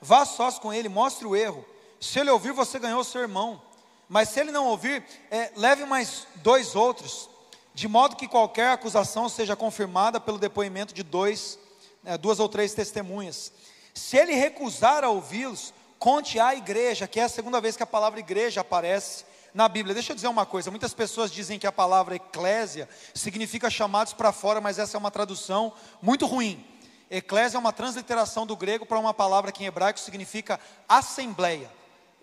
vá 0.00 0.24
sós 0.24 0.58
com 0.58 0.72
ele, 0.72 0.88
mostre 0.88 1.26
o 1.26 1.34
erro. 1.34 1.64
Se 2.00 2.18
ele 2.18 2.30
ouvir, 2.30 2.52
você 2.52 2.78
ganhou 2.78 3.00
o 3.00 3.04
seu 3.04 3.20
irmão. 3.20 3.60
Mas 4.08 4.30
se 4.30 4.40
ele 4.40 4.50
não 4.50 4.66
ouvir, 4.66 5.04
é, 5.30 5.52
leve 5.56 5.84
mais 5.84 6.26
dois 6.36 6.74
outros, 6.74 7.28
de 7.74 7.88
modo 7.88 8.16
que 8.16 8.28
qualquer 8.28 8.72
acusação 8.72 9.28
seja 9.28 9.56
confirmada 9.56 10.20
pelo 10.20 10.38
depoimento 10.38 10.92
de 10.92 11.02
dois 11.02 11.58
é, 12.04 12.16
duas 12.16 12.40
ou 12.40 12.48
três 12.48 12.72
testemunhas. 12.72 13.52
Se 13.94 14.16
ele 14.16 14.32
recusar 14.34 15.04
a 15.04 15.10
ouvi-los, 15.10 15.74
conte 15.98 16.38
à 16.38 16.54
igreja, 16.54 17.06
que 17.06 17.20
é 17.20 17.24
a 17.24 17.28
segunda 17.28 17.60
vez 17.60 17.76
que 17.76 17.82
a 17.82 17.86
palavra 17.86 18.20
igreja 18.20 18.62
aparece 18.62 19.24
na 19.52 19.68
Bíblia. 19.68 19.94
Deixa 19.94 20.12
eu 20.12 20.16
dizer 20.16 20.28
uma 20.28 20.46
coisa: 20.46 20.70
muitas 20.70 20.94
pessoas 20.94 21.30
dizem 21.30 21.58
que 21.58 21.66
a 21.66 21.72
palavra 21.72 22.16
eclésia 22.16 22.88
significa 23.14 23.68
chamados 23.68 24.12
para 24.12 24.32
fora, 24.32 24.60
mas 24.60 24.78
essa 24.78 24.96
é 24.96 24.98
uma 24.98 25.10
tradução 25.10 25.72
muito 26.00 26.26
ruim. 26.26 26.64
Eclésia 27.10 27.58
é 27.58 27.60
uma 27.60 27.72
transliteração 27.72 28.46
do 28.46 28.56
grego 28.56 28.86
para 28.86 28.98
uma 28.98 29.12
palavra 29.12 29.50
que 29.50 29.64
em 29.64 29.66
hebraico 29.66 29.98
significa 29.98 30.60
assembleia. 30.88 31.70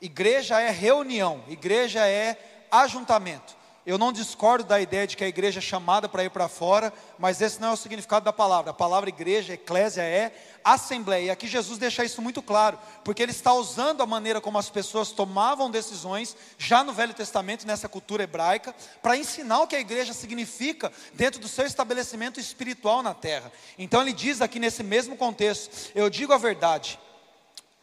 Igreja 0.01 0.62
é 0.62 0.69
reunião, 0.69 1.43
igreja 1.47 2.07
é 2.07 2.65
ajuntamento. 2.71 3.55
Eu 3.88 3.97
não 3.97 4.12
discordo 4.12 4.65
da 4.65 4.82
ideia 4.82 5.08
de 5.08 5.15
que 5.15 5.23
a 5.23 5.30
igreja 5.30 5.60
é 5.60 5.62
chamada 5.62 6.10
para 6.10 6.21
ir 6.21 6.30
para 6.30 6.50
fora, 6.50 6.91
mas 7.17 7.39
esse 7.39 7.62
não 7.62 7.69
é 7.69 7.71
o 7.71 7.78
significado 7.78 8.26
da 8.26 8.34
palavra. 8.34 8.71
A 8.71 8.73
palavra 8.73 9.08
igreja, 9.08 9.54
eclésia, 9.54 10.02
é 10.02 10.34
assembleia. 10.62 11.28
E 11.28 11.30
aqui 11.30 11.47
Jesus 11.47 11.80
deixa 11.80 12.04
isso 12.04 12.21
muito 12.21 12.41
claro, 12.41 12.78
porque 13.02 13.23
ele 13.23 13.32
está 13.32 13.54
usando 13.54 14.04
a 14.04 14.06
maneira 14.06 14.41
como 14.41 14.58
as 14.58 14.69
pessoas 14.69 15.13
tomavam 15.13 15.71
decisões, 15.71 16.36
já 16.58 16.84
no 16.84 16.91
Velho 16.91 17.13
Testamento, 17.13 17.65
nessa 17.65 17.88
cultura 17.88 18.23
hebraica, 18.23 18.76
para 19.02 19.15
ensinar 19.15 19.62
o 19.62 19.67
que 19.67 19.78
a 19.78 19.80
igreja 19.80 20.12
significa 20.12 20.91
dentro 21.13 21.39
do 21.39 21.47
seu 21.47 21.65
estabelecimento 21.65 22.41
espiritual 22.41 23.02
na 23.02 23.13
terra. 23.13 23.50
Então 23.80 24.02
ele 24.02 24.12
diz 24.12 24.41
aqui 24.41 24.60
nesse 24.60 24.84
mesmo 24.84 25.15
contexto: 25.15 25.93
Eu 25.95 26.10
digo 26.10 26.34
a 26.34 26.38
verdade, 26.38 27.00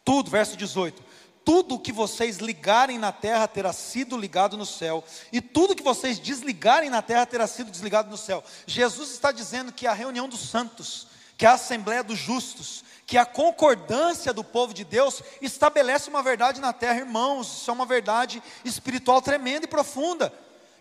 tudo, 0.04 0.30
verso 0.30 0.54
18 0.54 1.13
tudo 1.44 1.78
que 1.78 1.92
vocês 1.92 2.38
ligarem 2.38 2.98
na 2.98 3.12
terra 3.12 3.46
terá 3.46 3.72
sido 3.72 4.16
ligado 4.16 4.56
no 4.56 4.64
céu, 4.64 5.04
e 5.32 5.40
tudo 5.40 5.74
que 5.74 5.82
vocês 5.82 6.18
desligarem 6.18 6.90
na 6.90 7.02
terra 7.02 7.26
terá 7.26 7.46
sido 7.46 7.70
desligado 7.70 8.10
no 8.10 8.16
céu. 8.16 8.42
Jesus 8.66 9.10
está 9.10 9.30
dizendo 9.30 9.72
que 9.72 9.86
a 9.86 9.92
reunião 9.92 10.28
dos 10.28 10.48
santos, 10.48 11.06
que 11.36 11.44
a 11.44 11.52
assembleia 11.52 12.02
dos 12.02 12.18
justos, 12.18 12.84
que 13.06 13.18
a 13.18 13.26
concordância 13.26 14.32
do 14.32 14.42
povo 14.42 14.72
de 14.72 14.84
Deus 14.84 15.22
estabelece 15.42 16.08
uma 16.08 16.22
verdade 16.22 16.60
na 16.60 16.72
terra, 16.72 17.00
irmãos, 17.00 17.60
isso 17.60 17.70
é 17.70 17.74
uma 17.74 17.84
verdade 17.84 18.42
espiritual 18.64 19.20
tremenda 19.20 19.66
e 19.66 19.68
profunda 19.68 20.32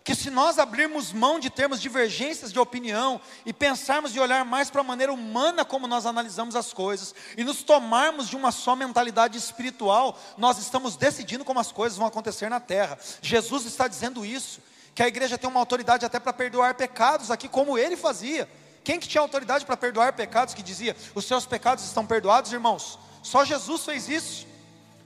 que 0.04 0.14
se 0.14 0.28
nós 0.28 0.58
abrirmos 0.58 1.14
mão 1.14 1.40
de 1.40 1.48
termos 1.48 1.80
divergências 1.80 2.52
de 2.52 2.58
opinião 2.58 3.18
e 3.46 3.54
pensarmos 3.54 4.14
e 4.14 4.20
olhar 4.20 4.44
mais 4.44 4.68
para 4.68 4.82
a 4.82 4.84
maneira 4.84 5.10
humana 5.10 5.64
como 5.64 5.86
nós 5.86 6.04
analisamos 6.04 6.54
as 6.54 6.74
coisas 6.74 7.14
e 7.38 7.42
nos 7.42 7.62
tomarmos 7.62 8.28
de 8.28 8.36
uma 8.36 8.52
só 8.52 8.76
mentalidade 8.76 9.38
espiritual, 9.38 10.20
nós 10.36 10.58
estamos 10.58 10.94
decidindo 10.94 11.42
como 11.42 11.58
as 11.58 11.72
coisas 11.72 11.96
vão 11.96 12.06
acontecer 12.06 12.50
na 12.50 12.60
terra. 12.60 12.98
Jesus 13.22 13.64
está 13.64 13.88
dizendo 13.88 14.26
isso, 14.26 14.60
que 14.94 15.02
a 15.02 15.08
igreja 15.08 15.38
tem 15.38 15.48
uma 15.48 15.58
autoridade 15.58 16.04
até 16.04 16.20
para 16.20 16.34
perdoar 16.34 16.74
pecados 16.74 17.30
aqui 17.30 17.48
como 17.48 17.78
ele 17.78 17.96
fazia. 17.96 18.46
Quem 18.84 19.00
que 19.00 19.08
tinha 19.08 19.22
autoridade 19.22 19.64
para 19.64 19.76
perdoar 19.76 20.12
pecados 20.12 20.52
que 20.52 20.62
dizia: 20.62 20.94
"Os 21.14 21.24
seus 21.24 21.46
pecados 21.46 21.82
estão 21.82 22.04
perdoados, 22.04 22.52
irmãos"? 22.52 22.98
Só 23.22 23.42
Jesus 23.42 23.86
fez 23.86 24.06
isso. 24.10 24.46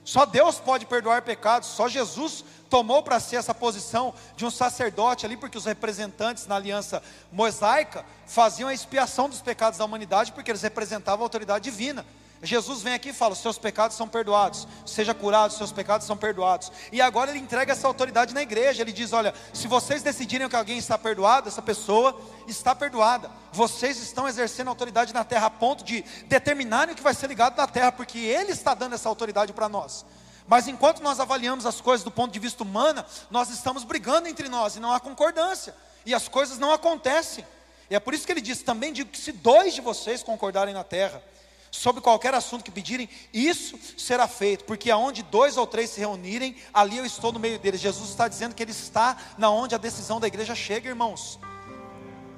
Só 0.03 0.25
Deus 0.25 0.59
pode 0.59 0.85
perdoar 0.85 1.21
pecados, 1.21 1.69
só 1.69 1.87
Jesus 1.87 2.43
tomou 2.69 3.01
para 3.03 3.19
si 3.19 3.35
essa 3.35 3.53
posição 3.53 4.13
de 4.35 4.45
um 4.45 4.51
sacerdote 4.51 5.25
ali, 5.25 5.35
porque 5.35 5.57
os 5.57 5.65
representantes 5.65 6.47
na 6.47 6.55
aliança 6.55 7.01
mosaica 7.31 8.05
faziam 8.25 8.69
a 8.69 8.73
expiação 8.73 9.27
dos 9.27 9.41
pecados 9.41 9.79
da 9.79 9.85
humanidade, 9.85 10.31
porque 10.31 10.51
eles 10.51 10.61
representavam 10.61 11.23
a 11.23 11.25
autoridade 11.25 11.63
divina. 11.63 12.05
Jesus 12.41 12.81
vem 12.81 12.93
aqui 12.93 13.09
e 13.09 13.13
fala: 13.13 13.35
seus 13.35 13.57
pecados 13.57 13.97
são 13.97 14.07
perdoados, 14.07 14.67
seja 14.85 15.13
curado, 15.13 15.53
seus 15.53 15.71
pecados 15.71 16.07
são 16.07 16.15
perdoados. 16.15 16.71
E 16.91 17.01
agora 17.01 17.31
ele 17.31 17.39
entrega 17.39 17.73
essa 17.73 17.85
autoridade 17.85 18.33
na 18.33 18.41
igreja. 18.41 18.81
Ele 18.81 18.93
diz: 18.93 19.11
olha, 19.11 19.33
se 19.53 19.67
vocês 19.67 20.01
decidirem 20.01 20.47
que 20.47 20.55
alguém 20.55 20.77
está 20.77 20.97
perdoado, 20.97 21.49
essa 21.49 21.61
pessoa 21.61 22.19
está 22.47 22.73
perdoada. 22.73 23.29
Vocês 23.51 24.01
estão 24.01 24.27
exercendo 24.27 24.69
autoridade 24.69 25.13
na 25.13 25.25
terra 25.25 25.47
a 25.47 25.49
ponto 25.49 25.83
de 25.83 26.01
determinarem 26.27 26.93
o 26.93 26.97
que 26.97 27.03
vai 27.03 27.13
ser 27.13 27.27
ligado 27.27 27.57
na 27.57 27.67
terra, 27.67 27.91
porque 27.91 28.17
Ele 28.19 28.51
está 28.51 28.73
dando 28.73 28.95
essa 28.95 29.09
autoridade 29.09 29.51
para 29.51 29.67
nós. 29.67 30.05
Mas 30.47 30.67
enquanto 30.67 31.03
nós 31.03 31.19
avaliamos 31.19 31.65
as 31.65 31.81
coisas 31.81 32.03
do 32.03 32.09
ponto 32.09 32.31
de 32.31 32.39
vista 32.39 32.63
humano, 32.63 33.05
nós 33.29 33.49
estamos 33.49 33.83
brigando 33.83 34.27
entre 34.27 34.47
nós 34.47 34.75
e 34.75 34.79
não 34.79 34.91
há 34.91 34.99
concordância. 34.99 35.75
E 36.05 36.13
as 36.13 36.27
coisas 36.27 36.57
não 36.57 36.71
acontecem. 36.71 37.45
E 37.89 37.95
é 37.95 37.99
por 37.99 38.13
isso 38.13 38.25
que 38.25 38.31
ele 38.31 38.41
diz: 38.41 38.63
também 38.63 38.93
digo 38.93 39.09
que 39.09 39.17
se 39.19 39.33
dois 39.33 39.73
de 39.73 39.81
vocês 39.81 40.23
concordarem 40.23 40.73
na 40.73 40.83
terra, 40.83 41.21
sobre 41.71 42.01
qualquer 42.01 42.33
assunto 42.33 42.63
que 42.63 42.71
pedirem, 42.71 43.09
isso 43.33 43.77
será 43.97 44.27
feito, 44.27 44.65
porque 44.65 44.89
aonde 44.89 45.23
dois 45.23 45.57
ou 45.57 45.67
três 45.67 45.89
se 45.89 45.99
reunirem, 45.99 46.55
ali 46.73 46.97
eu 46.97 47.05
estou 47.05 47.31
no 47.31 47.39
meio 47.39 47.59
deles. 47.59 47.79
Jesus 47.79 48.09
está 48.09 48.27
dizendo 48.27 48.55
que 48.55 48.63
ele 48.63 48.71
está 48.71 49.17
na 49.37 49.49
onde 49.49 49.75
a 49.75 49.77
decisão 49.77 50.19
da 50.19 50.27
igreja 50.27 50.55
chega, 50.55 50.89
irmãos. 50.89 51.39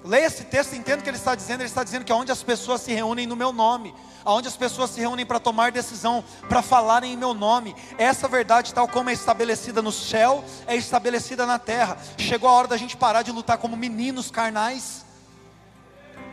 Leia 0.03 0.25
esse 0.25 0.43
texto 0.45 0.73
entenda 0.73 0.99
o 0.99 1.03
que 1.03 1.09
ele 1.09 1.17
está 1.17 1.35
dizendo. 1.35 1.61
Ele 1.61 1.69
está 1.69 1.83
dizendo 1.83 2.03
que 2.03 2.11
aonde 2.11 2.31
as 2.31 2.41
pessoas 2.41 2.81
se 2.81 2.91
reúnem 2.91 3.27
no 3.27 3.35
meu 3.35 3.53
nome, 3.53 3.93
aonde 4.25 4.47
as 4.47 4.57
pessoas 4.57 4.89
se 4.89 4.99
reúnem 4.99 5.25
para 5.25 5.39
tomar 5.39 5.71
decisão, 5.71 6.23
para 6.49 6.61
falarem 6.61 7.13
em 7.13 7.17
meu 7.17 7.33
nome, 7.33 7.75
essa 7.97 8.27
verdade, 8.27 8.73
tal 8.73 8.87
como 8.87 9.09
é 9.09 9.13
estabelecida 9.13 9.81
no 9.81 9.91
céu, 9.91 10.43
é 10.65 10.75
estabelecida 10.75 11.45
na 11.45 11.59
terra. 11.59 11.97
Chegou 12.17 12.49
a 12.49 12.53
hora 12.53 12.67
da 12.67 12.77
gente 12.77 12.97
parar 12.97 13.21
de 13.21 13.31
lutar 13.31 13.59
como 13.59 13.77
meninos 13.77 14.31
carnais. 14.31 15.05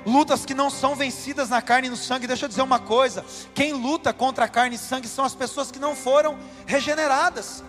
Lutas 0.08 0.46
que 0.46 0.54
não 0.54 0.70
são 0.70 0.94
vencidas 0.94 1.48
na 1.48 1.60
carne 1.60 1.88
e 1.88 1.90
no 1.90 1.96
sangue. 1.96 2.26
Deixa 2.26 2.46
eu 2.46 2.48
dizer 2.48 2.62
uma 2.62 2.78
coisa: 2.78 3.24
quem 3.54 3.72
luta 3.72 4.12
contra 4.12 4.46
a 4.46 4.48
carne 4.48 4.76
e 4.76 4.78
sangue 4.78 5.06
são 5.06 5.24
as 5.24 5.34
pessoas 5.34 5.70
que 5.70 5.78
não 5.78 5.94
foram 5.94 6.38
regeneradas, 6.66 7.62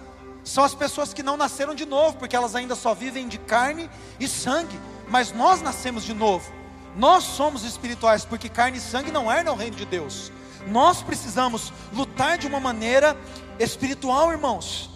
são 0.44 0.64
as 0.64 0.74
pessoas 0.74 1.14
que 1.14 1.22
não 1.22 1.36
nasceram 1.36 1.76
de 1.76 1.86
novo, 1.86 2.18
porque 2.18 2.36
elas 2.36 2.56
ainda 2.56 2.76
só 2.76 2.94
vivem 2.94 3.28
de 3.28 3.38
carne 3.38 3.90
e 4.20 4.28
sangue 4.28 4.80
mas 5.10 5.32
nós 5.34 5.62
nascemos 5.62 6.04
de 6.04 6.14
novo. 6.14 6.50
Nós 6.96 7.24
somos 7.24 7.64
espirituais, 7.64 8.24
porque 8.24 8.48
carne 8.48 8.78
e 8.78 8.82
sangue 8.82 9.12
não 9.12 9.32
herdam 9.32 9.54
o 9.54 9.58
reino 9.58 9.76
de 9.76 9.86
Deus. 9.86 10.32
Nós 10.68 11.02
precisamos 11.02 11.74
lutar 11.94 12.38
de 12.38 12.48
uma 12.48 12.60
maneira 12.60 13.18
espiritual, 13.60 14.32
irmãos, 14.32 14.90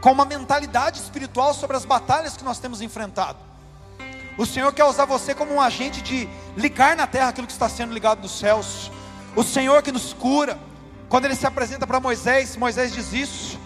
com 0.00 0.12
uma 0.12 0.24
mentalidade 0.24 1.00
espiritual 1.00 1.54
sobre 1.54 1.76
as 1.76 1.84
batalhas 1.84 2.36
que 2.36 2.44
nós 2.44 2.58
temos 2.58 2.80
enfrentado. 2.80 3.38
O 4.36 4.44
Senhor 4.44 4.72
quer 4.72 4.84
usar 4.84 5.04
você 5.04 5.34
como 5.34 5.54
um 5.54 5.60
agente 5.60 6.02
de 6.02 6.28
ligar 6.56 6.96
na 6.96 7.06
terra 7.06 7.28
aquilo 7.28 7.46
que 7.46 7.52
está 7.52 7.68
sendo 7.68 7.94
ligado 7.94 8.22
nos 8.22 8.38
céus. 8.38 8.90
O 9.36 9.42
Senhor 9.42 9.82
que 9.82 9.92
nos 9.92 10.12
cura. 10.12 10.58
Quando 11.08 11.26
ele 11.26 11.36
se 11.36 11.46
apresenta 11.46 11.86
para 11.86 12.00
Moisés, 12.00 12.56
Moisés 12.56 12.92
diz 12.92 13.12
isso: 13.12 13.58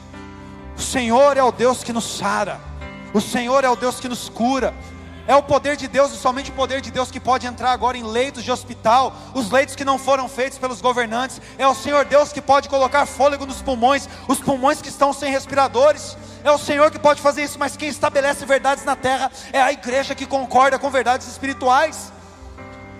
O 0.76 0.80
Senhor 0.80 1.36
é 1.36 1.42
o 1.42 1.50
Deus 1.50 1.82
que 1.82 1.92
nos 1.92 2.18
sara. 2.18 2.60
O 3.14 3.20
Senhor 3.20 3.64
é 3.64 3.70
o 3.70 3.76
Deus 3.76 3.98
que 3.98 4.08
nos 4.08 4.28
cura. 4.28 4.74
É 5.28 5.36
o 5.36 5.42
poder 5.42 5.76
de 5.76 5.86
Deus 5.86 6.10
e 6.10 6.16
somente 6.16 6.50
o 6.50 6.54
poder 6.54 6.80
de 6.80 6.90
Deus 6.90 7.10
que 7.10 7.20
pode 7.20 7.46
entrar 7.46 7.70
agora 7.72 7.98
em 7.98 8.02
leitos 8.02 8.42
de 8.42 8.50
hospital, 8.50 9.14
os 9.34 9.50
leitos 9.50 9.76
que 9.76 9.84
não 9.84 9.98
foram 9.98 10.26
feitos 10.26 10.56
pelos 10.56 10.80
governantes. 10.80 11.38
É 11.58 11.68
o 11.68 11.74
Senhor 11.74 12.06
Deus 12.06 12.32
que 12.32 12.40
pode 12.40 12.66
colocar 12.66 13.04
fôlego 13.04 13.44
nos 13.44 13.60
pulmões, 13.60 14.08
os 14.26 14.40
pulmões 14.40 14.80
que 14.80 14.88
estão 14.88 15.12
sem 15.12 15.30
respiradores. 15.30 16.16
É 16.42 16.50
o 16.50 16.56
Senhor 16.56 16.90
que 16.90 16.98
pode 16.98 17.20
fazer 17.20 17.44
isso, 17.44 17.58
mas 17.58 17.76
quem 17.76 17.90
estabelece 17.90 18.46
verdades 18.46 18.86
na 18.86 18.96
terra 18.96 19.30
é 19.52 19.60
a 19.60 19.70
igreja 19.70 20.14
que 20.14 20.24
concorda 20.24 20.78
com 20.78 20.90
verdades 20.90 21.28
espirituais. 21.28 22.10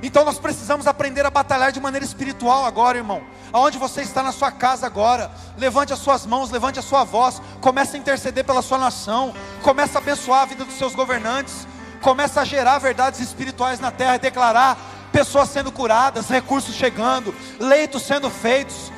Então 0.03 0.23
nós 0.23 0.39
precisamos 0.39 0.87
aprender 0.87 1.25
a 1.25 1.31
batalhar 1.31 1.73
de 1.73 1.81
maneira 1.81 2.05
espiritual 2.05 2.67
agora, 2.67 2.99
irmão. 2.99 3.23
Aonde 3.51 3.79
você 3.79 4.03
está 4.03 4.23
na 4.23 4.33
sua 4.33 4.53
casa 4.53 4.85
agora, 4.85 5.31
levante 5.57 5.95
as 5.95 5.99
suas 5.99 6.27
mãos, 6.27 6.51
levante 6.51 6.79
a 6.79 6.83
sua 6.83 7.05
voz, 7.05 7.41
comece 7.63 7.97
a 7.97 7.99
interceder 7.99 8.45
pela 8.45 8.61
sua 8.61 8.77
nação, 8.77 9.35
comece 9.63 9.97
a 9.97 9.99
abençoar 9.99 10.43
a 10.43 10.45
vida 10.45 10.67
dos 10.67 10.77
seus 10.77 10.95
governantes 10.95 11.67
começa 12.01 12.41
a 12.41 12.45
gerar 12.45 12.79
verdades 12.79 13.21
espirituais 13.21 13.81
na 13.81 13.91
terra 13.91 14.17
declarar 14.17 14.79
pessoas 15.13 15.49
sendo 15.49 15.73
curadas, 15.73 16.29
recursos 16.29 16.75
chegando, 16.75 17.35
leitos 17.59 18.03
sendo 18.03 18.31
feitos, 18.31 18.93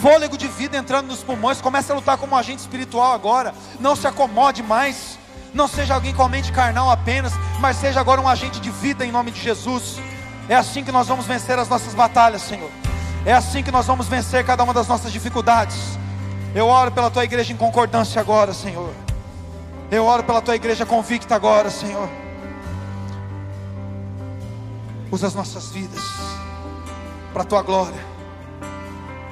fôlego 0.00 0.36
de 0.36 0.48
vida 0.48 0.76
entrando 0.76 1.08
nos 1.08 1.22
pulmões. 1.22 1.60
Começa 1.60 1.92
a 1.92 1.96
lutar 1.96 2.16
como 2.16 2.34
um 2.34 2.38
agente 2.38 2.60
espiritual 2.60 3.12
agora. 3.12 3.54
Não 3.78 3.96
se 3.96 4.06
acomode 4.06 4.62
mais. 4.62 5.18
Não 5.52 5.66
seja 5.66 5.94
alguém 5.94 6.14
com 6.14 6.22
a 6.22 6.28
mente 6.28 6.52
carnal 6.52 6.90
apenas, 6.90 7.32
mas 7.58 7.76
seja 7.76 8.00
agora 8.00 8.20
um 8.20 8.28
agente 8.28 8.60
de 8.60 8.70
vida 8.70 9.04
em 9.04 9.10
nome 9.10 9.32
de 9.32 9.40
Jesus. 9.40 9.98
É 10.48 10.54
assim 10.54 10.84
que 10.84 10.92
nós 10.92 11.08
vamos 11.08 11.26
vencer 11.26 11.58
as 11.58 11.68
nossas 11.68 11.92
batalhas, 11.92 12.42
Senhor. 12.42 12.70
É 13.24 13.32
assim 13.32 13.62
que 13.62 13.70
nós 13.70 13.86
vamos 13.86 14.06
vencer 14.06 14.44
cada 14.44 14.62
uma 14.62 14.72
das 14.72 14.86
nossas 14.86 15.12
dificuldades. 15.12 15.76
Eu 16.54 16.66
oro 16.66 16.90
pela 16.92 17.10
tua 17.10 17.24
igreja 17.24 17.52
em 17.52 17.56
concordância 17.56 18.20
agora, 18.20 18.54
Senhor. 18.54 18.92
Eu 19.90 20.04
oro 20.04 20.22
pela 20.22 20.40
tua 20.40 20.54
igreja 20.54 20.86
convicta 20.86 21.34
agora, 21.34 21.68
Senhor. 21.68 22.08
Usa 25.10 25.26
as 25.26 25.34
nossas 25.34 25.70
vidas 25.70 26.02
para 27.32 27.42
a 27.42 27.44
tua 27.44 27.62
glória. 27.62 28.04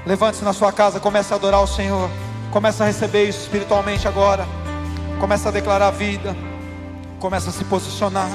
Levante-se 0.07 0.45
na 0.45 0.53
sua 0.53 0.73
casa, 0.73 0.99
comece 0.99 1.33
a 1.33 1.37
adorar 1.37 1.61
o 1.61 1.67
Senhor. 1.67 2.09
Comece 2.51 2.83
a 2.83 2.87
receber 2.87 3.29
isso 3.29 3.41
espiritualmente 3.43 4.09
agora. 4.09 4.47
Comece 5.21 5.47
a 5.49 5.51
declarar 5.51 5.89
a 5.89 5.91
vida. 5.91 6.35
Comece 7.21 7.49
a 7.51 7.53
se 7.53 7.65
posicionar. 7.65 8.31